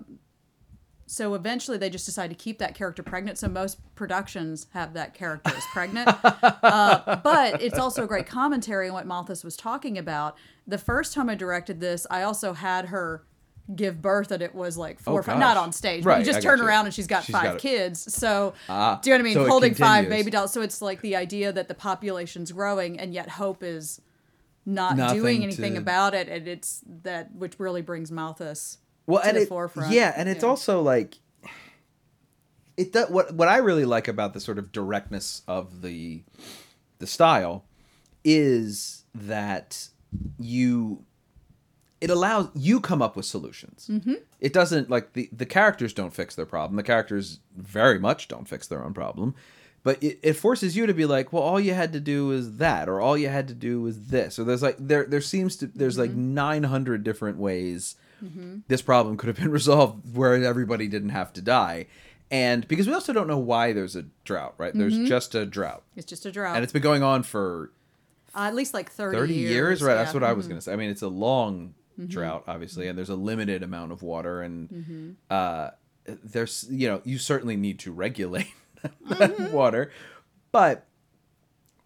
so 1.07 1.35
eventually 1.35 1.79
they 1.79 1.91
just 1.91 2.07
decided 2.07 2.37
to 2.37 2.43
keep 2.43 2.59
that 2.59 2.75
character 2.75 3.03
pregnant. 3.03 3.39
So 3.39 3.49
most 3.49 3.79
productions 3.95 4.67
have 4.73 4.95
that 4.95 5.15
character 5.15 5.53
as 5.55 5.65
pregnant. 5.73 6.09
uh, 6.33 7.21
but 7.23 7.63
it's 7.63 7.79
also 7.79 8.05
a 8.05 8.07
great 8.07 8.27
commentary 8.27 8.89
on 8.89 8.95
what 8.95 9.07
Malthus 9.07 9.45
was 9.45 9.57
talking 9.57 9.99
about. 9.99 10.37
The 10.67 10.79
first 10.79 11.13
time 11.13 11.29
I 11.29 11.35
directed 11.35 11.81
this, 11.81 12.07
I 12.11 12.23
also 12.23 12.53
had 12.55 12.87
her 12.87 13.25
give 13.75 14.03
birth 14.03 14.31
and 14.31 14.43
it 14.43 14.55
was 14.55 14.77
like 14.77 15.01
four 15.01 15.15
Oh, 15.15 15.17
or 15.19 15.23
five, 15.23 15.39
not 15.39 15.57
on 15.57 15.73
stage, 15.73 16.05
but 16.05 16.19
you 16.19 16.25
just 16.25 16.39
I 16.39 16.43
turn 16.43 16.59
you. 16.59 16.67
around 16.67 16.85
and 16.87 16.95
she's 16.95 17.07
got 17.07 17.25
She's 17.25 17.35
five 17.35 17.53
got 17.53 17.59
kids. 17.59 18.15
So 18.15 18.53
Ah, 18.69 18.99
do 19.03 19.09
you 19.11 19.17
know 19.17 19.23
what 19.23 19.31
I 19.31 19.35
mean? 19.35 19.35
so 19.35 19.49
Holding 19.49 19.75
five 19.75 20.09
baby 20.09 20.31
dolls. 20.31 20.53
So 20.53 20.61
it's 20.63 20.83
like 20.83 21.01
the 21.01 21.17
idea 21.17 21.51
that 21.53 21.69
the 21.69 21.75
population's 21.75 22.53
growing 22.53 22.99
and 23.01 23.15
yet 23.15 23.29
hope 23.31 23.63
is 23.63 24.01
not 24.67 24.97
Nothing 24.97 25.19
doing 25.19 25.43
anything 25.43 25.75
to- 25.75 25.79
about 25.81 26.13
it. 26.15 26.29
And 26.29 26.47
it's 26.49 26.83
that 27.03 27.35
which 27.35 27.59
really 27.59 27.81
brings 27.83 28.11
Malthus 28.13 28.79
well, 29.07 29.23
to 29.23 29.29
and 29.29 29.37
the 29.39 29.43
it, 29.43 29.49
forefront. 29.49 29.93
yeah, 29.93 30.13
and 30.17 30.29
it's 30.29 30.45
also 30.45 30.81
like 30.83 31.17
it. 32.77 32.93
Does, 32.93 33.09
what 33.11 33.35
what 33.35 33.49
I 33.49 33.59
really 33.59 33.85
like 33.85 34.09
about 34.09 34.33
the 34.35 34.41
sort 34.41 34.59
of 34.59 34.73
directness 34.73 35.43
of 35.49 35.81
the 35.83 36.23
the 36.99 37.07
style 37.07 37.65
is 38.25 39.05
that 39.15 39.89
you 40.39 41.05
it 42.01 42.11
allows 42.11 42.49
you 42.55 42.81
come 42.81 43.01
up 43.01 43.17
with 43.17 43.25
solutions. 43.25 43.89
Mhm. 43.91 44.17
It 44.41 44.53
doesn't 44.53 44.91
like 44.91 45.15
the 45.15 45.29
the 45.33 45.47
characters 45.47 45.93
don't 45.95 46.13
fix 46.13 46.35
their 46.35 46.45
problem. 46.47 46.77
The 46.77 46.83
characters 46.83 47.41
very 47.57 47.99
much 47.99 48.29
don't 48.29 48.49
fix 48.49 48.67
their 48.67 48.85
own 48.85 48.93
problem. 48.95 49.35
But 49.83 50.03
it, 50.03 50.19
it 50.23 50.33
forces 50.33 50.77
you 50.77 50.87
to 50.87 50.95
be 50.95 51.05
like, 51.05 51.31
well, 51.33 51.43
all 51.43 51.61
you 51.61 51.75
had 51.75 51.93
to 51.93 52.01
do 52.01 52.31
is 52.31 52.57
that, 52.57 52.89
or 52.89 53.01
all 53.03 53.19
you 53.19 53.29
had 53.29 53.47
to 53.49 53.55
do 53.55 53.83
was 53.83 54.07
this, 54.07 54.39
or 54.39 54.45
there's 54.45 54.63
like 54.63 54.77
there 54.79 55.05
there 55.07 55.21
seems 55.21 55.57
to 55.57 55.67
there's 55.67 55.99
like 55.99 56.11
nine 56.13 56.65
hundred 56.65 57.05
different 57.05 57.39
ways 57.39 57.97
Mhm. 58.25 58.63
this 58.69 58.81
problem 58.81 59.17
could 59.19 59.27
have 59.27 59.37
been 59.37 59.51
resolved 59.61 60.15
where 60.17 60.35
everybody 60.43 60.89
didn't 60.89 61.11
have 61.11 61.33
to 61.35 61.43
die. 61.43 61.87
And 62.31 62.67
because 62.69 62.87
we 62.87 62.95
also 62.95 63.13
don't 63.13 63.27
know 63.29 63.39
why 63.39 63.73
there's 63.75 63.95
a 63.97 64.07
drought, 64.25 64.55
right? 64.57 64.73
There's 64.75 64.95
Mhm. 64.99 65.07
just 65.07 65.35
a 65.35 65.45
drought. 65.45 65.83
It's 65.95 66.07
just 66.07 66.25
a 66.25 66.33
drought. 66.33 66.55
And 66.57 66.65
it's 66.65 66.73
been 66.73 66.81
going 66.83 67.03
on 67.03 67.23
for 67.23 67.71
uh, 68.35 68.41
at 68.43 68.55
least 68.55 68.75
like 68.75 68.91
30, 68.91 69.17
30 69.17 69.35
years, 69.35 69.51
years. 69.51 69.83
right? 69.83 69.93
yeah. 69.95 70.03
That's 70.03 70.15
what 70.15 70.25
I 70.25 70.33
was 70.33 70.47
Mhm. 70.47 70.49
going 70.51 70.59
to 70.59 70.63
say. 70.65 70.73
I 70.73 70.77
mean, 70.77 70.91
it's 70.91 71.03
a 71.03 71.09
long 71.09 71.75
Mhm. 71.99 72.09
drought, 72.09 72.45
obviously, 72.47 72.89
and 72.89 72.99
there's 72.99 73.09
a 73.11 73.15
limited 73.17 73.63
amount 73.63 73.93
of 73.93 74.03
water. 74.03 74.43
And 74.43 74.69
Mhm. 74.69 75.15
uh, 75.31 75.71
there's, 76.07 76.67
you 76.71 76.89
know, 76.89 77.01
you 77.05 77.19
certainly 77.19 77.57
need 77.57 77.79
to 77.81 77.93
regulate 77.93 78.53
Mm-hmm. 78.85 79.15
that 79.43 79.53
water. 79.53 79.91
But 80.53 80.87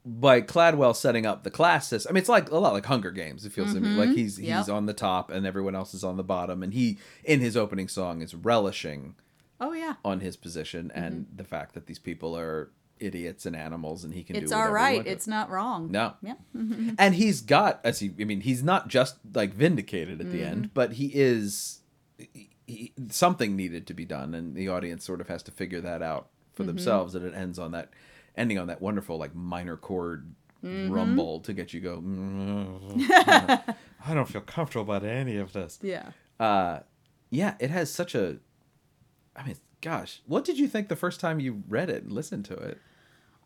by 0.04 0.40
Cladwell 0.40 0.96
setting 0.96 1.26
up 1.26 1.42
the 1.42 1.50
class 1.50 1.86
system, 1.88 2.10
I 2.10 2.12
mean, 2.14 2.20
it's 2.20 2.28
like 2.28 2.50
a 2.50 2.56
lot 2.56 2.72
like 2.72 2.86
Hunger 2.86 3.10
Games. 3.10 3.44
It 3.44 3.52
feels 3.52 3.74
to 3.74 3.80
me 3.80 3.88
like 3.90 4.10
he's 4.10 4.38
Yep. 4.40 4.58
he's 4.58 4.68
on 4.68 4.86
the 4.86 4.94
top 4.94 5.30
and 5.30 5.44
everyone 5.46 5.74
else 5.74 5.92
is 5.92 6.02
on 6.02 6.16
the 6.16 6.24
bottom, 6.24 6.62
and 6.62 6.72
he 6.72 6.98
in 7.24 7.40
his 7.40 7.56
opening 7.56 7.88
song 7.88 8.22
is 8.22 8.34
relishing 8.34 9.16
Oh 9.60 9.72
yeah. 9.74 9.96
on 10.04 10.20
his 10.20 10.36
position 10.36 10.90
and 10.94 11.26
the 11.34 11.44
fact 11.44 11.74
that 11.74 11.86
these 11.86 11.98
people 11.98 12.36
are 12.36 12.70
idiots 13.00 13.46
and 13.46 13.54
animals, 13.56 14.04
and 14.04 14.12
he 14.14 14.22
can 14.24 14.36
It's 14.36 14.50
do 14.50 14.56
all 14.56 14.70
whatever 14.72 15.02
he 15.02 15.08
It's 15.08 15.26
not 15.26 15.50
wrong. 15.50 15.90
No. 15.90 16.14
Yeah. 16.22 16.34
and 16.98 17.14
he's 17.14 17.40
got 17.40 17.80
as 17.84 18.00
he 18.00 18.12
i 18.20 18.24
mean 18.24 18.40
he's 18.42 18.62
not 18.62 18.88
just 18.88 19.16
like 19.34 19.52
vindicated 19.54 20.20
at 20.20 20.30
the 20.30 20.38
Mm-hmm. 20.38 20.46
end 20.52 20.74
but 20.74 20.92
he 20.94 21.06
is 21.14 21.80
he, 22.18 22.50
he- 22.66 22.92
something 23.10 23.54
needed 23.56 23.86
to 23.86 23.94
be 23.94 24.04
done 24.04 24.34
and 24.34 24.54
the 24.56 24.68
audience 24.68 25.04
sort 25.04 25.20
of 25.20 25.28
has 25.28 25.42
to 25.44 25.50
figure 25.50 25.80
that 25.80 26.02
out 26.02 26.28
for 26.52 26.64
Mhm. 26.64 26.66
themselves 26.66 27.14
and 27.14 27.24
it 27.24 27.34
ends 27.34 27.58
on 27.58 27.70
that 27.72 27.90
ending 28.36 28.58
on 28.58 28.66
that 28.68 28.80
wonderful 28.80 29.16
like 29.18 29.34
minor 29.34 29.76
chord 29.76 30.34
Mhm. 30.64 30.90
rumble 30.90 31.38
to 31.40 31.52
get 31.52 31.72
you 31.72 31.80
go 31.80 32.00
"Mm, 32.00 32.98
i 34.06 34.14
don't 34.14 34.28
feel 34.28 34.40
comfortable 34.40 34.82
about 34.82 35.04
any 35.08 35.36
of 35.36 35.52
this 35.52 35.78
Yeah. 35.82 36.10
uh 36.40 36.80
yeah 37.30 37.54
it 37.60 37.70
has 37.70 37.90
such 37.90 38.14
a 38.16 38.38
i 39.36 39.46
mean 39.46 39.56
gosh 39.80 40.20
what 40.26 40.44
did 40.44 40.58
you 40.58 40.66
think 40.66 40.88
the 40.88 40.96
first 40.96 41.20
time 41.20 41.38
you 41.38 41.62
read 41.68 41.88
it 41.90 42.02
and 42.02 42.12
listened 42.12 42.44
to 42.46 42.54
it 42.54 42.78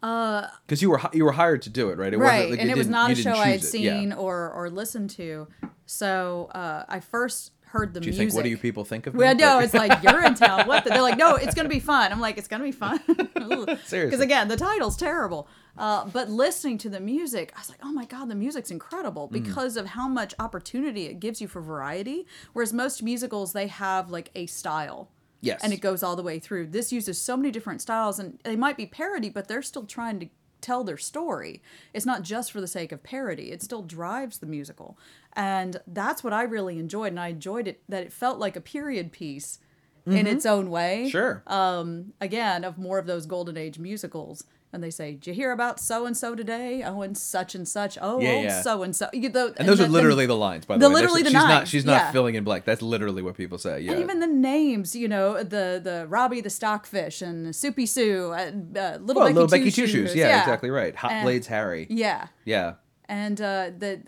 Uh, 0.02 0.48
because 0.66 0.82
you 0.82 0.90
were 0.90 1.00
you 1.12 1.24
were 1.24 1.32
hired 1.32 1.62
to 1.62 1.70
do 1.70 1.90
it 1.90 1.98
right 1.98 2.12
it 2.12 2.18
right, 2.18 2.50
like 2.50 2.58
and 2.60 2.70
it 2.70 2.76
was 2.76 2.88
didn't- 2.88 3.10
a 3.10 3.14
show 3.14 3.30
I 3.32 3.46
had 3.50 3.54
it. 3.64 3.74
Yeah. 3.78 3.98
seen 4.00 4.12
or 4.12 4.50
or 4.50 4.68
listened 4.70 5.10
to. 5.10 5.46
So 5.86 6.50
uh, 6.54 6.84
I 6.88 7.00
first 7.00 7.52
heard 7.66 7.94
the 7.94 8.00
Do 8.00 8.06
you 8.06 8.10
music. 8.10 8.28
think 8.28 8.34
what 8.36 8.42
do 8.44 8.50
you 8.50 8.58
people 8.58 8.84
think 8.84 9.06
of 9.06 9.14
me? 9.14 9.18
Well, 9.20 9.34
no, 9.34 9.58
it's 9.60 9.72
like 9.74 9.92
Urinetown. 10.02 10.66
What? 10.66 10.84
The? 10.84 10.90
They're 10.90 11.00
like, 11.02 11.16
no, 11.16 11.36
it's 11.36 11.54
gonna 11.54 11.68
be 11.70 11.80
fun. 11.80 12.12
I'm 12.12 12.20
like, 12.20 12.36
it's 12.36 12.48
gonna 12.48 12.64
be 12.64 12.72
fun. 12.72 12.98
Seriously, 13.86 14.04
because 14.06 14.20
again, 14.20 14.48
the 14.48 14.56
title's 14.56 14.96
terrible. 14.96 15.48
Uh, 15.78 16.04
but 16.06 16.28
listening 16.28 16.76
to 16.78 16.90
the 16.90 17.00
music, 17.00 17.50
I 17.56 17.60
was 17.60 17.70
like, 17.70 17.78
oh 17.82 17.92
my 17.92 18.04
god, 18.04 18.28
the 18.28 18.34
music's 18.34 18.70
incredible 18.70 19.28
Mm. 19.28 19.32
because 19.32 19.76
of 19.78 19.86
how 19.86 20.06
much 20.08 20.34
opportunity 20.38 21.06
it 21.06 21.18
gives 21.20 21.40
you 21.40 21.48
for 21.48 21.60
variety. 21.62 22.26
Whereas 22.52 22.72
most 22.72 23.02
musicals, 23.02 23.52
they 23.52 23.68
have 23.68 24.10
like 24.10 24.30
a 24.34 24.46
style. 24.46 25.08
Yes. 25.42 25.60
And 25.62 25.72
it 25.72 25.80
goes 25.80 26.02
all 26.02 26.16
the 26.16 26.22
way 26.22 26.38
through. 26.38 26.68
This 26.68 26.92
uses 26.92 27.20
so 27.20 27.36
many 27.36 27.50
different 27.50 27.80
styles, 27.82 28.18
and 28.18 28.38
they 28.44 28.56
might 28.56 28.76
be 28.76 28.86
parody, 28.86 29.28
but 29.28 29.48
they're 29.48 29.60
still 29.62 29.84
trying 29.84 30.18
to 30.20 30.28
tell 30.60 30.84
their 30.84 30.96
story. 30.96 31.60
It's 31.92 32.06
not 32.06 32.22
just 32.22 32.52
for 32.52 32.60
the 32.60 32.68
sake 32.68 32.92
of 32.92 33.02
parody. 33.02 33.50
It 33.50 33.60
still 33.62 33.82
drives 33.82 34.38
the 34.38 34.46
musical. 34.46 34.96
And 35.32 35.78
that's 35.86 36.22
what 36.22 36.32
I 36.32 36.44
really 36.44 36.78
enjoyed. 36.78 37.08
And 37.08 37.18
I 37.20 37.28
enjoyed 37.28 37.66
it 37.66 37.82
that 37.88 38.04
it 38.04 38.12
felt 38.12 38.38
like 38.38 38.54
a 38.54 38.60
period 38.60 39.10
piece 39.10 39.58
in 40.06 40.12
Mhm. 40.26 40.32
its 40.32 40.46
own 40.46 40.70
way. 40.70 41.08
Sure. 41.10 41.42
Um, 41.48 42.12
again, 42.20 42.62
of 42.64 42.78
more 42.78 42.98
of 42.98 43.06
those 43.06 43.26
golden 43.26 43.56
age 43.56 43.78
musicals. 43.80 44.44
And 44.74 44.82
they 44.82 44.88
say, 44.90 45.12
Did 45.12 45.26
you 45.26 45.34
hear 45.34 45.52
about 45.52 45.78
so 45.78 46.06
and 46.06 46.16
so 46.16 46.34
today? 46.34 46.82
Oh, 46.82 47.02
and 47.02 47.16
such 47.16 47.54
and 47.54 47.68
such. 47.68 47.98
Oh, 48.00 48.20
Yeah, 48.20 48.40
yeah. 48.40 48.62
so 48.62 48.82
and 48.82 48.96
so. 48.96 49.08
You 49.12 49.28
know, 49.28 49.52
And 49.58 49.68
those 49.68 49.78
the- 49.78 49.84
are 49.84 49.88
literally 49.88 50.24
the 50.24 50.36
lines, 50.36 50.64
by 50.64 50.76
the, 50.78 50.80
the 50.80 50.88
way. 50.88 51.00
There's- 51.00 51.12
literally 51.12 51.22
the 51.24 51.28
she's 51.30 51.34
not 51.34 51.68
she's 51.68 51.84
not 51.84 51.92
yeah. 51.92 52.12
filling 52.12 52.36
in 52.36 52.44
blank. 52.44 52.64
That's 52.64 52.80
literally 52.80 53.20
what 53.20 53.36
people 53.36 53.58
say. 53.58 53.80
Yeah. 53.80 53.92
And 53.92 54.00
even 54.00 54.20
the 54.20 54.26
names, 54.26 54.96
you 54.96 55.08
know, 55.08 55.42
the 55.42 55.78
the 55.82 56.06
Robbie 56.08 56.40
the 56.40 56.48
Stockfish 56.50 57.20
and 57.20 57.54
Soupy 57.54 57.84
Sue, 57.86 58.32
and, 58.32 58.76
uh, 58.78 58.98
Little 59.00 59.20
well, 59.20 59.28
Becky, 59.28 59.34
little 59.34 59.48
Two 59.48 59.50
Becky 59.58 59.70
Two 59.70 59.86
Shoes. 59.86 59.90
Shoes. 60.10 60.14
Yeah, 60.14 60.40
exactly 60.40 60.70
right. 60.70 60.96
Hot 60.96 61.10
And- 61.12 61.24
Blades 61.24 61.48
Harry. 61.48 61.86
Yeah. 61.90 62.28
Yeah. 62.46 62.74
And 63.06 63.40
uh, 63.42 63.70
the 63.76 64.00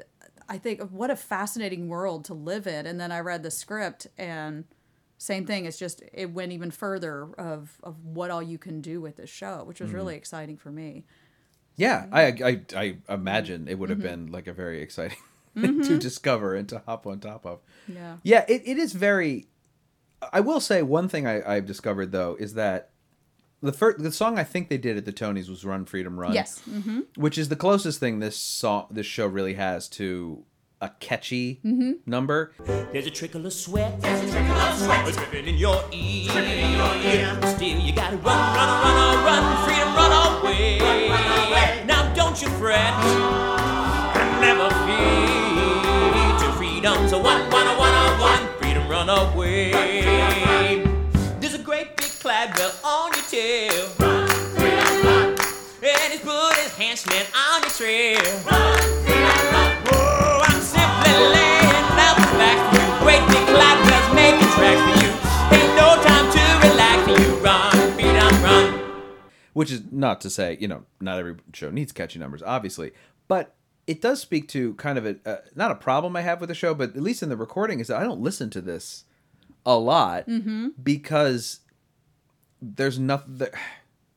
I 0.49 0.57
think 0.59 0.81
what 0.91 1.11
a 1.11 1.17
fascinating 1.17 1.89
world 1.89 2.25
to 2.27 2.35
live 2.35 2.67
in. 2.67 2.87
And 2.87 2.99
then 2.99 3.13
I 3.13 3.21
read 3.21 3.43
the 3.43 3.51
script 3.51 4.07
and 4.17 4.65
same 5.25 5.47
thing. 5.47 5.65
It's 5.65 5.79
just 5.79 6.03
it 6.13 6.31
went 6.33 6.53
even 6.53 6.71
further 6.71 7.29
of 7.39 7.79
of 7.83 8.05
what 8.05 8.31
all 8.31 8.43
you 8.43 8.59
can 8.59 8.81
do 8.81 9.01
with 9.01 9.17
this 9.17 9.31
show, 9.31 9.65
which 9.65 9.81
was 9.81 9.91
Mhm. 9.91 9.95
really 9.95 10.17
exciting 10.17 10.57
for 10.57 10.71
me. 10.71 11.05
Yeah, 11.77 12.07
I, 12.13 12.23
I 12.27 12.61
I 12.77 12.97
imagine 13.13 13.67
it 13.69 13.79
would 13.79 13.91
have 13.91 13.99
Mhm. 13.99 14.03
been 14.03 14.27
like 14.33 14.47
a 14.47 14.53
very 14.53 14.81
exciting 14.83 15.19
to 15.57 15.61
Mhm. 15.69 15.99
discover 16.01 16.55
and 16.55 16.69
to 16.69 16.81
hop 16.87 17.07
on 17.07 17.21
top 17.21 17.45
of. 17.47 17.61
Yeah. 17.89 18.19
Yeah, 18.23 18.45
it, 18.49 18.63
it 18.65 18.79
is 18.79 18.93
very. 18.93 19.47
I 20.33 20.41
will 20.41 20.61
say 20.61 20.83
one 20.83 21.09
thing 21.09 21.27
I, 21.27 21.57
I've 21.57 21.67
discovered 21.67 22.13
though 22.13 22.37
is 22.39 22.55
that 22.55 22.91
the 23.61 23.73
first 23.73 23.99
the 24.03 24.13
song 24.13 24.39
I 24.39 24.45
think 24.45 24.69
they 24.69 24.79
did 24.79 24.97
at 24.97 25.05
the 25.05 25.13
Tonys 25.13 25.49
was 25.49 25.65
"Run 25.65 25.85
Freedom 25.87 26.19
Run." 26.21 26.33
Yes. 26.35 26.61
Mm-hmm. 26.69 27.01
which 27.17 27.39
is 27.39 27.49
the 27.49 27.57
closest 27.57 27.99
thing 27.99 28.19
this 28.21 28.37
song 28.37 28.87
this 28.91 29.07
show 29.07 29.27
really 29.27 29.55
has 29.55 29.89
to 29.91 30.45
a 30.85 30.91
catchy 31.01 31.61
Mhm. 31.65 31.95
number. 32.07 32.53
There's 32.93 33.07
a 33.07 33.11
trickle 33.11 33.47
of 33.47 33.53
sweat. 33.55 34.01
There's 34.03 34.21
a 34.29 34.31
trickle 34.33 34.55
of 34.57 34.79
sweat. 34.79 35.15
dripping 35.15 35.47
in 35.49 35.57
your 35.57 35.83
ear. 35.93 36.31
Dripping 36.31 36.59
in 36.67 36.73
your 36.73 36.95
ear. 36.97 37.39
Still, 37.57 37.79
you 37.81 37.93
gotta 37.95 38.17
run, 38.19 38.37
run, 38.57 38.69
run, 38.85 38.95
run, 38.99 39.25
run, 39.25 39.65
freedom, 39.65 39.95
run 39.97 40.13
away. 40.13 40.79
Now, 41.87 42.13
don't 42.15 42.37
you 42.43 42.49
fret. 42.61 42.93
And 44.21 44.41
never 44.43 44.69
fear. 44.85 46.39
To 46.41 46.53
freedom's 46.59 47.13
a 47.13 47.19
one, 47.19 47.43
one, 47.51 47.67
a 47.67 47.75
one, 47.79 47.95
a 47.95 48.21
one. 48.31 48.43
Freedom, 48.61 48.87
run 48.89 49.09
away. 49.09 49.73
There's 51.41 51.55
a 51.55 51.59
great 51.71 51.97
big 51.97 52.11
Cladwell 52.23 52.73
on 52.85 53.11
your 53.17 53.25
tail. 53.31 53.89
Run, 54.01 54.29
freedom, 54.57 55.07
run. 55.07 55.37
And 55.83 56.13
he's 56.13 56.21
put 56.21 56.55
his 56.63 56.73
henchman 56.77 57.25
on 57.49 57.63
your 57.63 57.71
trail. 57.71 58.21
Run, 58.51 58.79
freedom, 59.05 59.24
Which 69.53 69.71
is 69.71 69.83
not 69.93 70.21
to 70.23 70.31
say, 70.31 70.59
you 70.61 70.67
know, 70.67 70.83
not 71.01 71.19
every 71.19 71.37
show 71.53 71.71
needs 71.71 71.93
catchy 71.93 72.19
numbers, 72.19 72.43
obviously, 72.43 72.91
but 73.29 73.55
it 73.87 74.01
does 74.03 74.21
speak 74.21 74.49
to 74.49 74.75
kind 74.75 74.99
of 74.99 75.07
a 75.07 75.17
uh, 75.25 75.37
not 75.55 75.71
a 75.71 75.77
problem 75.77 76.17
I 76.17 76.23
have 76.23 76.41
with 76.41 76.49
the 76.49 76.55
show, 76.57 76.75
but 76.75 76.91
at 76.97 77.03
least 77.03 77.23
in 77.23 77.29
the 77.29 77.37
recording 77.37 77.79
is 77.79 77.87
that 77.87 77.99
I 78.01 78.03
don't 78.03 78.21
listen 78.21 78.51
to 78.51 78.61
this 78.61 79.05
a 79.65 79.77
lot 79.79 80.27
Mhm. 80.27 80.73
because 80.83 81.61
there's 82.61 82.99
nothing. 82.99 83.37
There, 83.37 83.53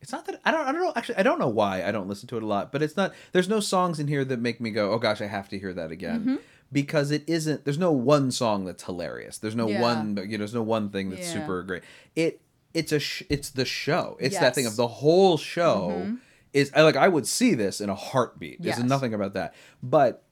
it's 0.00 0.10
not 0.10 0.26
that 0.26 0.40
I 0.44 0.50
don't. 0.50 0.66
I 0.66 0.72
don't 0.72 0.82
know. 0.82 0.92
Actually, 0.96 1.16
I 1.18 1.22
don't 1.22 1.38
know 1.38 1.48
why 1.48 1.84
I 1.84 1.92
don't 1.92 2.08
listen 2.08 2.26
to 2.28 2.36
it 2.36 2.42
a 2.42 2.46
lot. 2.46 2.72
But 2.72 2.82
it's 2.82 2.96
not. 2.96 3.14
There's 3.32 3.48
no 3.48 3.60
songs 3.60 4.00
in 4.00 4.08
here 4.08 4.24
that 4.24 4.40
make 4.40 4.60
me 4.60 4.70
go, 4.70 4.90
"Oh 4.92 4.98
gosh, 4.98 5.20
I 5.20 5.26
have 5.26 5.48
to 5.50 5.58
hear 5.58 5.72
that 5.74 5.92
again." 5.92 6.24
Mhm. 6.24 6.38
Because 6.70 7.10
it 7.10 7.24
isn't. 7.26 7.64
There's 7.64 7.78
no 7.78 7.92
one 7.92 8.30
song 8.30 8.64
that's 8.66 8.82
hilarious. 8.84 9.38
There's 9.38 9.54
no 9.56 9.68
Yeah. 9.68 9.80
one. 9.80 10.16
You 10.18 10.32
know, 10.32 10.38
there's 10.38 10.54
no 10.54 10.62
one 10.62 10.90
thing 10.90 11.08
that's 11.10 11.26
Yeah. 11.26 11.40
super 11.40 11.62
great. 11.62 11.82
It. 12.14 12.40
It's 12.74 12.92
a. 12.92 12.98
Sh- 12.98 13.22
it's 13.30 13.50
the 13.50 13.64
show. 13.64 14.16
It's 14.20 14.38
that 14.38 14.54
thing 14.54 14.66
of 14.66 14.76
the 14.76 14.86
whole 14.86 15.38
show. 15.38 16.02
Mhm. 16.06 16.18
Is 16.52 16.70
I 16.74 16.82
like 16.82 16.96
I 16.96 17.08
would 17.08 17.26
see 17.26 17.54
this 17.54 17.80
in 17.80 17.88
a 17.88 17.94
heartbeat. 17.94 18.62
There's 18.62 18.82
nothing 18.82 19.14
about 19.14 19.32
that. 19.34 19.54
But 19.82 20.24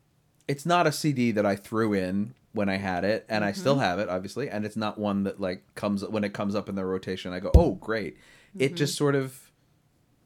it's 0.49 0.67
not 0.67 0.87
a 0.87 0.93
CD 0.93 1.31
that 1.33 1.47
I 1.47 1.57
threw 1.57 1.93
in 1.95 2.35
when 2.53 2.69
I 2.69 2.77
had 2.77 3.05
it, 3.05 3.25
and 3.29 3.45
I 3.45 3.51
Mm-hmm. 3.53 3.61
still 3.61 3.79
have 3.79 3.99
it, 3.99 4.09
obviously. 4.09 4.49
And 4.49 4.65
it's 4.65 4.77
not 4.77 4.99
one 4.99 5.25
that 5.25 5.41
like 5.41 5.63
comes 5.75 6.05
when 6.07 6.25
it 6.25 6.33
comes 6.35 6.55
up 6.55 6.69
in 6.69 6.75
the 6.75 6.85
rotation. 6.85 7.33
I 7.33 7.41
go, 7.41 7.51
oh, 7.55 7.73
great! 7.73 8.17
It 8.59 8.69
Mm-hmm. 8.69 8.77
just 8.77 8.95
sort 8.97 9.15
of 9.15 9.51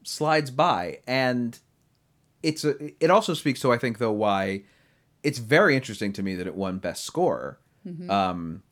slides 0.02 0.50
by, 0.50 0.98
and 1.06 1.58
it's 2.42 2.64
a, 2.64 2.74
it 3.04 3.10
also 3.10 3.34
speaks 3.34 3.60
to 3.60 3.72
I 3.72 3.78
think 3.78 3.98
though 3.98 4.12
why 4.12 4.62
it's 5.22 5.38
very 5.38 5.74
interesting 5.76 6.12
to 6.14 6.22
me 6.22 6.34
that 6.34 6.46
it 6.46 6.54
won 6.54 6.78
Best 6.78 7.04
Score 7.04 7.58
Mm-hmm. 7.86 8.10
um, 8.10 8.62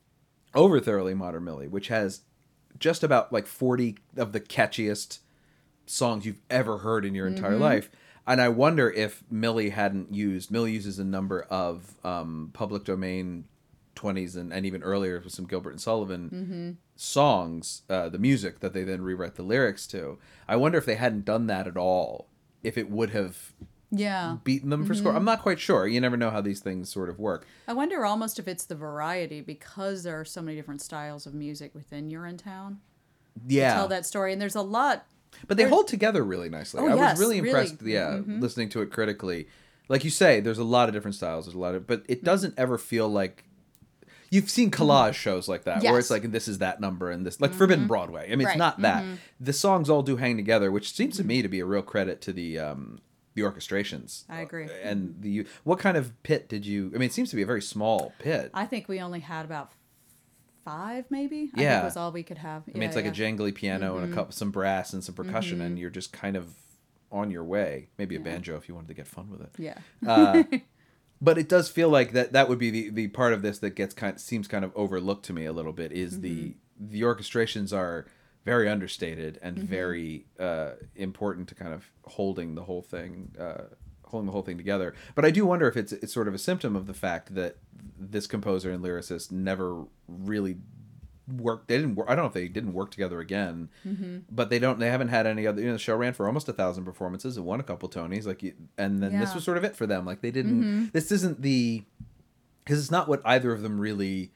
over 0.55 0.81
Thoroughly 0.81 1.15
Modern 1.15 1.45
Millie, 1.45 1.67
which 1.69 1.89
has 1.89 2.23
just 2.79 3.03
about 3.03 3.33
like 3.33 3.47
forty 3.47 3.97
of 4.17 4.33
the 4.33 4.41
catchiest 4.41 5.21
songs 5.87 6.27
you've 6.27 6.41
ever 6.51 6.79
heard 6.79 7.05
in 7.07 7.15
your 7.15 7.27
entire 7.27 7.53
Mm-hmm. 7.53 7.63
life. 7.63 7.91
And 8.27 8.43
I 8.43 8.51
wonder 8.51 8.91
if 8.91 9.25
Millie 9.31 9.71
hadn't 9.71 10.13
used 10.13 10.51
Millie 10.51 10.73
uses 10.73 10.99
a 10.99 11.05
number 11.05 11.43
of 11.43 11.95
um, 12.05 12.51
public 12.53 12.85
domain 12.85 13.47
twenties 13.95 14.37
and, 14.37 14.53
and 14.53 14.67
even 14.67 14.83
earlier 14.83 15.21
with 15.25 15.33
some 15.33 15.47
Gilbert 15.47 15.71
and 15.71 15.81
Sullivan 15.81 16.31
Mm-hmm. 16.31 16.71
songs, 16.95 17.83
uh, 17.89 18.11
the 18.11 18.19
music 18.19 18.61
that 18.61 18.75
they 18.75 18.85
then 18.85 19.01
rewrite 19.01 19.37
the 19.37 19.43
lyrics 19.43 19.87
to. 19.89 20.19
I 20.47 20.57
wonder 20.57 20.77
if 20.77 20.85
they 20.85 20.97
hadn't 20.97 21.25
done 21.25 21.47
that 21.47 21.67
at 21.67 21.77
all, 21.79 22.29
if 22.63 22.77
it 22.77 22.91
would 22.91 23.11
have 23.11 23.55
Yeah. 23.91 24.37
beaten 24.45 24.71
them 24.71 24.85
for 24.85 24.93
Mm-hmm. 24.93 25.01
score. 25.03 25.17
I'm 25.17 25.25
not 25.25 25.41
quite 25.43 25.59
sure. 25.59 25.87
You 25.87 26.01
never 26.01 26.17
know 26.17 26.31
how 26.31 26.41
these 26.41 26.61
things 26.61 26.91
sort 26.93 27.09
of 27.09 27.19
work. 27.19 27.47
I 27.67 27.73
wonder 27.73 28.05
almost 28.05 28.39
if 28.39 28.47
it's 28.47 28.65
the 28.65 28.75
variety 28.75 29.41
because 29.41 30.03
there 30.03 30.19
are 30.21 30.25
so 30.27 30.43
many 30.43 30.57
different 30.57 30.83
styles 30.83 31.27
of 31.27 31.33
music 31.35 31.75
within 31.75 32.11
Urinetown. 32.11 32.77
Yeah, 33.47 33.75
Tell 33.75 33.89
that 33.89 34.05
story, 34.05 34.33
and 34.33 34.43
there's 34.43 34.57
a 34.57 34.63
lot. 34.63 35.07
but 35.47 35.57
they 35.57 35.63
there's- 35.63 35.73
hold 35.75 35.89
together 35.89 36.25
really 36.25 36.49
nicely. 36.49 36.81
Oh, 36.81 36.89
I 36.89 36.95
yes, 36.97 37.13
was 37.13 37.21
really 37.21 37.41
really. 37.41 37.61
impressed. 37.61 37.83
Yeah, 37.83 38.19
Mhm. 38.19 38.41
listening 38.41 38.69
to 38.71 38.83
it 38.83 38.91
critically, 38.91 39.47
like 39.89 40.03
you 40.05 40.11
say, 40.11 40.41
there's 40.41 40.59
a 40.59 40.65
lot 40.65 40.89
of 40.89 40.95
different 40.95 41.15
styles. 41.15 41.47
There's 41.47 41.55
a 41.55 41.59
lot 41.59 41.75
of, 41.75 41.87
but 41.87 42.03
it 42.09 42.25
doesn't 42.25 42.55
ever 42.59 42.77
feel 42.79 43.09
like. 43.09 43.45
You've 44.31 44.51
seen 44.51 44.71
collage 44.71 45.15
shows 45.15 45.49
like 45.49 45.65
that 45.65 45.83
where 45.83 45.99
it's 45.99 46.09
Mm-hmm. 46.11 46.25
Like 46.25 46.33
this 46.33 46.49
is 46.49 46.59
that 46.59 46.83
number 46.83 47.11
and 47.11 47.25
this 47.25 47.41
like 47.41 47.55
Forbidden 47.55 47.87
Broadway. 47.87 48.27
I 48.27 48.37
mean, 48.37 48.41
it's 48.41 48.49
Right. 48.49 48.53
Mm-hmm. 48.53 48.59
not 48.59 48.81
that. 48.83 49.05
The 49.41 49.55
songs 49.55 49.89
all 49.89 50.03
do 50.03 50.17
hang 50.17 50.37
together, 50.37 50.71
which 50.71 50.93
seems 50.95 51.17
to 51.17 51.25
me 51.25 51.41
to 51.41 51.49
be 51.49 51.61
a 51.61 51.65
real 51.65 51.81
credit 51.81 52.21
to 52.23 52.33
the 52.35 52.59
um 52.59 53.01
the 53.39 53.45
orchestrations. 53.45 54.25
I 54.29 54.41
agree. 54.41 54.65
Uh, 54.67 54.73
And 54.83 55.17
the 55.21 55.47
what 55.65 55.79
kind 55.79 55.97
of 55.97 56.21
pit 56.23 56.49
did 56.49 56.67
you? 56.67 56.91
I 56.95 56.99
mean, 56.99 57.07
it 57.07 57.13
seems 57.13 57.31
to 57.31 57.37
be 57.37 57.43
a 57.43 57.47
very 57.47 57.63
small 57.63 58.13
pit. 58.19 58.51
I 58.55 58.67
think 58.67 58.89
we 58.89 59.01
only 59.01 59.21
had 59.21 59.45
about 59.45 59.73
five, 60.65 61.05
maybe. 61.11 61.51
I 61.57 61.61
Yeah. 61.63 61.75
think 61.77 61.85
was 61.85 61.97
all 61.97 62.13
we 62.13 62.23
could 62.23 62.39
have. 62.39 62.63
I 62.73 62.77
mean, 62.79 62.83
it's 62.89 62.97
like 62.97 63.07
a 63.07 63.11
jangly 63.11 63.55
piano 63.55 63.97
and 63.97 64.13
a 64.13 64.15
couple, 64.15 64.33
some 64.33 64.51
brass 64.51 64.93
and 64.93 65.03
some 65.03 65.15
percussion, 65.15 65.59
Mm-hmm. 65.59 65.67
and 65.67 65.79
you're 65.79 65.91
just 65.91 66.13
kind 66.13 66.37
of 66.37 66.55
on 67.11 67.31
your 67.31 67.45
way. 67.45 67.89
Maybe 67.97 68.17
a 68.17 68.21
banjo 68.21 68.57
if 68.57 68.69
you 68.69 68.75
wanted 68.75 68.89
to 68.89 68.95
get 68.95 69.07
fun 69.07 69.31
with 69.31 69.41
it. 69.41 69.51
Yeah. 69.59 69.79
Uh, 70.07 70.43
but 71.23 71.39
it 71.39 71.49
does 71.49 71.69
feel 71.69 71.89
like 71.89 72.13
that 72.13 72.33
that 72.33 72.49
would 72.49 72.59
be 72.59 72.71
the, 72.71 72.91
the 72.91 73.09
part 73.09 73.33
of 73.33 73.41
this 73.43 73.59
that 73.61 73.71
gets 73.71 73.95
kind 73.95 74.21
seems 74.21 74.47
kind 74.47 74.65
of 74.65 74.73
overlooked 74.77 75.25
to 75.27 75.33
me 75.33 75.47
a 75.47 75.53
little 75.53 75.73
bit 75.73 75.91
is 75.93 76.21
the 76.21 76.29
Mm-hmm. 76.81 76.91
the 76.91 77.01
orchestrations 77.03 77.77
are 77.77 78.07
very 78.53 78.69
understated 78.69 79.39
and 79.43 79.57
Mm-hmm. 79.57 79.67
very 79.81 80.27
uh, 80.49 80.71
important 80.97 81.49
to 81.51 81.55
kind 81.63 81.73
of 81.75 81.83
holding 82.17 82.55
the 82.55 82.63
whole 82.69 82.83
thing 82.83 83.11
uh, 83.47 83.65
holding 84.11 84.27
the 84.27 84.33
whole 84.33 84.43
thing 84.49 84.57
together. 84.65 84.95
But 85.15 85.25
I 85.27 85.31
do 85.31 85.43
wonder 85.47 85.67
if 85.69 85.77
it's 85.77 85.93
it's 85.93 86.13
sort 86.19 86.29
of 86.29 86.35
a 86.35 86.39
symptom 86.49 86.73
of 86.77 86.85
the 86.87 86.95
fact 87.07 87.35
that 87.35 87.57
this 88.15 88.27
composer 88.27 88.71
and 88.71 88.83
lyricist 88.85 89.31
never 89.31 89.85
really 90.09 90.57
worked. 91.47 91.69
They 91.69 91.77
didn't. 91.77 91.95
Work, 91.97 92.09
I 92.11 92.15
don't 92.15 92.25
know 92.25 92.29
if 92.29 92.33
they 92.41 92.49
didn't 92.49 92.73
work 92.73 92.91
together 92.91 93.21
again, 93.21 93.69
Mm-hmm. 93.87 94.19
but 94.31 94.49
they 94.51 94.59
don't. 94.59 94.79
They 94.79 94.89
haven't 94.91 95.09
had 95.09 95.27
any 95.27 95.47
other. 95.47 95.61
You 95.61 95.67
know, 95.69 95.73
the 95.75 95.79
show 95.79 95.95
ran 95.97 96.15
for 96.15 96.27
almost 96.27 96.49
a 96.49 96.55
thousand 96.55 96.85
performances 96.85 97.37
and 97.37 97.45
won 97.45 97.61
a 97.61 97.63
couple 97.71 97.89
Tonys. 97.89 98.27
Like, 98.27 98.43
and 98.43 98.55
then 98.79 99.01
this 99.01 99.13
Yeah. 99.13 99.21
Mm-hmm. 99.27 99.35
was 99.35 99.45
sort 99.45 99.59
of 99.59 99.65
it 99.65 99.77
for 99.77 99.87
them. 99.87 100.07
Like 100.07 100.21
they 100.23 100.31
didn't. 100.31 100.91
This 100.93 101.13
isn't 101.13 101.43
the 101.43 101.83
because 102.65 102.79
it's 102.81 102.91
not 102.91 103.09
what 103.09 103.21
either 103.27 103.53
of 103.53 103.61
them 103.63 103.79
really 103.81 104.33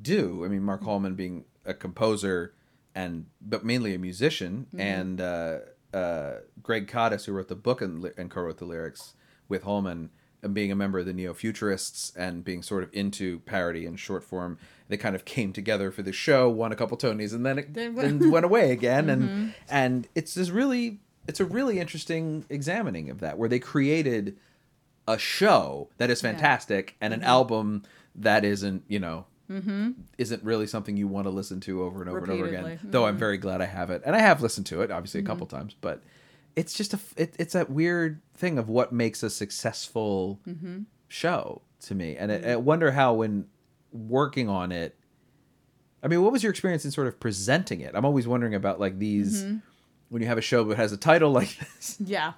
do. 0.00 0.44
I 0.44 0.48
mean, 0.48 0.62
Mark 0.62 0.82
Hollmann 0.82 1.16
being 1.16 1.44
a 1.64 1.74
composer 1.74 2.52
and 2.96 3.26
but 3.42 3.64
mainly 3.64 3.94
a 3.94 3.98
musician, 3.98 4.66
and 4.76 5.20
uh, 5.20 5.58
uh, 5.92 6.36
Greg 6.62 6.88
Kotis, 6.88 7.26
who 7.26 7.32
wrote 7.32 7.48
the 7.48 7.54
book 7.54 7.82
and, 7.82 8.10
and 8.16 8.30
co-wrote 8.30 8.56
the 8.56 8.64
lyrics 8.64 9.12
with 9.48 9.64
Hollmann 9.64 10.08
and 10.42 10.54
being 10.54 10.72
a 10.72 10.76
member 10.76 10.98
of 10.98 11.06
the 11.06 11.12
Neo 11.12 11.34
Futurists 11.34 12.12
and 12.16 12.42
being 12.42 12.62
sort 12.62 12.82
of 12.82 12.90
into 12.92 13.40
parody 13.40 13.84
and 13.84 14.00
short 14.00 14.24
form, 14.24 14.58
they 14.88 14.96
kind 14.96 15.14
of 15.14 15.24
came 15.24 15.52
together 15.52 15.90
for 15.90 16.02
the 16.02 16.12
show, 16.12 16.48
won 16.48 16.72
a 16.72 16.76
couple 16.76 16.96
Tonys, 16.96 17.34
and 17.34 17.44
then 17.44 17.58
it 17.58 17.74
then 17.74 18.30
went 18.30 18.46
away 18.46 18.72
again, 18.72 19.10
and 19.10 19.54
and 19.68 20.08
it's 20.14 20.34
this 20.34 20.48
really 20.48 21.00
it's 21.28 21.40
a 21.40 21.44
really 21.44 21.78
interesting 21.78 22.46
examining 22.48 23.10
of 23.10 23.20
that 23.20 23.36
where 23.36 23.48
they 23.48 23.58
created 23.58 24.38
a 25.06 25.18
show 25.18 25.90
that 25.98 26.08
is 26.08 26.20
fantastic 26.20 26.96
and 27.00 27.12
an 27.12 27.22
album 27.22 27.82
that 28.14 28.44
isn't 28.44 28.84
you 28.88 28.98
know 28.98 29.26
Mm-hmm. 29.50 29.92
isn't 30.18 30.42
really 30.42 30.66
something 30.66 30.96
you 30.96 31.06
want 31.06 31.26
to 31.26 31.30
listen 31.30 31.60
to 31.60 31.82
over 31.84 32.00
and 32.00 32.10
over 32.10 32.18
and 32.18 32.30
over 32.30 32.46
again. 32.46 32.64
Repeatedly. 32.64 32.90
though 32.90 33.04
i'm 33.04 33.12
mm-hmm. 33.12 33.20
very 33.20 33.38
glad 33.38 33.60
i 33.60 33.66
have 33.66 33.90
it 33.90 34.02
and 34.04 34.16
i 34.16 34.18
have 34.18 34.42
listened 34.42 34.66
to 34.66 34.82
it 34.82 34.90
obviously 34.90 35.20
a 35.20 35.22
mm-hmm. 35.22 35.32
couple 35.32 35.46
times 35.46 35.76
but 35.80 36.02
it's 36.56 36.72
just 36.72 36.94
a 36.94 36.98
it, 37.16 37.34
it's 37.38 37.52
that 37.52 37.70
weird 37.70 38.20
thing 38.34 38.58
of 38.58 38.68
what 38.68 38.92
makes 38.92 39.22
a 39.22 39.30
successful 39.30 40.40
show 41.06 41.60
to 41.82 41.94
me. 41.94 42.16
And 42.16 42.32
I, 42.32 42.52
I 42.52 42.56
wonder 42.56 42.90
how 42.90 43.14
when 43.14 43.46
working 43.92 44.48
on 44.48 44.72
it 44.72 44.94
i 46.02 46.08
mean 46.08 46.20
what 46.20 46.30
was 46.30 46.42
your 46.42 46.50
experience 46.50 46.84
in 46.84 46.90
sort 46.90 47.06
of 47.06 47.20
presenting 47.20 47.80
it? 47.80 47.92
I'm 47.94 48.04
always 48.04 48.26
wondering 48.26 48.54
about 48.54 48.80
like 48.80 48.98
these 48.98 49.44
when 50.08 50.22
you 50.22 50.28
have 50.28 50.38
a 50.38 50.42
show 50.42 50.64
that 50.64 50.76
has 50.76 50.92
a 50.92 50.96
title 50.96 51.30
like 51.30 51.56
this. 51.76 51.96
Yeah. 52.00 52.32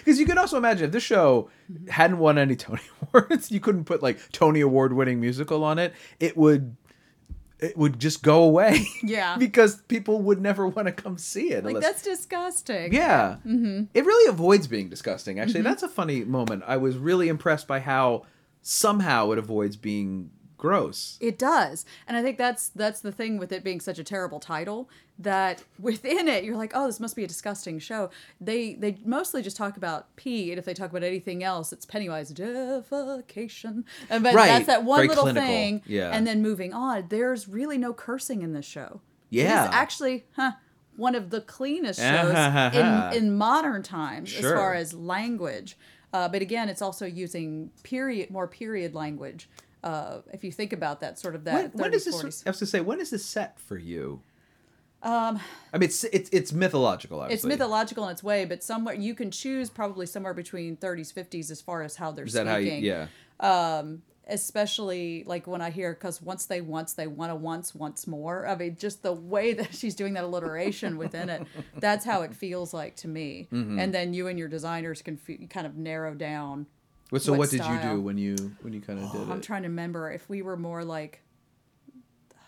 Because 0.00 0.18
you 0.18 0.26
can 0.26 0.38
also 0.38 0.56
imagine 0.56 0.86
if 0.86 0.92
this 0.92 1.02
show 1.02 1.48
mm-hmm. 1.70 1.88
hadn't 1.88 2.18
won 2.18 2.38
any 2.38 2.56
Tony 2.56 2.82
Awards, 3.14 3.50
you 3.50 3.60
couldn't 3.60 3.84
put 3.84 4.02
like 4.02 4.18
Tony 4.32 4.60
Award 4.60 4.92
winning 4.92 5.20
musical 5.20 5.64
on 5.64 5.78
it. 5.78 5.94
It 6.18 6.36
would 6.36 6.76
it 7.60 7.76
would 7.76 7.98
just 8.00 8.22
go 8.22 8.42
away. 8.42 8.84
Yeah. 9.02 9.36
because 9.38 9.76
people 9.82 10.20
would 10.22 10.40
never 10.40 10.66
want 10.66 10.86
to 10.86 10.92
come 10.92 11.16
see 11.16 11.52
it. 11.52 11.64
Like 11.64 11.76
unless- 11.76 11.92
that's 11.92 12.02
disgusting. 12.02 12.92
yeah. 12.92 13.36
Mm-hmm. 13.46 13.84
It 13.94 14.04
really 14.04 14.28
avoids 14.28 14.66
being 14.66 14.88
disgusting. 14.88 15.38
Actually, 15.38 15.60
mm-hmm. 15.60 15.64
that's 15.64 15.82
a 15.82 15.88
funny 15.88 16.24
moment. 16.24 16.64
I 16.66 16.76
was 16.76 16.96
really 16.96 17.28
impressed 17.28 17.66
by 17.66 17.80
how 17.80 18.26
somehow 18.62 19.30
it 19.32 19.38
avoids 19.38 19.76
being 19.76 20.30
gross. 20.60 21.18
It 21.20 21.38
does. 21.38 21.84
And 22.06 22.16
I 22.16 22.22
think 22.22 22.38
that's 22.38 22.68
that's 22.68 23.00
the 23.00 23.10
thing 23.10 23.38
with 23.38 23.50
it 23.50 23.64
being 23.64 23.80
such 23.80 23.98
a 23.98 24.04
terrible 24.04 24.38
title 24.38 24.88
that 25.18 25.64
within 25.80 26.28
it 26.28 26.44
you're 26.44 26.56
like, 26.56 26.72
"Oh, 26.74 26.86
this 26.86 27.00
must 27.00 27.16
be 27.16 27.24
a 27.24 27.26
disgusting 27.26 27.78
show." 27.78 28.10
They 28.40 28.74
they 28.74 28.98
mostly 29.04 29.42
just 29.42 29.56
talk 29.56 29.76
about 29.76 30.14
pee 30.16 30.50
and 30.52 30.58
if 30.58 30.64
they 30.64 30.74
talk 30.74 30.90
about 30.90 31.02
anything 31.02 31.42
else, 31.42 31.72
it's 31.72 31.84
Pennywise 31.86 32.30
defecation. 32.32 33.84
And 34.08 34.22
but 34.22 34.34
Right. 34.34 34.48
that's 34.48 34.66
that 34.66 34.84
one 34.84 34.98
Very 34.98 35.08
little 35.08 35.24
clinical. 35.24 35.46
thing. 35.48 35.82
Yeah. 35.86 36.10
And 36.10 36.26
then 36.26 36.42
moving 36.42 36.72
on, 36.72 37.06
there's 37.08 37.48
really 37.48 37.78
no 37.78 37.92
cursing 37.92 38.42
in 38.42 38.52
this 38.52 38.66
show. 38.66 39.00
Yeah. 39.30 39.64
It 39.64 39.68
is 39.68 39.74
actually, 39.74 40.24
huh, 40.36 40.52
one 40.96 41.14
of 41.14 41.30
the 41.30 41.40
cleanest 41.40 42.00
shows 42.00 42.74
in 42.74 43.12
in 43.24 43.36
modern 43.36 43.82
times 43.82 44.34
as 44.34 44.44
far 44.44 44.74
as 44.74 44.92
language. 44.92 45.76
Uh, 46.12 46.28
but 46.28 46.42
again, 46.42 46.68
it's 46.68 46.82
also 46.82 47.06
using 47.06 47.70
period 47.84 48.30
more 48.30 48.48
period 48.48 48.94
language. 48.94 49.48
Uh, 49.82 50.18
if 50.32 50.44
you 50.44 50.52
think 50.52 50.72
about 50.72 51.00
that, 51.00 51.18
sort 51.18 51.34
of 51.34 51.44
that. 51.44 51.74
when 51.74 51.90
30s, 51.90 51.94
is 51.94 52.04
this? 52.04 52.22
40s. 52.22 52.46
I 52.46 52.50
was 52.50 52.58
to 52.58 52.66
say, 52.66 52.80
when 52.80 53.00
is 53.00 53.10
this 53.10 53.24
set 53.24 53.58
for 53.58 53.78
you? 53.78 54.20
Um, 55.02 55.40
I 55.72 55.78
mean, 55.78 55.88
it's 55.88 56.04
it's 56.04 56.28
it's 56.30 56.52
mythological. 56.52 57.22
It's 57.22 57.44
mythological 57.44 58.04
in 58.04 58.10
its 58.12 58.22
way, 58.22 58.44
but 58.44 58.62
somewhere 58.62 58.94
you 58.94 59.14
can 59.14 59.30
choose 59.30 59.70
probably 59.70 60.04
somewhere 60.04 60.34
between 60.34 60.76
30s, 60.76 61.12
50s 61.14 61.50
as 61.50 61.62
far 61.62 61.82
as 61.82 61.96
how 61.96 62.10
they're 62.12 62.26
Is 62.26 62.34
that 62.34 62.46
speaking. 62.46 62.70
how 62.70 62.76
you? 62.76 63.08
Yeah. 63.40 63.82
Especially 64.28 65.24
like 65.26 65.48
when 65.48 65.60
I 65.60 65.70
hear 65.70 65.92
because 65.92 66.22
once 66.22 66.44
they 66.46 66.60
once 66.60 66.92
they 66.92 67.08
want 67.08 67.32
to 67.32 67.34
once 67.34 67.74
once 67.74 68.06
more. 68.06 68.46
I 68.46 68.54
mean, 68.54 68.76
just 68.78 69.02
the 69.02 69.12
way 69.12 69.52
that 69.60 69.74
she's 69.74 69.94
doing 69.96 70.12
that 70.14 70.24
alliteration 70.24 70.98
within 70.98 71.28
it, 71.28 71.46
that's 71.76 72.04
how 72.04 72.22
it 72.22 72.34
feels 72.34 72.72
like 72.72 72.94
to 72.96 73.08
me. 73.08 73.48
Mm-hmm. 73.52 73.78
And 73.80 73.92
then 73.92 74.14
you 74.14 74.28
and 74.28 74.38
your 74.38 74.46
designers 74.48 75.02
can 75.02 75.18
f- 75.28 75.48
kind 75.48 75.66
of 75.66 75.76
narrow 75.76 76.14
down. 76.14 76.66
What, 77.10 77.22
so 77.22 77.32
what 77.32 77.38
what, 77.40 77.50
did 77.50 77.64
you 77.64 77.78
do 77.82 78.00
when 78.00 78.16
you 78.18 78.36
when 78.62 78.72
you 78.72 78.80
kind 78.80 78.98
of 78.98 79.10
did 79.12 79.20
it? 79.22 79.28
I'm 79.28 79.40
trying 79.40 79.62
to 79.62 79.68
remember 79.68 80.10
if 80.10 80.28
we 80.28 80.42
were 80.42 80.56
more 80.56 80.84
like. 80.84 81.22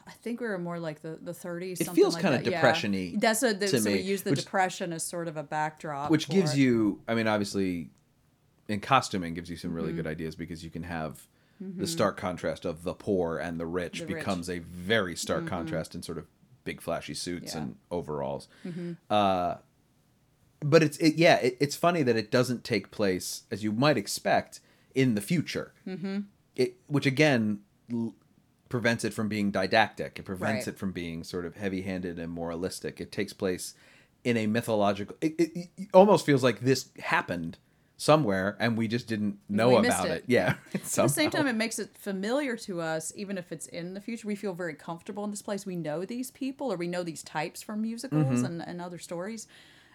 I 0.06 0.10
think 0.10 0.40
we 0.40 0.48
were 0.48 0.58
more 0.58 0.78
like 0.80 1.00
the, 1.00 1.18
the 1.22 1.30
30s. 1.32 1.72
It 1.80 1.84
something 1.86 1.94
feels 1.94 2.14
like 2.14 2.22
kinda 2.22 2.38
that, 2.38 2.44
yeah. 2.50 2.56
depression-y 2.56 3.14
That's 3.16 3.42
a, 3.44 3.54
to 3.56 3.68
so 3.80 3.90
we 3.90 4.00
use 4.00 4.22
the 4.22 4.30
which- 4.30 4.44
depression 4.44 4.92
as 4.92 5.04
sort 5.04 5.28
of 5.28 5.36
a 5.36 5.42
backdrop, 5.44 6.10
which 6.10 6.28
gives 6.28 6.54
it. 6.54 6.58
you 6.58 7.00
i 7.08 7.14
mean 7.14 7.28
obviously 7.28 7.90
in 8.68 8.80
costuming 8.80 9.32
gives 9.34 9.48
you 9.48 9.56
some 9.56 9.70
Mm-hmm. 9.70 9.76
really 9.76 9.92
good 9.92 10.06
ideas 10.06 10.34
because 10.34 10.64
you 10.64 10.70
can 10.70 10.82
have 10.82 11.26
the 11.60 11.86
stark 11.86 12.16
contrast 12.16 12.64
of 12.64 12.82
the 12.82 12.92
poor 12.92 13.38
and 13.38 13.60
the 13.60 13.66
rich 13.66 14.00
The 14.00 14.06
rich. 14.06 14.10
Mm-hmm. 14.10 14.18
becomes 14.18 14.50
a 14.50 14.58
very 14.58 15.14
stark 15.14 15.46
contrast 15.46 15.94
in 15.94 16.02
sort 16.02 16.18
of 16.18 16.26
big 16.64 16.80
flashy 16.80 17.14
suits 17.14 17.54
Yeah. 17.54 17.60
Mm-hmm. 17.60 17.68
and 17.68 17.76
overalls 17.92 18.48
uh 19.08 19.54
but 20.62 20.82
it's 20.82 20.96
it, 20.98 21.14
yeah 21.16 21.36
it, 21.36 21.56
it's 21.60 21.76
funny 21.76 22.02
that 22.02 22.16
it 22.16 22.30
doesn't 22.30 22.64
take 22.64 22.90
place 22.90 23.42
as 23.50 23.62
you 23.64 23.72
might 23.72 23.96
expect 23.96 24.60
in 24.94 25.14
the 25.14 25.20
future 25.20 25.72
mm-hmm. 25.86 26.20
it 26.56 26.76
which 26.86 27.06
again 27.06 27.60
l- 27.92 28.14
prevents 28.68 29.04
it 29.04 29.12
from 29.12 29.28
being 29.28 29.50
didactic 29.50 30.18
it 30.18 30.24
prevents 30.24 30.66
Right. 30.66 30.74
it 30.74 30.78
from 30.78 30.92
being 30.92 31.24
sort 31.24 31.44
of 31.44 31.56
heavy-handed 31.56 32.18
and 32.18 32.32
moralistic 32.32 33.00
it 33.00 33.12
takes 33.12 33.32
place 33.32 33.74
in 34.24 34.36
a 34.36 34.46
mythological 34.46 35.16
it, 35.20 35.34
it, 35.38 35.68
it 35.76 35.88
almost 35.92 36.24
feels 36.24 36.42
like 36.42 36.60
this 36.60 36.88
happened 37.00 37.58
somewhere 37.96 38.56
and 38.58 38.76
we 38.76 38.88
just 38.88 39.06
didn't 39.06 39.38
know 39.48 39.68
We 39.80 39.86
about 39.86 40.08
it. 40.08 40.24
Yeah. 40.26 40.54
At 40.74 40.82
the 40.82 41.08
same 41.08 41.30
time, 41.30 41.46
it 41.46 41.52
makes 41.52 41.78
it 41.78 41.96
familiar 41.96 42.56
to 42.56 42.80
us, 42.80 43.12
even 43.14 43.38
if 43.38 43.52
it's 43.52 43.66
in 43.66 43.94
the 43.94 44.00
future. 44.00 44.26
We 44.26 44.34
feel 44.34 44.54
very 44.54 44.74
comfortable 44.74 45.22
in 45.22 45.30
this 45.30 45.42
place. 45.42 45.64
We 45.64 45.76
know 45.76 46.04
these 46.04 46.32
people 46.32 46.72
or 46.72 46.76
we 46.76 46.88
know 46.88 47.04
these 47.04 47.22
types 47.22 47.62
from 47.62 47.80
musicals 47.82 48.40
Mhm. 48.40 48.44
and, 48.44 48.62
and 48.66 48.80
other 48.82 48.98
stories. 48.98 49.46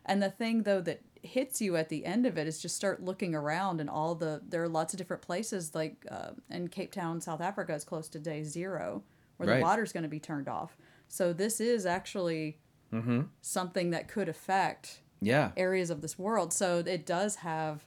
And 0.08 0.24
the 0.24 0.30
thing, 0.30 0.64
though, 0.64 0.82
that 0.82 1.02
hits 1.22 1.62
you 1.62 1.76
at 1.76 1.90
the 1.90 2.06
end 2.06 2.26
of 2.26 2.38
it 2.38 2.48
is 2.48 2.60
just 2.62 2.76
start 2.76 3.04
looking 3.04 3.36
around 3.36 3.82
and 3.82 3.90
all 3.90 4.16
the. 4.16 4.42
There 4.48 4.64
are 4.64 4.70
lots 4.70 4.94
of 4.94 4.98
different 4.98 5.22
places, 5.22 5.76
like 5.76 6.06
uh, 6.10 6.32
in 6.50 6.70
Cape 6.70 6.92
Town, 6.92 7.20
South 7.22 7.42
Africa, 7.42 7.74
is 7.74 7.84
close 7.84 8.08
to 8.10 8.20
day 8.20 8.44
zero, 8.44 9.04
where 9.38 9.50
Right. 9.50 9.58
the 9.58 9.64
water's 9.64 9.92
going 9.92 10.04
to 10.04 10.10
be 10.10 10.20
turned 10.20 10.48
off. 10.48 10.78
So 11.10 11.34
this 11.34 11.60
is 11.60 11.86
actually 11.86 12.60
mm-hmm. 12.94 13.22
something 13.42 13.90
that 13.92 14.08
could 14.08 14.30
affect 14.30 15.02
Yeah. 15.22 15.52
areas 15.58 15.90
of 15.90 16.02
this 16.02 16.18
world. 16.18 16.54
So 16.54 16.80
it 16.80 17.06
does 17.06 17.38
have 17.38 17.86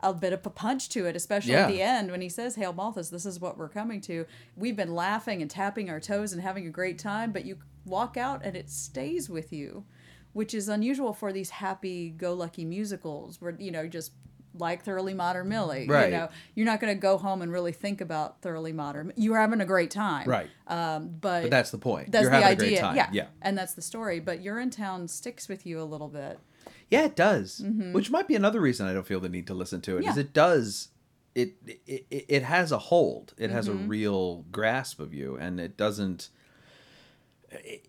a 0.00 0.12
bit 0.12 0.32
of 0.32 0.44
a 0.44 0.50
punch 0.50 0.88
to 0.90 1.06
it, 1.06 1.14
especially 1.14 1.52
Yeah. 1.52 1.62
at 1.62 1.68
the 1.68 1.80
end 1.80 2.10
when 2.10 2.20
he 2.20 2.28
says, 2.28 2.56
Hail 2.56 2.72
Malthus, 2.72 3.08
this 3.10 3.24
is 3.24 3.38
what 3.40 3.56
we're 3.56 3.68
coming 3.68 4.00
to. 4.02 4.26
We've 4.56 4.76
been 4.76 4.94
laughing 4.94 5.40
and 5.40 5.50
tapping 5.50 5.88
our 5.88 6.00
toes 6.00 6.32
and 6.32 6.42
having 6.42 6.66
a 6.66 6.70
great 6.70 6.98
time, 6.98 7.30
but 7.32 7.44
you 7.44 7.58
walk 7.84 8.16
out 8.16 8.44
and 8.44 8.56
it 8.56 8.68
stays 8.68 9.30
with 9.30 9.52
you, 9.52 9.84
which 10.32 10.54
is 10.54 10.68
unusual 10.68 11.12
for 11.12 11.32
these 11.32 11.50
happy 11.50 12.10
go 12.10 12.32
lucky 12.34 12.64
musicals 12.64 13.40
where, 13.40 13.54
you 13.58 13.70
know, 13.70 13.86
just 13.86 14.12
like 14.54 14.82
Thoroughly 14.84 15.14
Modern 15.14 15.48
Millie. 15.48 15.86
Right. 15.88 16.06
You 16.12 16.16
know, 16.18 16.28
you're 16.54 16.66
not 16.66 16.78
going 16.80 16.94
to 16.94 17.00
go 17.00 17.16
home 17.16 17.40
and 17.40 17.50
really 17.50 17.72
think 17.72 18.00
about 18.02 18.42
Thoroughly 18.42 18.72
Modern. 18.72 19.12
You're 19.16 19.38
having 19.38 19.60
a 19.62 19.64
great 19.64 19.90
time. 19.90 20.28
Right. 20.28 20.48
Um, 20.66 21.08
but 21.20 21.42
But 21.42 21.50
that's 21.50 21.70
the 21.70 21.78
point. 21.78 22.12
That's 22.12 22.22
You're 22.24 22.30
the 22.32 22.36
having 22.36 22.48
a 22.48 22.50
idea. 22.62 22.68
great 22.68 22.80
time. 22.80 22.96
Yeah. 22.96 23.08
Yeah. 23.12 23.26
And 23.40 23.56
that's 23.56 23.72
the 23.74 23.80
story. 23.82 24.20
But 24.20 24.42
Urinetown 24.44 25.08
sticks 25.08 25.48
with 25.48 25.64
you 25.64 25.80
a 25.80 25.84
little 25.84 26.08
bit. 26.08 26.38
Yeah, 26.90 27.04
it 27.06 27.16
does. 27.16 27.62
Mhm. 27.64 27.94
Which 27.94 28.10
might 28.10 28.28
be 28.28 28.34
another 28.34 28.60
reason 28.60 28.86
I 28.86 28.92
don't 28.92 29.06
feel 29.06 29.20
the 29.20 29.30
need 29.30 29.46
to 29.46 29.54
listen 29.54 29.80
to 29.82 29.96
it. 29.96 30.00
Is 30.06 30.16
Yeah. 30.16 30.20
it 30.20 30.32
does 30.34 30.88
it, 31.34 31.54
it 31.86 32.04
it 32.10 32.42
has 32.42 32.72
a 32.72 32.78
hold. 32.78 33.32
It 33.38 33.48
has 33.48 33.66
a 33.66 33.72
Mhm. 33.72 33.88
real 33.88 34.42
grasp 34.52 35.00
of 35.00 35.14
you, 35.14 35.34
and 35.36 35.58
it 35.58 35.78
doesn't. 35.78 36.28
It, 37.50 37.86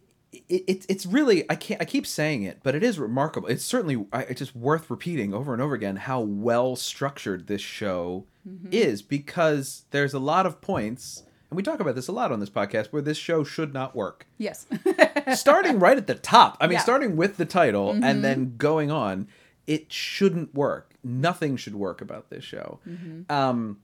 it, 0.50 0.64
it, 0.68 0.86
it's 0.90 1.06
really 1.06 1.50
I 1.50 1.56
can't 1.56 1.82
I 1.82 1.86
keep 1.86 2.06
saying 2.08 2.44
it, 2.44 2.60
but 2.64 2.76
it 2.76 2.84
is 2.84 3.00
remarkable. 3.00 3.48
It's 3.48 3.64
certainly 3.64 4.06
I, 4.12 4.22
it's 4.24 4.40
just 4.40 4.56
worth 4.56 4.90
repeating 4.90 5.34
over 5.34 5.54
and 5.54 5.62
over 5.62 5.76
again 5.76 5.96
how 5.98 6.20
well 6.22 6.76
structured 6.76 7.48
this 7.48 7.62
show 7.62 8.26
Mm-hmm. 8.46 8.68
is 8.74 9.02
because 9.02 9.86
there's 9.92 10.14
a 10.14 10.20
lot 10.20 10.46
of 10.46 10.60
points, 10.60 11.24
and 11.50 11.56
we 11.56 11.64
talk 11.64 11.80
about 11.80 11.96
this 11.96 12.10
a 12.10 12.12
lot 12.12 12.30
on 12.34 12.42
this 12.42 12.50
podcast, 12.50 12.88
where 12.88 13.02
this 13.02 13.18
show 13.18 13.46
should 13.46 13.74
not 13.74 13.96
work 13.96 14.28
Yes. 14.38 14.66
starting 15.36 15.80
right 15.80 15.96
at 15.96 16.08
the 16.08 16.16
top. 16.16 16.58
I 16.60 16.68
mean, 16.68 16.74
Yeah. 16.74 16.80
starting 16.82 17.16
with 17.16 17.38
the 17.38 17.46
title 17.46 17.94
Mhm. 17.94 18.04
and 18.04 18.22
then 18.22 18.56
going 18.58 18.92
on, 18.92 19.30
it 19.66 19.94
shouldn't 19.94 20.54
work. 20.54 20.94
Nothing 21.06 21.56
should 21.56 21.76
work 21.76 22.02
about 22.02 22.30
this 22.30 22.44
show. 22.44 22.82
Mhm. 22.86 23.32
Um, 23.32 23.80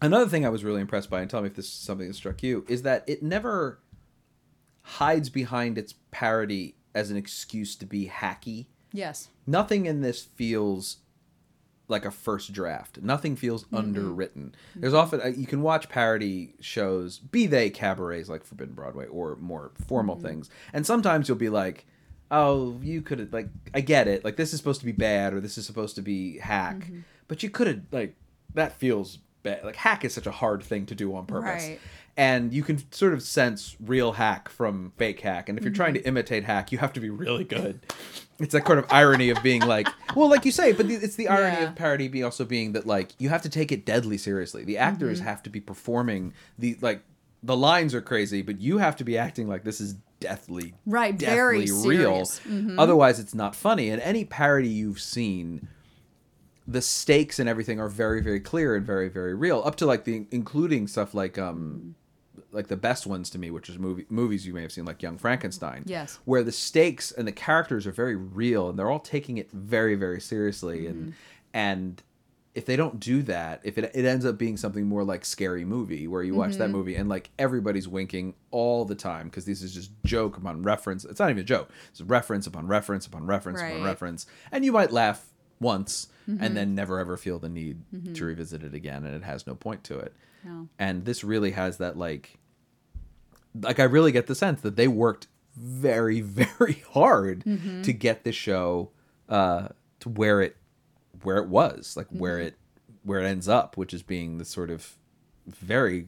another 0.00 0.28
thing 0.28 0.46
I 0.46 0.48
was 0.48 0.62
really 0.62 0.80
impressed 0.80 1.10
by, 1.10 1.20
and 1.20 1.28
tell 1.28 1.40
me 1.42 1.48
if 1.48 1.56
this 1.56 1.66
is 1.66 1.72
something 1.72 2.06
that 2.06 2.14
struck 2.14 2.40
you, 2.44 2.64
is 2.68 2.82
that 2.82 3.02
it 3.08 3.20
never 3.20 3.80
hides 4.84 5.28
behind 5.30 5.78
its 5.78 5.94
parody 6.10 6.74
as 6.94 7.10
an 7.10 7.16
excuse 7.16 7.74
to 7.76 7.86
be 7.86 8.06
hacky. 8.08 8.66
Yes. 8.92 9.28
Nothing 9.46 9.86
in 9.86 10.00
this 10.02 10.22
feels 10.22 10.98
like 11.88 12.04
a 12.04 12.10
first 12.10 12.52
draft. 12.52 13.02
Nothing 13.02 13.36
feels 13.36 13.64
Mhm. 13.64 13.78
underwritten. 13.78 14.54
There's 14.76 14.94
often 14.94 15.20
uh, 15.20 15.26
you 15.26 15.46
can 15.46 15.60
watch 15.60 15.88
parody 15.88 16.54
shows, 16.60 17.18
be 17.18 17.46
they 17.46 17.68
cabarets 17.70 18.28
like 18.28 18.44
Forbidden 18.44 18.74
Broadway 18.74 19.06
or 19.06 19.36
more 19.36 19.72
formal 19.86 20.16
Mhm. 20.16 20.22
things, 20.22 20.50
and 20.72 20.86
sometimes 20.86 21.28
you'll 21.28 21.36
be 21.36 21.50
like, 21.50 21.86
"Oh, 22.30 22.78
you 22.82 23.02
could 23.02 23.18
have 23.18 23.32
like 23.34 23.48
I 23.74 23.80
get 23.82 24.08
it. 24.08 24.24
Like 24.24 24.36
this 24.36 24.52
is 24.54 24.58
supposed 24.60 24.80
to 24.80 24.86
be 24.86 24.92
bad 24.92 25.34
or 25.34 25.40
this 25.40 25.58
is 25.58 25.66
supposed 25.66 25.94
to 25.96 26.02
be 26.02 26.38
hack, 26.38 26.90
Mhm. 26.90 27.02
but 27.28 27.42
you 27.42 27.50
could 27.50 27.66
have 27.66 27.80
like 27.90 28.16
that 28.54 28.72
feels 28.78 29.18
bad. 29.42 29.62
Like 29.64 29.76
hack 29.76 30.04
is 30.06 30.14
such 30.14 30.26
a 30.26 30.30
hard 30.30 30.62
thing 30.62 30.86
to 30.86 30.94
do 30.94 31.14
on 31.14 31.26
purpose." 31.26 31.64
Right. 31.64 31.80
And 32.16 32.52
you 32.52 32.62
can 32.62 32.78
sort 32.92 33.12
of 33.12 33.22
sense 33.22 33.76
real 33.80 34.12
hack 34.12 34.48
from 34.48 34.92
fake 34.96 35.20
hack. 35.20 35.48
And 35.48 35.58
if 35.58 35.64
you're 35.64 35.72
trying 35.72 35.94
to 35.94 36.00
Mhm. 36.00 36.06
imitate 36.06 36.44
hack, 36.44 36.70
you 36.70 36.78
have 36.78 36.92
to 36.92 37.00
be 37.00 37.10
really 37.10 37.42
good. 37.42 37.80
It's 38.38 38.52
that 38.52 38.64
kind 38.64 38.78
of 38.78 38.86
irony 38.90 39.30
of 39.30 39.42
being 39.42 39.62
like, 39.62 39.88
well, 40.16 40.28
like 40.28 40.44
you 40.44 40.52
say, 40.52 40.70
but 40.72 40.86
the, 40.86 40.94
it's 40.94 41.16
the 41.16 41.26
irony 41.28 41.56
Yeah. 41.60 41.68
of 41.70 41.74
parody 41.76 42.06
be 42.08 42.22
also 42.22 42.44
being 42.44 42.72
that 42.72 42.86
like 42.86 43.14
you 43.18 43.30
have 43.30 43.42
to 43.42 43.48
take 43.48 43.72
it 43.72 43.84
deadly 43.84 44.16
seriously. 44.16 44.64
The 44.64 44.78
actors 44.78 45.20
Mhm. 45.20 45.24
have 45.24 45.42
to 45.44 45.50
be 45.50 45.60
performing 45.60 46.32
the 46.58 46.76
like 46.80 47.02
the 47.42 47.56
lines 47.56 47.94
are 47.94 48.00
crazy, 48.00 48.42
but 48.42 48.60
you 48.60 48.78
have 48.78 48.96
to 48.96 49.04
be 49.04 49.18
acting 49.18 49.48
like 49.48 49.64
this 49.64 49.80
is 49.80 49.96
deathly 50.20 50.72
Right, 50.86 51.18
very 51.18 51.66
real. 51.84 52.22
Mhm. 52.22 52.76
Otherwise, 52.78 53.18
it's 53.18 53.34
not 53.34 53.54
funny. 53.56 53.90
And 53.90 54.00
any 54.00 54.24
parody 54.24 54.68
you've 54.68 55.00
seen, 55.00 55.68
the 56.66 56.80
stakes 56.80 57.38
and 57.38 57.48
everything 57.48 57.78
are 57.80 57.88
very 57.90 58.22
very 58.22 58.40
clear 58.40 58.74
and 58.76 58.86
very 58.86 59.08
very 59.08 59.34
real. 59.34 59.62
Up 59.66 59.74
to 59.76 59.86
like 59.86 60.04
the 60.04 60.26
including 60.30 60.86
stuff 60.86 61.12
like 61.12 61.38
um 61.38 61.96
like 62.54 62.68
the 62.68 62.76
best 62.76 63.06
ones 63.06 63.28
to 63.30 63.38
me, 63.38 63.50
which 63.50 63.68
is 63.68 63.78
movie 63.78 64.06
movies 64.08 64.46
you 64.46 64.54
may 64.54 64.62
have 64.62 64.72
seen 64.72 64.84
like 64.84 65.02
Young 65.02 65.18
Frankenstein 65.18 65.82
Yes. 65.86 66.18
where 66.24 66.42
the 66.42 66.52
stakes 66.52 67.12
and 67.12 67.26
the 67.28 67.32
characters 67.32 67.86
are 67.86 67.92
very 67.92 68.16
real 68.16 68.68
and 68.70 68.78
they're 68.78 68.90
all 68.90 69.00
taking 69.00 69.36
it 69.38 69.50
very 69.52 69.94
very 69.96 70.20
seriously 70.20 70.80
Mm-hmm. 70.84 70.88
and 70.88 71.14
and 71.52 72.02
if 72.54 72.66
they 72.66 72.76
don't 72.76 73.00
do 73.00 73.20
that 73.22 73.60
if 73.64 73.76
it, 73.78 73.90
it 73.94 74.04
ends 74.04 74.24
up 74.24 74.38
being 74.38 74.56
something 74.56 74.86
more 74.86 75.02
like 75.02 75.24
scary 75.24 75.64
movie 75.64 76.06
where 76.06 76.22
you 76.22 76.34
watch 76.34 76.54
that 76.56 76.68
Mhm. 76.68 76.72
movie 76.72 76.94
and 76.94 77.08
like 77.08 77.30
everybody's 77.38 77.88
winking 77.88 78.34
all 78.52 78.84
the 78.84 78.94
time 78.94 79.26
because 79.28 79.44
this 79.44 79.60
is 79.60 79.74
just 79.74 79.90
joke 80.04 80.36
upon 80.36 80.62
reference 80.62 81.04
it's 81.04 81.18
not 81.18 81.30
even 81.30 81.40
a 81.40 81.44
joke 81.44 81.70
it's 81.90 82.00
reference 82.00 82.46
upon 82.46 82.66
reference 82.68 83.06
upon 83.06 83.26
reference 83.26 83.60
upon 83.60 83.82
reference 83.82 84.26
and 84.52 84.64
you 84.64 84.70
might 84.72 84.92
laugh 84.92 85.26
once 85.60 86.08
Mhm. 86.28 86.38
and 86.40 86.56
then 86.56 86.74
never 86.74 86.98
ever 87.00 87.16
feel 87.16 87.38
the 87.38 87.48
need 87.48 87.82
Mhm. 87.94 88.14
to 88.14 88.24
revisit 88.24 88.62
it 88.62 88.72
again 88.74 89.04
and 89.04 89.14
it 89.16 89.24
has 89.24 89.46
no 89.46 89.54
point 89.54 89.82
to 89.84 89.98
it 89.98 90.14
No. 90.44 90.68
and 90.78 91.04
this 91.04 91.24
really 91.24 91.50
has 91.52 91.78
that 91.78 91.96
like 91.98 92.38
like 93.62 93.78
i 93.78 93.84
really 93.84 94.12
get 94.12 94.26
the 94.26 94.34
sense 94.34 94.60
that 94.62 94.76
they 94.76 94.88
worked 94.88 95.26
very 95.56 96.20
very 96.40 96.82
hard 96.92 97.44
Mhm. 97.44 97.82
to 97.84 97.92
get 97.92 98.24
the 98.24 98.32
show 98.32 98.90
uh 99.28 99.68
to 100.00 100.08
where 100.08 100.40
it 100.42 100.56
where 101.22 101.38
it 101.38 101.48
was 101.48 101.96
like 101.96 102.08
where 102.10 102.38
Mhm. 102.38 102.46
it 102.46 102.54
where 103.04 103.20
it 103.20 103.26
ends 103.26 103.48
up 103.48 103.76
which 103.76 103.94
is 103.94 104.02
being 104.02 104.38
the 104.38 104.44
sort 104.44 104.70
of 104.70 104.96
very 105.46 106.06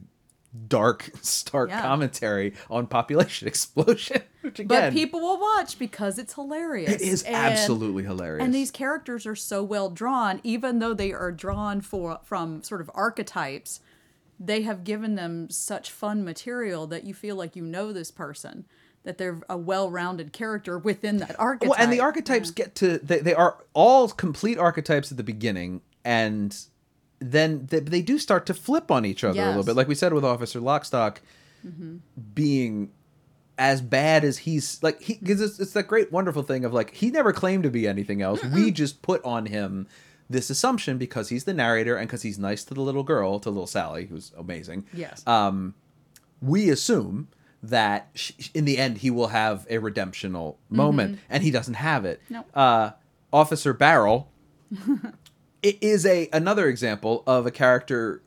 dark 0.67 1.11
stark 1.21 1.69
Yeah. 1.69 1.81
commentary 1.81 2.53
on 2.69 2.87
population 2.87 3.47
explosion 3.53 4.21
which 4.41 4.59
again 4.59 4.91
But 4.91 4.93
people 4.93 5.19
will 5.19 5.39
watch 5.39 5.77
because 5.77 6.17
it's 6.17 6.33
hilarious. 6.33 6.89
it 6.91 7.01
is 7.01 7.23
And- 7.23 7.35
absolutely 7.35 8.03
hilarious 8.03 8.43
And 8.43 8.53
these 8.53 8.71
characters 8.71 9.25
are 9.25 9.35
so 9.35 9.61
well 9.63 9.89
drawn, 9.89 10.39
even 10.43 10.79
though 10.79 10.93
they 10.93 11.11
are 11.11 11.31
drawn 11.33 11.81
for 11.81 12.19
from 12.23 12.63
sort 12.63 12.79
of 12.81 12.89
archetypes. 12.93 13.81
They 14.39 14.61
have 14.63 14.83
given 14.83 15.15
them 15.15 15.49
such 15.49 15.91
fun 15.91 16.23
material 16.23 16.85
that 16.87 17.03
you 17.05 17.13
feel 17.13 17.35
like 17.35 17.55
you 17.55 17.63
know 17.63 17.91
this 17.91 18.11
person, 18.11 18.65
that 19.03 19.17
they're 19.17 19.39
a 19.49 19.57
well-rounded 19.57 20.31
character 20.33 20.77
within 20.77 21.17
that 21.17 21.39
archetype. 21.39 21.69
Well, 21.69 21.79
and 21.79 21.91
the 21.91 21.99
archetypes 22.01 22.51
get 22.51 22.75
to 22.75 22.99
they, 22.99 23.19
they 23.19 23.33
are 23.33 23.57
all 23.73 24.09
complete 24.09 24.57
archetypes 24.59 25.09
at 25.11 25.17
the 25.17 25.23
beginning, 25.23 25.81
and 26.05 26.55
then 27.19 27.65
they, 27.71 27.79
they 27.79 28.01
do 28.03 28.19
start 28.19 28.45
to 28.45 28.53
flip 28.53 28.91
on 28.91 29.05
each 29.05 29.23
other 29.23 29.41
a 29.41 29.47
little 29.47 29.63
bit. 29.63 29.75
Like 29.75 29.87
we 29.87 29.95
said 29.95 30.13
with 30.13 30.23
Officer 30.25 30.59
Lockstock 30.59 31.17
Mhm. 31.65 32.01
being 32.35 32.91
as 33.57 33.81
bad 33.81 34.23
as 34.23 34.37
he's 34.37 34.81
like 34.83 35.01
he 35.01 35.15
because 35.15 35.41
it's, 35.41 35.59
it's 35.59 35.73
that 35.73 35.87
great 35.87 36.11
wonderful 36.11 36.43
thing 36.43 36.63
of 36.63 36.71
like 36.71 36.93
he 36.93 37.09
never 37.09 37.33
claimed 37.33 37.63
to 37.63 37.71
be 37.71 37.87
anything 37.87 38.21
else. 38.21 38.43
We 38.45 38.69
just 38.69 39.01
put 39.01 39.23
on 39.25 39.47
him 39.47 39.87
this 40.29 40.49
assumption 40.49 40.97
because 40.97 41.29
he's 41.29 41.45
the 41.45 41.53
narrator 41.53 41.95
and 41.95 42.07
because 42.07 42.21
he's 42.21 42.37
nice 42.39 42.63
to 42.65 42.73
the 42.73 42.81
little 42.81 43.03
girl, 43.03 43.39
to 43.39 43.49
little 43.49 43.67
Sally, 43.67 44.05
who's 44.07 44.31
amazing. 44.37 44.85
Yes. 44.93 45.25
Um, 45.27 45.73
we 46.41 46.69
assume 46.69 47.29
that 47.63 48.09
sh- 48.13 48.49
in 48.53 48.65
the 48.65 48.77
end 48.77 48.99
he 48.99 49.09
will 49.09 49.27
have 49.27 49.65
a 49.69 49.77
redemptional 49.77 50.57
moment, 50.69 51.15
Mhm. 51.15 51.19
and 51.29 51.43
he 51.43 51.49
doesn't 51.51 51.73
have 51.75 52.05
it. 52.05 52.21
No. 52.29 52.43
Uh, 52.53 52.91
Officer 53.33 53.73
Barrel 53.73 54.29
it 55.63 55.77
is 55.81 56.05
a 56.05 56.29
another 56.33 56.67
example 56.67 57.23
of 57.25 57.45
a 57.45 57.51
character 57.51 58.21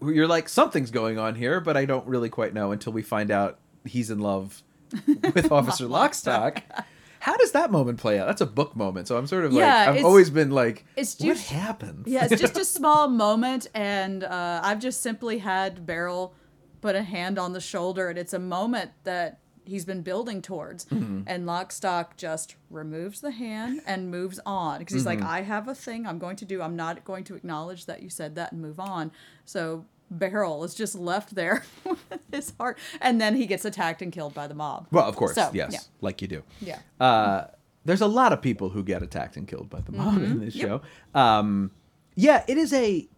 who 0.00 0.10
you're 0.10 0.26
like 0.28 0.48
something's 0.48 0.90
going 0.90 1.18
on 1.18 1.34
here, 1.34 1.60
but 1.60 1.76
I 1.76 1.84
don't 1.84 2.06
really 2.06 2.28
quite 2.28 2.54
know 2.54 2.72
until 2.72 2.92
we 2.92 3.02
find 3.02 3.30
out 3.30 3.58
he's 3.84 4.10
in 4.10 4.20
love 4.20 4.62
with 5.34 5.50
Officer 5.50 5.86
Lockstock. 5.86 6.62
How 7.22 7.36
does 7.36 7.52
that 7.52 7.70
moment 7.70 7.98
play 8.00 8.18
out? 8.18 8.26
That's 8.26 8.40
a 8.40 8.46
book 8.46 8.74
moment, 8.74 9.06
so 9.06 9.16
I'm 9.16 9.28
sort 9.28 9.44
of 9.44 9.52
Yeah, 9.52 9.86
like 9.86 9.98
I've 10.00 10.04
always 10.04 10.28
been 10.28 10.50
like, 10.50 10.84
it's 10.96 11.14
just, 11.14 11.48
what 11.52 11.56
happened? 11.56 12.08
Yeah, 12.08 12.26
it's 12.28 12.40
just 12.40 12.56
a 12.58 12.64
small 12.78 13.06
moment, 13.06 13.68
and 13.74 14.24
uh, 14.24 14.60
I've 14.64 14.80
just 14.80 15.02
simply 15.02 15.38
had 15.38 15.86
Barrel 15.86 16.34
put 16.80 16.96
a 16.96 17.02
hand 17.04 17.38
on 17.38 17.52
the 17.52 17.60
shoulder, 17.60 18.08
and 18.08 18.18
it's 18.18 18.32
a 18.32 18.40
moment 18.40 18.90
that 19.04 19.38
he's 19.64 19.84
been 19.84 20.02
building 20.02 20.42
towards. 20.42 20.86
Mhm. 20.86 21.22
And 21.28 21.46
Lockstock 21.46 22.16
just 22.16 22.56
removes 22.70 23.20
the 23.20 23.30
hand 23.30 23.82
and 23.86 24.10
moves 24.10 24.40
on 24.44 24.80
because 24.80 24.94
he's 24.94 25.06
like, 25.06 25.20
Mhm. 25.20 25.26
I 25.26 25.42
have 25.42 25.68
a 25.68 25.76
thing 25.76 26.04
I'm 26.08 26.18
going 26.18 26.34
to 26.34 26.44
do. 26.44 26.60
I'm 26.60 26.74
not 26.74 27.04
going 27.04 27.22
to 27.22 27.36
acknowledge 27.36 27.86
that 27.86 28.02
you 28.02 28.10
said 28.10 28.34
that 28.34 28.50
and 28.50 28.60
move 28.60 28.80
on. 28.80 29.12
So 29.44 29.84
Barrel 30.18 30.62
is 30.64 30.74
just 30.74 30.94
left 30.94 31.34
there 31.34 31.64
with 31.84 31.98
his 32.30 32.52
heart, 32.58 32.78
and 33.00 33.20
then 33.20 33.34
he 33.36 33.46
gets 33.46 33.64
attacked 33.64 34.02
and 34.02 34.12
killed 34.12 34.34
by 34.34 34.46
the 34.46 34.54
mob. 34.54 34.86
Well, 34.90 35.04
of 35.08 35.16
course, 35.16 35.34
So, 35.34 35.50
yes, 35.52 35.72
yeah. 35.72 35.78
like 36.00 36.22
you 36.22 36.28
do. 36.28 36.42
Yeah. 36.60 36.78
Uh, 37.00 37.46
there's 37.84 38.00
a 38.00 38.06
lot 38.06 38.32
of 38.32 38.40
people 38.40 38.68
who 38.68 38.82
get 38.84 39.02
attacked 39.02 39.36
and 39.36 39.48
killed 39.48 39.68
by 39.70 39.80
the 39.80 39.92
mob 39.92 40.16
in 40.22 40.36
Mhm. 40.36 40.40
this 40.40 40.54
Yep. 40.54 40.68
show. 40.68 41.18
Um, 41.18 41.70
yeah, 42.14 42.44
it 42.46 42.58
is 42.58 42.72
a 42.72 43.08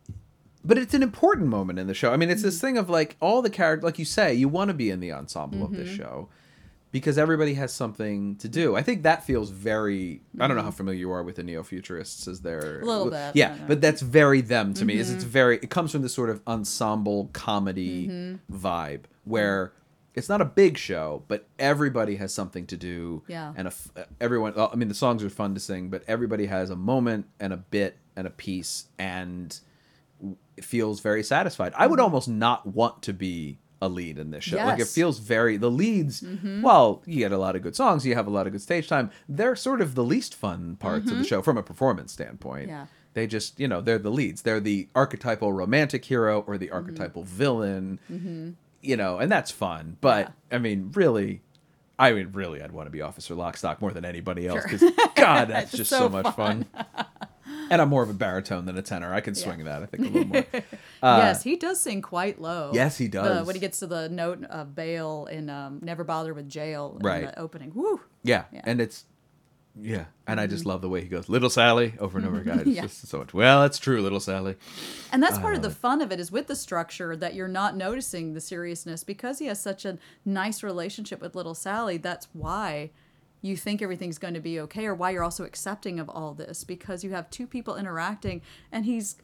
but 0.66 0.78
it's 0.78 0.94
an 0.94 1.02
important 1.02 1.48
moment 1.48 1.78
in 1.78 1.86
the 1.88 1.92
show. 1.92 2.10
I 2.10 2.16
mean, 2.16 2.30
it's 2.30 2.40
this 2.42 2.58
thing 2.58 2.78
of 2.78 2.88
like 2.88 3.16
all 3.20 3.42
the 3.42 3.50
characters 3.50 3.84
like 3.84 3.98
you 3.98 4.06
say, 4.06 4.32
you 4.32 4.48
want 4.48 4.68
to 4.68 4.74
be 4.74 4.88
in 4.88 4.98
the 5.00 5.12
ensemble 5.12 5.62
of 5.62 5.72
this 5.72 5.90
show 5.90 6.30
because 6.94 7.18
everybody 7.18 7.54
has 7.54 7.72
something 7.72 8.36
to 8.36 8.48
do. 8.48 8.76
I 8.76 8.82
think 8.82 9.02
that 9.02 9.24
feels 9.24 9.50
very 9.50 10.22
I 10.38 10.46
don't 10.46 10.56
know 10.56 10.62
how 10.62 10.68
mm-hmm. 10.68 10.76
familiar 10.76 11.00
you 11.00 11.10
are 11.10 11.24
with 11.24 11.34
the 11.34 11.42
neo-futurists 11.42 12.28
as 12.28 12.42
their 12.42 12.82
A 12.82 12.84
little 12.84 13.10
bit, 13.10 13.34
Yeah, 13.34 13.58
but 13.66 13.80
that's 13.80 14.00
very 14.00 14.42
them 14.42 14.74
to 14.74 14.84
me. 14.84 14.94
Is 14.94 15.10
it's 15.10 15.24
mm-hmm. 15.24 15.32
very 15.32 15.56
it 15.56 15.70
comes 15.70 15.90
from 15.90 16.02
this 16.02 16.14
sort 16.14 16.30
of 16.30 16.40
ensemble 16.46 17.30
comedy 17.32 18.06
mm-hmm. 18.06 18.56
vibe 18.56 19.06
where 19.24 19.72
it's 20.14 20.28
not 20.28 20.40
a 20.40 20.44
big 20.44 20.78
show, 20.78 21.24
but 21.26 21.48
everybody 21.58 22.14
has 22.14 22.32
something 22.32 22.64
to 22.68 22.76
do. 22.76 23.24
Yeah. 23.26 23.52
And 23.56 23.66
a 23.66 23.72
everyone, 24.20 24.54
I 24.56 24.76
mean, 24.76 24.86
the 24.86 24.94
songs 24.94 25.24
are 25.24 25.30
fun 25.30 25.52
to 25.54 25.60
sing, 25.60 25.90
but 25.90 26.04
everybody 26.06 26.46
has 26.46 26.70
a 26.70 26.76
moment 26.76 27.26
and 27.40 27.52
a 27.52 27.56
bit 27.56 27.98
and 28.14 28.24
a 28.24 28.30
piece 28.30 28.86
and 29.00 29.58
it 30.56 30.64
feels 30.64 31.00
very 31.00 31.24
satisfied. 31.24 31.72
I 31.76 31.88
would 31.88 31.98
almost 31.98 32.28
not 32.28 32.68
want 32.68 33.02
to 33.02 33.12
be 33.12 33.58
a 33.84 33.88
lead 33.88 34.18
in 34.18 34.30
this 34.30 34.44
show. 34.44 34.56
Like 34.56 34.80
it 34.80 34.88
feels 34.88 35.18
very 35.18 35.56
the 35.56 35.70
leads. 35.70 36.22
Mm-hmm. 36.22 36.62
Well, 36.62 37.02
you 37.06 37.18
get 37.18 37.32
a 37.32 37.38
lot 37.38 37.54
of 37.54 37.62
good 37.62 37.76
songs, 37.76 38.06
you 38.06 38.14
have 38.14 38.26
a 38.26 38.30
lot 38.30 38.46
of 38.46 38.52
good 38.52 38.62
stage 38.62 38.88
time. 38.88 39.10
They're 39.28 39.56
sort 39.56 39.80
of 39.80 39.94
the 39.94 40.04
least 40.04 40.34
fun 40.34 40.76
parts 40.76 41.04
of 41.04 41.10
the 41.10 41.12
mm-hmm. 41.16 41.22
show 41.24 41.42
from 41.42 41.58
a 41.58 41.62
performance 41.62 42.12
standpoint. 42.12 42.68
Yeah. 42.68 42.86
They 43.12 43.26
just, 43.26 43.60
you 43.60 43.68
know, 43.68 43.80
they're 43.80 43.98
the 43.98 44.10
leads. 44.10 44.42
They're 44.42 44.60
the 44.60 44.88
archetypal 44.94 45.52
romantic 45.52 46.04
hero 46.04 46.42
or 46.46 46.58
the 46.58 46.66
mm-hmm. 46.66 46.74
archetypal 46.74 47.22
villain. 47.22 48.00
You 48.80 48.96
know, 48.96 49.18
and 49.18 49.30
that's 49.30 49.50
fun. 49.50 49.96
But 50.00 50.32
I 50.50 50.58
mean, 50.58 50.90
really, 50.94 51.42
I 51.98 52.12
mean, 52.12 52.30
really, 52.32 52.60
I'd 52.62 52.72
want 52.72 52.86
to 52.86 52.90
be 52.90 53.02
Officer 53.02 53.34
Lockstock 53.34 53.80
more 53.80 53.92
than 53.92 54.04
anybody 54.04 54.48
else 54.48 54.64
because 54.64 54.82
God, 55.14 55.44
that's 55.48 55.72
It's 55.72 55.76
just 55.78 55.90
so 55.90 56.00
so, 56.00 56.08
much 56.08 56.34
fun. 56.34 56.66
and 57.70 57.80
I'm 57.82 57.88
more 57.88 58.02
of 58.02 58.10
a 58.10 58.14
baritone 58.14 58.66
than 58.66 58.76
a 58.78 58.82
tenor. 58.82 59.12
I 59.14 59.20
can 59.20 59.34
swing 59.34 59.64
that, 59.64 59.82
I 59.82 59.86
think, 59.86 60.04
a 60.04 60.10
little 60.10 60.24
more. 60.28 60.44
yes, 61.02 61.42
he 61.42 61.56
does 61.56 61.80
sing 61.80 62.02
quite 62.02 62.40
low. 62.40 62.70
Uh, 62.70 62.74
Yes, 62.74 62.98
he 62.98 63.06
The- 63.06 63.22
does. 63.22 63.46
when 63.46 63.54
he 63.56 63.60
gets 63.60 63.78
to 63.80 63.86
the 63.86 64.08
note 64.08 64.42
of 64.44 64.74
bail 64.74 65.26
in 65.30 65.50
um, 65.50 65.80
Never 65.82 66.04
Bother 66.04 66.34
with 66.34 66.48
Jail 66.48 66.96
in 67.00 67.06
Right. 67.06 67.26
the 67.26 67.38
opening. 67.38 67.72
Woo! 67.74 68.00
Yeah, 68.22 68.44
Yeah. 68.52 68.62
and 68.64 68.80
it's 68.80 69.04
yeah, 69.80 70.04
and 70.28 70.38
I 70.40 70.46
just 70.46 70.64
love 70.64 70.82
the 70.82 70.88
way 70.88 71.00
he 71.00 71.08
goes, 71.08 71.28
"Little 71.28 71.50
Sally" 71.50 71.94
over 71.98 72.16
and 72.16 72.24
over 72.28 72.38
again. 72.38 72.58
It's 72.60 72.68
Mm-hmm. 72.68 72.76
Yeah. 72.76 72.82
just 72.82 73.08
so 73.08 73.18
much. 73.18 73.34
Well, 73.34 73.62
that's 73.62 73.80
true, 73.80 74.00
Little 74.02 74.20
Sally. 74.20 74.54
And 75.10 75.20
that's 75.20 75.36
part 75.36 75.56
of 75.56 75.62
the 75.62 75.70
fun 75.70 76.00
of 76.00 76.12
it 76.12 76.20
is 76.20 76.30
with 76.30 76.46
the 76.46 76.54
structure 76.54 77.16
that 77.16 77.34
you're 77.34 77.48
not 77.48 77.76
noticing 77.76 78.34
the 78.34 78.40
seriousness 78.40 79.02
because 79.02 79.40
he 79.40 79.46
has 79.46 79.60
such 79.60 79.84
a 79.84 79.98
nice 80.24 80.62
relationship 80.62 81.20
with 81.20 81.34
little 81.34 81.56
Sally. 81.56 81.96
That's 81.96 82.28
why 82.32 82.90
you 83.44 83.56
think 83.56 83.82
everything's 83.82 84.18
going 84.18 84.34
to 84.34 84.40
be 84.40 84.58
okay 84.60 84.86
or 84.86 84.94
why 84.94 85.10
you're 85.10 85.22
also 85.22 85.44
accepting 85.44 86.00
of 86.00 86.08
all 86.08 86.32
this 86.34 86.64
because 86.64 87.04
you 87.04 87.10
have 87.10 87.28
two 87.30 87.46
people 87.46 87.76
interacting 87.76 88.40
and 88.72 88.84
he's 88.86 89.16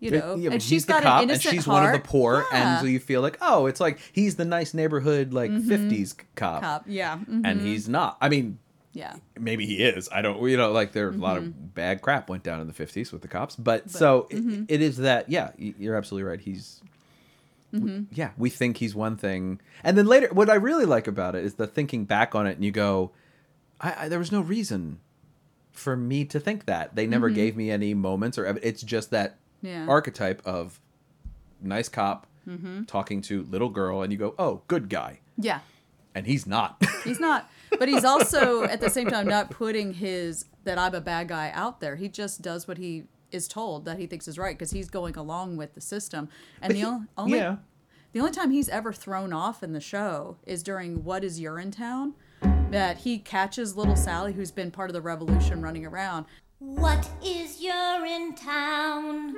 you 0.00 0.10
know 0.10 0.34
Yeah, 0.36 0.50
and 0.52 0.62
she's 0.62 0.84
got 0.84 1.02
cop, 1.02 1.18
an 1.22 1.30
innocent 1.30 1.46
and 1.46 1.54
she's 1.56 1.64
heart. 1.66 1.84
one 1.84 1.94
of 1.94 2.02
the 2.02 2.08
poor, 2.08 2.36
Yeah. 2.36 2.42
Mm-hmm. 2.44 2.56
and 2.56 2.80
so 2.80 2.86
you 2.86 2.98
feel 3.00 3.20
like, 3.20 3.38
oh, 3.40 3.66
it's 3.66 3.80
like 3.80 3.98
he's 4.12 4.36
the 4.36 4.44
nice 4.44 4.72
neighborhood 4.74 5.32
like 5.32 5.50
'50s 5.50 6.16
cop, 6.34 6.62
cop. 6.62 6.84
Yeah. 6.86 7.18
mhm, 7.18 7.42
and 7.44 7.60
he's 7.60 7.88
not. 7.88 8.16
I 8.20 8.28
mean, 8.28 8.58
yeah. 8.92 9.16
maybe 9.38 9.64
he 9.66 9.82
is. 9.84 10.08
I 10.12 10.22
don't. 10.22 10.42
You 10.48 10.56
know, 10.56 10.72
like 10.72 10.92
there 10.92 11.08
a 11.08 11.12
lot 11.12 11.36
Mm-hmm. 11.38 11.46
of 11.48 11.74
bad 11.74 12.00
crap 12.02 12.28
went 12.30 12.42
down 12.42 12.60
in 12.60 12.66
the 12.66 12.72
'50s 12.74 13.12
with 13.12 13.22
the 13.22 13.28
cops, 13.28 13.56
but, 13.56 13.90
so 13.90 14.26
it- 14.30 14.36
mm-hmm. 14.36 14.64
it 14.68 14.80
is 14.82 14.96
that. 14.98 15.28
Yeah, 15.30 15.50
you're 15.58 15.96
absolutely 15.96 16.28
right. 16.28 16.40
He's. 16.40 16.80
Mm-hmm. 17.74 18.04
Yeah, 18.12 18.30
we 18.38 18.48
think 18.48 18.76
he's 18.78 18.94
one 18.94 19.16
thing, 19.16 19.60
and 19.84 19.98
then 19.98 20.06
later, 20.06 20.28
what 20.32 20.48
I 20.48 20.54
really 20.54 20.86
like 20.86 21.06
about 21.08 21.34
it 21.34 21.44
is 21.44 21.54
the 21.54 21.66
thinking 21.66 22.04
back 22.04 22.34
on 22.34 22.46
it, 22.46 22.56
and 22.56 22.64
you 22.64 22.70
go, 22.70 23.10
I, 23.80 24.04
I 24.04 24.08
there 24.08 24.18
was 24.18 24.32
no 24.32 24.40
reason 24.40 25.00
for 25.72 25.96
me 25.96 26.24
to 26.26 26.40
think 26.40 26.64
that. 26.66 26.94
They 26.96 27.06
never 27.06 27.28
gave 27.30 27.56
me 27.56 27.70
any 27.70 27.92
moments 27.94 28.38
or 28.38 28.46
ev- 28.46 28.58
it's 28.62 28.82
just 28.82 29.10
that 29.10 29.36
Mm-hmm. 29.64 29.66
Yeah. 29.68 29.86
archetype 29.88 30.42
of 30.46 30.78
nice 31.62 31.88
cop 31.88 32.26
Mm-hmm. 32.48 32.84
talking 32.84 33.22
to 33.22 33.42
little 33.44 33.70
girl, 33.70 34.02
and 34.02 34.12
you 34.12 34.18
go, 34.18 34.34
oh, 34.38 34.62
good 34.68 34.88
guy, 34.88 35.18
Yeah. 35.36 35.60
and 36.14 36.26
he's 36.26 36.46
not. 36.46 36.80
He's 37.04 37.18
not, 37.18 37.50
but 37.78 37.88
he's 37.88 38.04
also 38.04 38.62
at 38.64 38.80
the 38.80 38.88
same 38.90 39.08
time 39.08 39.26
not 39.26 39.50
putting 39.50 39.94
his 39.94 40.44
that 40.64 40.78
I'm 40.78 40.94
a 40.94 41.00
bad 41.00 41.26
guy 41.28 41.50
out 41.54 41.80
there. 41.80 41.96
He 41.96 42.08
just 42.08 42.42
does 42.42 42.68
what 42.68 42.78
he 42.78 43.04
is 43.32 43.48
told 43.48 43.84
that 43.86 43.98
he 43.98 44.06
thinks 44.06 44.28
is 44.28 44.38
right 44.38 44.56
because 44.56 44.70
he's 44.72 44.88
going 44.90 45.16
along 45.16 45.56
with 45.56 45.74
the 45.74 45.80
system. 45.80 46.28
And 46.62 46.72
the 46.74 46.82
on- 46.84 47.08
only 47.18 47.38
yeah. 47.38 47.56
the 48.12 48.20
only 48.20 48.30
time 48.32 48.50
he's 48.52 48.68
ever 48.68 48.92
thrown 48.92 49.32
off 49.32 49.62
in 49.64 49.72
the 49.72 49.80
show 49.80 50.36
is 50.46 50.62
during 50.62 51.02
What 51.02 51.24
Is 51.24 51.40
Urinetown, 51.40 52.12
that 52.70 52.98
he 52.98 53.18
catches 53.18 53.76
little 53.76 53.96
Sally, 53.96 54.32
who's 54.32 54.50
been 54.50 54.70
part 54.70 54.90
of 54.90 54.94
the 54.94 55.00
revolution, 55.00 55.62
running 55.62 55.86
around. 55.86 56.26
What 56.58 57.08
is 57.24 57.62
Urinetown? 57.62 59.34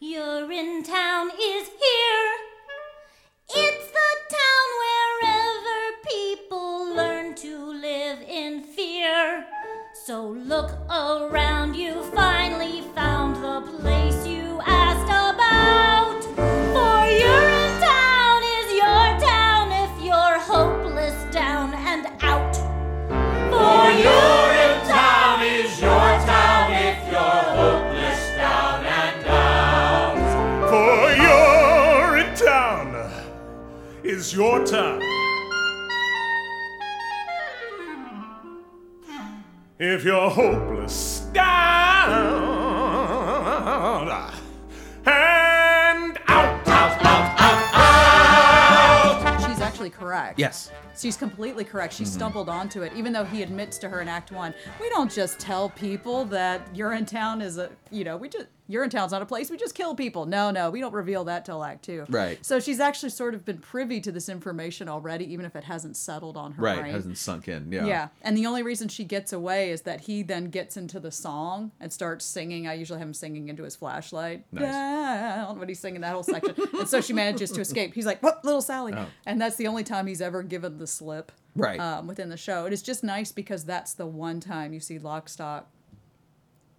You're 0.00 0.50
in 0.50 0.82
town 0.82 1.30
is 1.30 1.68
here. 1.68 2.32
It's 3.50 3.86
the 3.90 4.36
town 4.36 4.68
wherever 5.22 5.96
people 6.08 6.94
learn 6.94 7.34
to 7.36 7.72
live 7.72 8.20
in 8.22 8.62
fear. 8.62 9.44
So 10.06 10.28
look 10.28 10.72
around, 10.90 11.74
you 11.74 12.02
finally 12.14 12.82
found 12.94 13.36
the 13.36 13.60
place 13.78 13.99
is 34.20 34.34
your 34.34 34.64
town. 34.66 35.00
If 39.78 40.04
you're 40.04 40.28
hopeless 40.30 41.20
down 41.32 42.50
Correct. 49.90 50.38
yes. 50.38 50.70
She's 50.98 51.16
completely 51.16 51.64
correct. 51.64 51.94
Mm-hmm. 51.94 52.04
She 52.04 52.08
stumbled 52.10 52.48
onto 52.48 52.82
it, 52.82 52.92
even 52.94 53.12
though 53.12 53.24
he 53.24 53.42
admits 53.42 53.78
to 53.78 53.88
her 53.88 54.00
in 54.00 54.08
Act 54.08 54.32
One. 54.32 54.54
We 54.80 54.88
don't 54.90 55.10
just 55.10 55.38
tell 55.38 55.70
people 55.70 56.24
that 56.26 56.72
Urinetown 56.74 57.42
is 57.42 57.58
a, 57.58 57.70
you 57.90 58.04
know, 58.04 58.16
we 58.16 58.28
just 58.28 58.46
Urinetown's 58.70 59.12
not 59.12 59.20
a 59.22 59.26
place. 59.26 59.50
We 59.50 59.56
just 59.56 59.74
kill 59.74 59.94
people. 59.94 60.26
No, 60.26 60.50
no, 60.50 60.70
we 60.70 60.80
don't 60.80 60.92
reveal 60.94 61.24
that 61.24 61.44
till 61.44 61.62
Act 61.64 61.84
Two. 61.84 62.04
Right. 62.08 62.38
So 62.44 62.60
she's 62.60 62.80
actually 62.80 63.10
sort 63.10 63.34
of 63.34 63.44
been 63.44 63.58
privy 63.58 64.00
to 64.02 64.12
this 64.12 64.28
information 64.28 64.88
already, 64.88 65.30
even 65.32 65.44
if 65.44 65.56
it 65.56 65.64
hasn't 65.64 65.96
settled 65.96 66.36
on 66.36 66.52
her 66.52 66.62
Right, 66.62 66.80
brain. 66.80 66.92
hasn't 66.92 67.18
sunk 67.18 67.48
in. 67.48 67.72
Yeah. 67.72 67.86
Yeah, 67.86 68.08
and 68.22 68.36
the 68.36 68.46
only 68.46 68.62
reason 68.62 68.88
she 68.88 69.04
gets 69.04 69.32
away 69.32 69.70
is 69.70 69.82
that 69.82 70.02
he 70.02 70.22
then 70.22 70.46
gets 70.50 70.76
into 70.76 71.00
the 71.00 71.10
song 71.10 71.72
and 71.80 71.92
starts 71.92 72.24
singing. 72.24 72.66
I 72.68 72.74
usually 72.74 72.98
have 72.98 73.08
him 73.08 73.14
singing 73.14 73.48
into 73.48 73.64
his 73.64 73.74
flashlight. 73.76 74.44
Nice. 74.52 74.62
Down, 74.64 75.58
when 75.58 75.68
he's 75.68 75.80
singing 75.80 76.00
that 76.02 76.12
whole 76.12 76.22
section, 76.22 76.54
and 76.78 76.88
so 76.88 77.00
she 77.00 77.12
manages 77.12 77.50
to 77.52 77.60
escape. 77.60 77.94
He's 77.94 78.06
like, 78.06 78.22
"What, 78.22 78.44
little 78.44 78.62
Sally?" 78.62 78.92
Oh. 78.96 79.06
And 79.26 79.40
that's 79.40 79.56
the 79.56 79.66
only 79.66 79.84
time 79.84 80.06
he's 80.06 80.20
ever 80.20 80.42
given 80.42 80.78
the 80.78 80.86
slip. 80.86 81.32
Right. 81.56 81.80
Um, 81.80 82.06
within 82.06 82.28
the 82.28 82.36
show, 82.36 82.66
it 82.66 82.72
is 82.72 82.80
just 82.82 83.02
nice 83.02 83.32
because 83.32 83.64
that's 83.64 83.94
the 83.94 84.06
one 84.06 84.38
time 84.38 84.72
you 84.72 84.78
see 84.78 84.98
Lockstock 85.00 85.64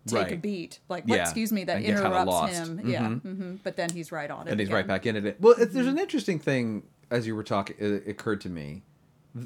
take 0.07 0.31
a 0.31 0.35
beat. 0.35 0.79
Like, 0.89 1.05
what? 1.05 1.17
Yeah, 1.17 1.23
Excuse 1.23 1.51
me, 1.51 1.63
that 1.65 1.77
and 1.77 1.85
interrupts 1.85 2.57
him. 2.57 2.77
Mm-hmm. 2.77 2.89
Yeah, 2.89 3.09
hmm 3.09 3.55
but 3.63 3.75
then 3.75 3.89
he's 3.89 4.11
right 4.11 4.29
on 4.29 4.47
it. 4.47 4.51
and 4.51 4.59
he's 4.59 4.69
again. 4.69 4.75
right 4.75 4.87
back 4.87 5.05
in 5.05 5.15
it. 5.15 5.37
Well, 5.39 5.53
it, 5.57 5.73
there's 5.73 5.87
an 5.87 5.99
interesting 5.99 6.39
thing 6.39 6.83
as 7.09 7.27
you 7.27 7.35
were 7.35 7.43
talking. 7.43 7.75
It 7.79 8.07
occurred 8.07 8.41
to 8.41 8.49
me 8.49 8.83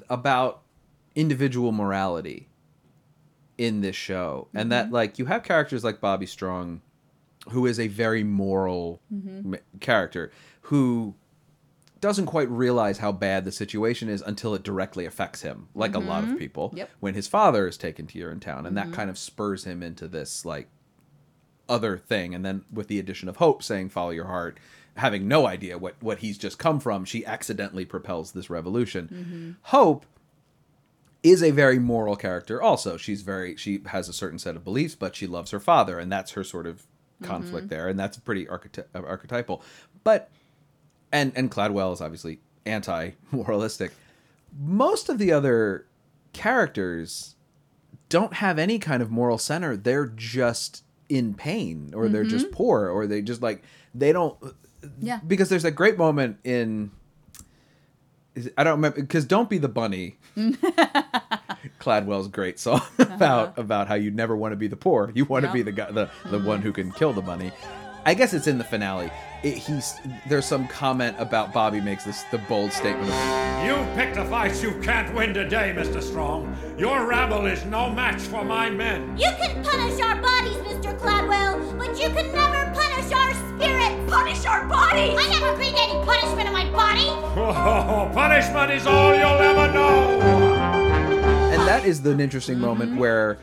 about 0.09 0.61
individual 1.15 1.71
morality 1.71 2.49
in 3.57 3.81
this 3.81 3.95
show, 3.95 4.47
and 4.53 4.71
that 4.71 4.85
mm-hmm. 4.85 4.93
like 4.93 5.19
you 5.19 5.25
have 5.25 5.43
characters 5.43 5.83
like 5.83 6.01
Bobby 6.01 6.25
Strong, 6.25 6.81
who 7.49 7.65
is 7.65 7.79
a 7.79 7.87
very 7.87 8.23
moral 8.23 9.01
mm-hmm. 9.13 9.55
m- 9.55 9.61
character 9.79 10.31
who 10.61 11.15
doesn't 12.01 12.25
quite 12.25 12.49
realize 12.49 12.97
how 12.97 13.11
bad 13.11 13.45
the 13.45 13.51
situation 13.51 14.09
is 14.09 14.21
until 14.21 14.53
it 14.53 14.63
directly 14.63 15.05
affects 15.05 15.41
him, 15.41 15.69
like 15.73 15.95
a 15.95 15.99
lot 15.99 16.23
of 16.23 16.29
mm-hmm. 16.29 16.37
people. 16.39 16.73
Yep. 16.75 16.89
When 16.99 17.13
his 17.13 17.27
father 17.27 17.67
is 17.67 17.77
taken 17.77 18.05
to 18.07 18.19
Urinetown, 18.19 18.67
and 18.67 18.77
that 18.77 18.87
mm-hmm. 18.87 18.95
kind 18.95 19.09
of 19.09 19.17
spurs 19.17 19.63
him 19.63 19.81
into 19.81 20.07
this 20.07 20.45
like 20.45 20.67
other 21.67 21.97
thing 21.97 22.35
and 22.35 22.45
then 22.45 22.63
with 22.71 22.87
the 22.87 22.99
addition 22.99 23.27
of 23.27 23.37
hope 23.37 23.63
saying 23.63 23.89
follow 23.89 24.11
your 24.11 24.27
heart 24.27 24.59
having 24.97 25.27
no 25.27 25.47
idea 25.47 25.77
what 25.77 25.95
what 25.99 26.19
he's 26.19 26.37
just 26.37 26.59
come 26.59 26.79
from 26.79 27.03
she 27.03 27.25
accidentally 27.25 27.85
propels 27.85 28.31
this 28.31 28.49
revolution. 28.49 29.09
Mm-hmm. 29.11 29.51
Hope 29.63 30.05
is 31.23 31.41
a 31.41 31.51
very 31.51 31.79
moral 31.79 32.15
character 32.15 32.61
also. 32.61 32.97
She's 32.97 33.23
very 33.23 33.55
she 33.55 33.81
has 33.87 34.07
a 34.07 34.13
certain 34.13 34.39
set 34.39 34.55
of 34.55 34.63
beliefs 34.63 34.95
but 34.95 35.15
she 35.15 35.27
loves 35.27 35.51
her 35.51 35.59
father 35.59 35.99
and 35.99 36.11
that's 36.11 36.31
her 36.31 36.43
sort 36.43 36.67
of 36.67 36.85
conflict 37.23 37.69
there 37.69 37.87
and 37.87 37.97
that's 37.97 38.17
pretty 38.17 38.45
archety- 38.45 38.85
archetypal. 38.93 39.61
But 40.03 40.29
and 41.15 41.31
and 41.35 41.49
Cladwell 41.51 41.93
is 41.93 42.01
obviously 42.01 42.39
anti-moralistic 42.65 43.91
most 44.57 45.09
of 45.09 45.17
the 45.17 45.31
other 45.31 45.85
characters 46.33 47.35
don't 48.09 48.33
have 48.35 48.57
any 48.59 48.77
kind 48.79 49.01
of 49.01 49.09
moral 49.11 49.37
center. 49.37 49.75
They're 49.75 50.05
just 50.07 50.83
in 51.09 51.33
pain 51.33 51.91
or 51.95 52.07
they're 52.07 52.21
Mm-hmm. 52.23 52.29
just 52.29 52.51
poor 52.51 52.87
or 52.89 53.05
they 53.07 53.21
just 53.21 53.41
like 53.41 53.63
they 53.93 54.11
don't 54.13 54.37
Yeah. 54.99 55.19
because 55.27 55.49
there's 55.49 55.65
a 55.65 55.71
great 55.71 55.97
moment 55.97 56.37
in 56.43 56.91
I 58.57 58.63
don't 58.63 58.73
remember 58.79 58.99
because 59.01 59.25
"Don't 59.25 59.49
Be 59.49 59.57
the 59.57 59.69
Bunny," 59.69 60.17
Cladwell's 61.79 62.27
great 62.27 62.59
song 62.59 62.81
about 62.99 63.57
about 63.57 63.87
how 63.87 63.95
you 63.95 64.11
never 64.11 64.35
want 64.35 64.51
to 64.51 64.57
be 64.57 64.67
the 64.67 64.75
poor, 64.75 65.11
you 65.15 65.25
want 65.25 65.45
to 65.45 65.51
be 65.53 65.61
the 65.61 65.71
guy, 65.71 65.89
the 65.91 66.09
the 66.29 66.39
one 66.39 66.61
who 66.61 66.71
can 66.73 66.91
kill 66.91 67.13
the 67.13 67.21
bunny. 67.21 67.51
I 68.07 68.13
guess 68.13 68.33
it's 68.35 68.45
in 68.45 68.59
the 68.59 68.63
finale. 68.63 69.09
It, 69.41 69.57
he's 69.57 69.99
there's 70.27 70.45
some 70.45 70.67
comment 70.67 71.15
about 71.17 71.51
Bobby 71.51 71.81
makes 71.81 72.03
this 72.03 72.21
the 72.29 72.37
bold 72.37 72.71
statement 72.71 73.09
of 73.11 73.65
You 73.65 73.75
picked 73.95 74.17
a 74.17 74.25
fight 74.25 74.61
you 74.61 74.79
can't 74.81 75.11
win 75.15 75.33
today, 75.33 75.73
Mr. 75.75 76.03
Strong. 76.03 76.55
Your 76.77 77.07
rabble 77.07 77.47
is 77.47 77.65
no 77.65 77.89
match 77.89 78.21
for 78.21 78.45
my 78.45 78.69
men. 78.69 79.17
You 79.17 79.31
can 79.39 79.63
punish 79.63 79.99
our 80.01 80.21
bodies, 80.21 80.57
Mr. 80.57 80.95
Cladwell, 80.99 81.77
but 81.79 81.99
you 81.99 82.09
can 82.09 82.31
never 82.31 82.71
punish 82.75 83.11
our 83.11 83.33
spirit. 83.33 84.07
Punish 84.07 84.45
our 84.45 84.67
bodies? 84.67 85.17
I 85.17 85.27
never 85.31 85.53
agreed 85.53 85.75
to 85.75 85.81
any 85.81 86.05
punishment 86.05 86.47
in 86.47 86.53
my 86.53 86.69
body. 86.71 87.07
Oh, 87.37 88.11
punishment 88.13 88.71
is 88.71 88.85
all 88.85 89.15
you'll 89.15 89.25
ever 89.25 89.73
know. 89.73 90.21
and 91.53 91.61
that 91.67 91.85
is 91.85 92.03
the 92.03 92.11
interesting 92.19 92.59
moment 92.59 92.97
where 92.97 93.39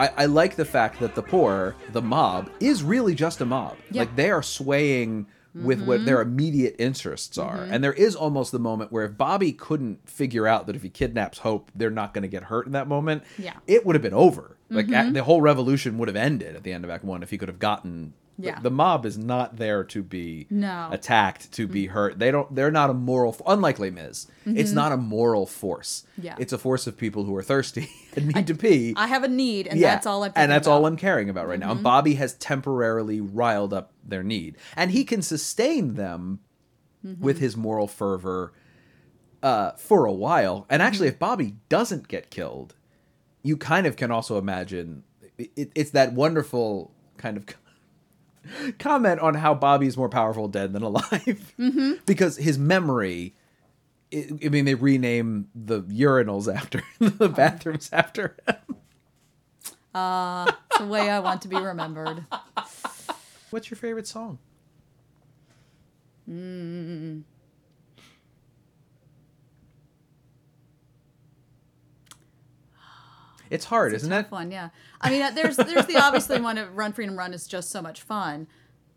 I, 0.00 0.10
I 0.16 0.26
like 0.26 0.56
the 0.56 0.64
fact 0.64 0.98
that 1.00 1.14
the 1.14 1.22
poor, 1.22 1.76
the 1.92 2.02
mob, 2.02 2.50
is 2.58 2.82
really 2.82 3.14
just 3.14 3.40
a 3.40 3.46
mob. 3.46 3.76
Yeah. 3.90 4.02
Like 4.02 4.16
they 4.16 4.30
are 4.30 4.42
swaying 4.42 5.26
with 5.54 5.82
what 5.82 6.04
their 6.04 6.18
mm-hmm. 6.18 6.30
immediate 6.30 6.76
interests 6.78 7.36
are. 7.36 7.58
Mm-hmm. 7.58 7.72
And 7.72 7.84
there 7.84 7.92
is 7.92 8.14
almost 8.14 8.52
the 8.52 8.58
moment 8.58 8.92
where 8.92 9.04
if 9.04 9.18
Bobby 9.18 9.52
couldn't 9.52 10.08
figure 10.08 10.46
out 10.46 10.66
that 10.66 10.76
if 10.76 10.82
he 10.82 10.88
kidnaps 10.88 11.38
Hope, 11.38 11.70
they're 11.74 11.90
not 11.90 12.14
going 12.14 12.22
to 12.22 12.28
get 12.28 12.44
hurt 12.44 12.66
in 12.66 12.72
that 12.72 12.86
moment, 12.86 13.24
Yeah. 13.36 13.54
it 13.66 13.84
would 13.84 13.94
have 13.94 14.02
been 14.02 14.14
over. 14.14 14.56
Like 14.70 14.86
mm-hmm. 14.86 15.10
a- 15.10 15.12
the 15.12 15.24
whole 15.24 15.40
revolution 15.42 15.98
would 15.98 16.08
have 16.08 16.16
ended 16.16 16.54
at 16.54 16.62
the 16.62 16.72
end 16.72 16.84
of 16.84 16.90
Act 16.90 17.04
One 17.04 17.22
if 17.22 17.30
he 17.30 17.38
could 17.38 17.48
have 17.48 17.58
gotten. 17.58 18.14
The- 18.40 18.46
Yeah. 18.48 18.60
The, 18.60 18.70
mob 18.70 19.04
is 19.06 19.16
not 19.18 19.56
there 19.56 19.84
to 19.84 20.02
be 20.02 20.46
No. 20.50 20.88
attacked, 20.90 21.52
to 21.52 21.66
be 21.66 21.86
hurt. 21.86 22.18
They 22.18 22.30
don't. 22.30 22.54
They're 22.54 22.70
not 22.70 22.90
a 22.90 22.94
moral. 22.94 23.36
Unlike 23.46 23.78
Les 23.78 23.90
Mis, 23.90 24.26
it's 24.46 24.72
not 24.72 24.92
a 24.92 24.96
moral 24.96 25.46
force. 25.46 26.04
Yeah. 26.20 26.36
It's 26.38 26.52
a 26.52 26.58
force 26.58 26.86
of 26.86 26.96
people 26.96 27.24
who 27.24 27.36
are 27.36 27.42
thirsty 27.42 27.88
and 28.16 28.28
need 28.34 28.46
to 28.48 28.54
pee. 28.54 28.94
I 28.96 29.06
have 29.06 29.22
a 29.24 29.28
need, 29.28 29.66
and 29.66 29.80
that's 29.82 30.06
all 30.06 30.24
I'm. 30.24 30.32
and 30.36 30.50
that's 30.50 30.66
about. 30.66 30.74
Mm-hmm. 30.76 30.84
all 30.84 30.86
I'm 30.86 30.96
caring 30.96 31.28
about 31.30 31.46
right 31.48 31.58
now. 31.58 31.72
And 31.72 31.82
Bobby 31.82 32.14
has 32.14 32.34
temporarily 32.34 33.20
riled 33.20 33.72
up 33.72 33.92
their 34.04 34.22
need, 34.22 34.56
and 34.76 34.90
he 34.90 35.04
can 35.04 35.22
sustain 35.22 35.94
them 35.94 36.40
Mm-hmm. 37.06 37.24
with 37.24 37.38
his 37.38 37.56
moral 37.56 37.86
fervor 37.86 38.52
uh, 39.42 39.70
for 39.72 40.04
a 40.04 40.12
while. 40.12 40.66
And 40.68 40.82
actually, 40.82 41.06
Mm-hmm. 41.08 41.14
if 41.14 41.18
Bobby 41.18 41.54
doesn't 41.70 42.08
get 42.08 42.28
killed, 42.30 42.74
you 43.42 43.56
kind 43.56 43.86
of 43.86 43.96
can 43.96 44.10
also 44.10 44.36
imagine 44.36 45.02
it, 45.38 45.72
it's 45.74 45.92
that 45.92 46.12
wonderful 46.12 46.92
kind 47.16 47.38
of 47.38 47.46
comment 48.78 49.20
on 49.20 49.34
how 49.34 49.54
Bobby's 49.54 49.96
more 49.96 50.08
powerful 50.08 50.48
dead 50.48 50.72
than 50.72 50.82
alive 50.82 51.54
Mm-hmm. 51.58 51.92
because 52.06 52.36
his 52.36 52.58
memory. 52.58 53.34
I 54.12 54.28
I 54.44 54.48
mean, 54.48 54.64
they 54.64 54.74
rename 54.74 55.48
the 55.54 55.82
urinals 55.82 56.52
after 56.52 56.82
the 56.98 57.28
bathrooms 57.28 57.90
after 57.92 58.36
him. 58.46 58.76
It's 59.94 60.78
the 60.78 60.86
way 60.86 61.08
I 61.10 61.20
want 61.20 61.42
to 61.42 61.48
be 61.48 61.56
remembered. 61.56 62.24
What's 63.50 63.70
your 63.70 63.76
favorite 63.76 64.06
song? 64.06 64.38
It's 73.50 73.64
hard, 73.66 73.92
It's 73.92 74.04
isn't 74.04 74.12
it? 74.12 74.30
one, 74.30 74.50
yeah. 74.50 74.70
I 75.00 75.10
mean, 75.10 75.22
uh, 75.22 75.30
there's 75.32 75.56
there's 75.56 75.86
the 75.86 75.96
obviously 75.98 76.40
one 76.40 76.56
of 76.56 76.76
Run 76.76 76.92
Freedom 76.92 77.16
Run 77.18 77.34
is 77.34 77.46
just 77.46 77.70
so 77.70 77.82
much 77.82 78.00
fun, 78.02 78.46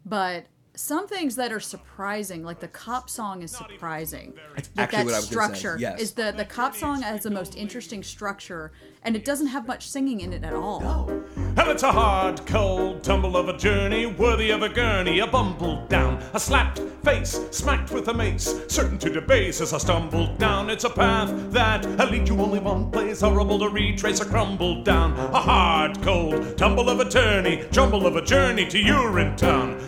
but 0.06 0.46
some 0.76 1.08
things 1.08 1.36
that 1.36 1.52
are 1.52 1.60
surprising, 1.60 2.44
like 2.44 2.60
the 2.60 2.68
cop 2.68 3.10
song, 3.10 3.44
is 3.44 3.52
surprising. 3.52 4.34
Like 4.56 4.66
actually 4.78 4.98
that 4.98 5.06
what 5.06 5.14
I 5.14 5.18
was 5.18 5.26
say, 5.26 5.32
structure 5.32 5.78
yes. 5.80 6.00
is 6.00 6.12
the 6.14 6.34
the 6.36 6.46
cop 6.46 6.76
song 6.76 7.02
has 7.04 7.24
the 7.24 7.30
most 7.30 7.56
interesting 7.56 8.02
structure, 8.02 8.72
and 9.04 9.16
it 9.16 9.24
doesn't 9.24 9.48
have 9.48 9.68
much 9.68 9.88
singing 9.88 10.22
in 10.22 10.34
it 10.34 10.44
at 10.44 10.54
all. 10.54 11.10
And 11.36 11.70
it's 11.70 11.84
a 11.84 11.92
hard, 11.92 12.44
cold 12.48 13.04
tumble 13.04 13.38
of 13.38 13.50
a 13.50 13.58
journey 13.58 14.08
worthy 14.08 14.50
of 14.50 14.64
a 14.64 14.70
gurney. 14.70 15.20
A 15.20 15.28
bumbled 15.28 15.90
down, 15.90 16.24
a 16.34 16.40
slapped 16.40 16.80
face, 17.04 17.40
smacked 17.52 17.92
with 17.92 18.08
a 18.08 18.14
mace, 18.14 18.66
certain 18.68 18.98
to 19.00 19.12
debase 19.12 19.62
as 19.62 19.74
I 19.74 19.78
stumbled 19.78 20.40
down. 20.40 20.72
It's 20.72 20.86
a 20.86 20.90
path 20.90 21.32
that'll 21.52 22.10
lead 22.10 22.28
you 22.28 22.40
only 22.42 22.60
one 22.60 22.90
place, 22.90 23.22
horrible 23.22 23.60
to 23.60 23.70
retrace. 23.70 24.22
A 24.22 24.26
crumbled 24.26 24.86
down, 24.86 25.14
a 25.14 25.40
hard, 25.40 26.02
cold 26.02 26.58
tumble 26.58 26.90
of 26.90 27.00
a 27.00 27.08
journey, 27.08 27.66
jumble 27.72 28.08
of 28.08 28.16
a 28.16 28.22
journey 28.22 28.66
to 28.66 28.80
Urinetown. 28.80 29.80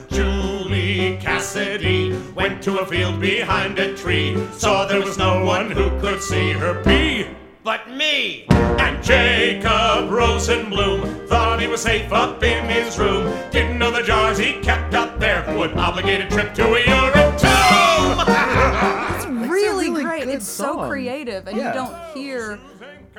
Julie 1.16 1.26
Cassidy 1.26 2.18
went 2.36 2.62
to 2.64 2.80
a 2.80 2.86
field 2.86 3.22
behind 3.22 3.80
a 3.80 3.96
tree, 3.96 4.36
saw 4.52 4.86
there 4.86 5.00
was 5.02 5.18
no 5.18 5.46
one 5.46 5.72
who 5.72 5.90
could 6.02 6.22
see 6.22 6.52
her 6.52 6.84
pee 6.84 7.26
but 7.64 7.90
me. 7.90 8.46
And 8.50 9.02
Jacob 9.04 10.10
Rosenblum 10.12 11.28
thought 11.28 11.60
he 11.62 11.68
was 11.68 11.82
safe 11.82 12.12
up 12.12 12.44
in 12.44 12.66
his 12.70 13.00
room. 13.00 13.34
Didn't 13.50 13.80
know 13.80 13.92
the 13.92 14.04
jars 14.04 14.38
he 14.38 14.60
kept 14.62 14.94
up 14.94 15.18
there 15.20 15.44
would 15.58 15.74
obligate 15.78 16.22
a 16.22 16.28
trip 16.30 16.54
to 16.56 16.74
a 16.74 16.82
Urinetown. 16.84 18.26
It's 19.16 19.26
really, 19.26 19.90
really 19.90 20.04
great. 20.04 20.24
good 20.26 20.34
It's 20.36 20.48
so 20.48 20.86
creative, 20.88 21.48
and 21.48 21.58
Yeah. 21.58 21.70
you 21.70 21.74
don't 21.74 21.96
hear 22.14 22.60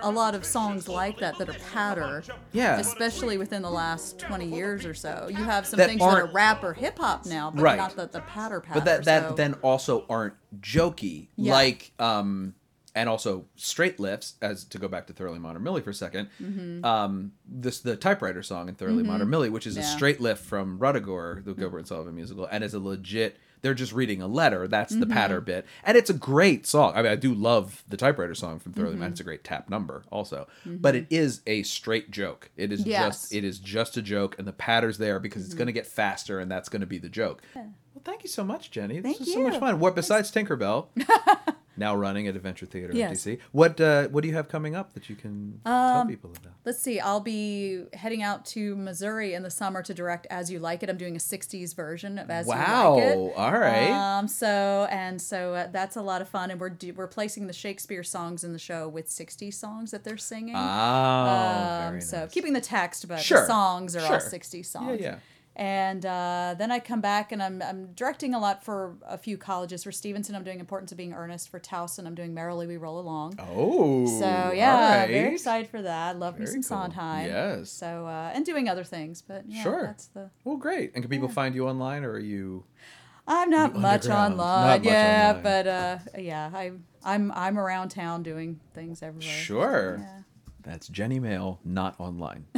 a 0.03 0.11
lot 0.11 0.35
of 0.35 0.45
songs 0.45 0.89
like 0.89 1.19
that 1.19 1.39
that 1.39 1.49
are 1.49 1.57
patter. 1.73 2.23
Yeah. 2.53 2.79
Especially 2.79 3.39
within 3.39 3.63
the 3.63 3.71
last 3.71 4.19
20 4.19 4.47
years 4.47 4.85
or 4.85 4.95
so. 4.95 5.29
You 5.31 5.37
have 5.45 5.67
some 5.67 5.79
That 5.79 5.89
things 5.89 6.01
that 6.01 6.07
are 6.09 6.27
rap 6.27 6.63
or 6.63 6.75
hip 6.75 6.99
hop 6.99 7.27
now, 7.27 7.51
but 7.51 7.63
Right. 7.63 7.77
not 7.77 7.97
the, 7.97 8.07
the 8.07 8.21
patter 8.21 8.61
patter. 8.61 8.81
but 8.81 8.85
that 8.85 9.05
that 9.05 9.29
so- 9.31 9.35
then 9.35 9.55
also 9.63 10.05
aren't 10.09 10.35
jokey 10.61 11.29
Yeah. 11.37 11.53
like 11.53 11.93
um 11.99 12.55
and 12.95 13.11
also 13.11 13.45
straight 13.57 14.01
lifts 14.01 14.35
as 14.41 14.65
to 14.65 14.79
go 14.79 14.89
back 14.89 15.07
to 15.09 15.13
thoroughly 15.13 15.39
modern 15.39 15.63
millie 15.63 15.83
for 15.83 15.91
a 15.91 15.93
2nd 15.93 16.29
um 16.85 17.33
this 17.47 17.81
the 17.81 17.95
typewriter 17.97 18.43
song 18.43 18.69
in 18.71 18.75
thoroughly 18.75 19.03
modern 19.03 19.29
millie 19.29 19.51
which 19.51 19.67
is 19.67 19.77
a 19.77 19.81
Mm-hmm. 19.81 19.97
Straight 19.97 20.21
lift 20.21 20.43
from 20.45 20.79
Ruddigore 20.79 21.45
the 21.45 21.53
gilbert 21.53 21.79
and 21.79 21.87
sullivan 21.89 22.15
musical 22.15 22.47
and 22.51 22.65
is 22.65 22.73
a 22.75 22.79
legit 22.81 23.37
they're 23.67 23.75
just 23.75 23.93
reading 23.93 24.23
a 24.23 24.29
letter. 24.29 24.69
That's 24.69 24.95
the 24.95 25.01
Mm-hmm. 25.07 25.13
patter 25.13 25.41
bit. 25.41 25.67
And 25.83 25.97
it's 25.97 26.09
a 26.09 26.15
great 26.15 26.67
song. 26.67 26.93
I 26.95 27.03
mean 27.03 27.11
i 27.11 27.17
do 27.17 27.35
love 27.35 27.83
the 27.89 27.97
typewriter 27.97 28.35
song 28.37 28.61
from 28.61 28.71
Mm-hmm. 28.73 28.81
thoroughly 28.81 28.97
modern 28.97 29.11
it's 29.13 29.21
a 29.21 29.25
great 29.25 29.43
tap 29.43 29.69
number 29.69 30.05
also. 30.13 30.47
But 30.65 30.95
it 30.95 31.07
is 31.11 31.41
a 31.49 31.65
straight 31.65 32.13
joke. 32.13 32.51
It 32.57 32.71
is 32.71 32.87
Yes. 32.87 33.01
Mm-hmm. 33.01 33.09
just 33.09 33.35
it 33.35 33.45
is 33.45 33.59
just 33.59 33.97
a 33.97 34.03
joke 34.03 34.37
and 34.39 34.47
the 34.47 34.53
patter's 34.53 34.99
there 34.99 35.19
because 35.19 35.45
it's 35.45 35.55
going 35.55 35.67
to 35.67 35.73
get 35.73 35.87
faster 35.87 36.39
and 36.39 36.49
that's 36.49 36.69
going 36.69 36.81
to 36.81 36.87
be 36.87 36.99
the 36.99 37.09
joke. 37.09 37.43
Well 37.57 37.73
thank 38.05 38.23
you 38.23 38.29
so 38.29 38.45
much 38.45 38.71
jenny. 38.71 39.01
This 39.01 39.17
Thank 39.17 39.19
was 39.21 39.33
so 39.33 39.43
much 39.43 39.55
you. 39.55 39.61
fun. 39.61 39.81
What 39.81 39.97
besides 39.97 40.31
Tinker 40.31 40.55
Bell 40.57 40.89
now 41.77 41.95
running 41.95 42.27
at 42.27 42.35
adventure 42.37 42.67
theater 42.67 42.93
in 42.93 42.99
dc 43.13 43.39
what 43.53 43.81
uh 43.81 44.07
what 44.09 44.23
do 44.23 44.29
you 44.29 44.35
have 44.35 44.49
coming 44.49 44.75
up 44.75 44.93
that 44.95 45.09
you 45.11 45.17
can 45.17 45.61
tell 45.65 45.73
Um, 46.03 46.09
people 46.09 46.31
about 46.31 46.53
Let's 46.65 46.81
see. 46.81 46.99
I'll 46.99 47.21
be 47.21 47.85
heading 47.93 48.25
out 48.25 48.45
to 48.47 48.75
Missouri 48.75 49.35
in 49.35 49.45
the 49.45 49.51
summer 49.51 49.83
to 49.85 49.95
direct 49.95 50.27
As 50.31 50.51
You 50.51 50.59
Like 50.59 50.83
It. 50.83 50.91
I'm 50.91 50.97
doing 50.97 51.15
a 51.15 51.21
'60s 51.21 51.77
version 51.77 52.19
of 52.19 52.29
As 52.29 52.45
wow 52.47 52.97
You 52.97 53.01
Like 53.05 53.13
It. 53.13 53.19
Wow! 53.19 53.33
All 53.37 53.53
right 53.59 53.91
Um, 54.19 54.27
so 54.27 54.89
and 54.91 55.23
so 55.23 55.55
uh, 55.55 55.69
that's 55.71 55.95
a 55.95 56.03
lot 56.03 56.23
of 56.23 56.29
fun, 56.29 56.51
and 56.51 56.61
we're 56.61 56.71
do, 56.71 56.93
we're 56.93 57.07
placing 57.07 57.47
the 57.47 57.53
Shakespeare 57.53 58.03
songs 58.03 58.43
in 58.43 58.53
the 58.53 58.59
show 58.59 58.89
with 58.89 59.09
'60s 59.09 59.55
songs 59.55 59.93
that 59.93 60.03
they're 60.03 60.17
singing. 60.17 60.57
oh 60.57 60.59
um, 60.59 61.91
very 61.93 62.01
so 62.01 62.27
keeping 62.31 62.53
the 62.53 62.61
text, 62.61 63.07
but 63.07 63.21
Sure, 63.21 63.43
the 63.43 63.47
songs 63.47 63.95
are 63.95 64.01
all 64.01 64.19
sure. 64.19 64.31
'60s 64.31 64.67
songs. 64.67 65.01
Yeah, 65.01 65.07
yeah 65.13 65.19
And 65.59 66.05
uh, 66.05 66.55
then 66.59 66.71
I 66.71 66.81
come 66.81 67.01
back 67.01 67.33
and 67.33 67.43
I'm, 67.43 67.63
I'm 67.63 67.87
directing 67.95 68.35
a 68.35 68.39
lot 68.39 68.63
for 68.63 68.97
a 69.07 69.17
few 69.17 69.39
colleges. 69.39 69.85
For 69.85 69.91
Stevenson, 69.91 70.35
I'm 70.35 70.45
doing 70.45 70.61
Importance 70.61 70.93
of 70.93 70.99
Being 70.99 71.15
Earnest. 71.15 71.49
For 71.49 71.59
Towson, 71.59 72.07
I'm 72.07 72.15
doing 72.15 72.35
Merrily 72.35 72.67
We 72.67 72.77
Roll 72.77 73.01
Along. 73.01 73.39
oh 73.41 74.05
So 74.07 74.53
yeah, 74.53 75.01
all 75.03 75.07
very 75.09 75.33
excited 75.33 75.71
for 75.71 75.81
that. 75.81 76.19
Love 76.19 76.39
me 76.39 76.45
Very 76.45 76.61
some 76.63 76.79
cool. 76.79 76.93
Sondheim. 76.93 77.31
Yes. 77.31 77.71
So 77.71 78.07
uh, 78.07 78.33
and 78.35 78.45
doing 78.45 78.69
other 78.69 78.85
things, 78.85 79.23
but 79.23 79.45
yeah, 79.49 79.63
Sure. 79.63 79.83
that's 79.85 80.09
the. 80.09 80.29
well 80.45 80.59
great 80.59 80.93
and 80.95 81.03
can 81.03 81.09
people 81.09 81.29
find 81.29 81.55
you 81.55 81.67
online 81.67 82.05
or 82.05 82.11
are 82.13 82.19
you 82.19 82.65
I'm 83.27 83.49
not 83.49 83.75
much 83.75 84.07
online. 84.09 84.37
Not 84.37 84.81
much 84.81 84.85
yeah, 84.85 85.29
online. 85.31 85.43
but 85.43 85.67
uh, 85.67 85.99
yeah, 86.19 86.51
I 86.53 86.73
I'm 87.03 87.33
I'm 87.35 87.59
around 87.59 87.89
town 87.89 88.23
doing 88.23 88.61
things 88.75 89.03
everywhere. 89.03 89.35
sure 89.35 89.97
Yeah. 90.01 90.19
that's 90.63 90.87
Jenny 90.89 91.19
Male 91.19 91.61
not 91.65 91.99
online 91.99 92.45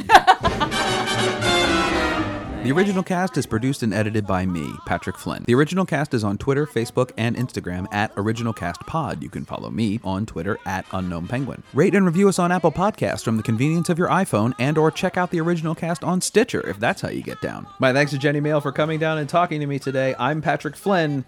The 2.61 2.73
original 2.73 3.03
cast 3.03 3.37
is 3.37 3.45
produced 3.45 3.83
and 3.83 3.93
edited 3.93 4.27
by 4.27 4.45
me, 4.45 4.69
Patrick 4.85 5.17
Flynn. 5.17 5.45
The 5.47 5.55
original 5.55 5.85
cast 5.85 6.13
is 6.13 6.25
on 6.25 6.37
Twitter, 6.37 6.67
Facebook, 6.67 7.11
and 7.15 7.37
Instagram 7.37 7.87
at 7.93 8.13
OriginalCastPod. 8.15 9.21
You 9.21 9.29
can 9.29 9.45
follow 9.45 9.69
me 9.69 10.01
on 10.03 10.25
Twitter 10.25 10.57
at 10.65 10.85
Unknown 10.91 11.27
Penguin. 11.27 11.63
Rate 11.73 11.95
and 11.95 12.05
review 12.05 12.27
us 12.27 12.37
on 12.37 12.51
Apple 12.51 12.73
Podcasts 12.73 13.23
from 13.23 13.37
the 13.37 13.43
convenience 13.43 13.87
of 13.87 13.97
your 13.97 14.09
iPhone, 14.09 14.53
and 14.59 14.77
or 14.77 14.91
check 14.91 15.15
out 15.15 15.31
the 15.31 15.39
original 15.39 15.73
cast 15.73 16.03
on 16.03 16.19
Stitcher 16.19 16.67
if 16.67 16.77
that's 16.81 17.01
how 17.01 17.07
you 17.07 17.23
get 17.23 17.39
down. 17.39 17.65
My 17.79 17.93
thanks 17.93 18.11
to 18.11 18.17
Jenny 18.17 18.41
Male 18.41 18.59
for 18.59 18.73
coming 18.73 18.99
down 18.99 19.19
and 19.19 19.29
talking 19.29 19.61
to 19.61 19.65
me 19.65 19.79
today. 19.79 20.13
I'm 20.19 20.41
Patrick 20.41 20.75
Flynn, 20.75 21.23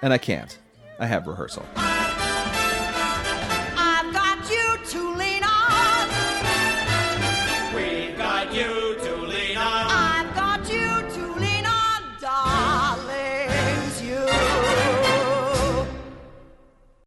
and 0.00 0.12
I 0.12 0.18
can't. 0.18 0.56
I 1.00 1.06
have 1.06 1.26
rehearsal. 1.26 1.66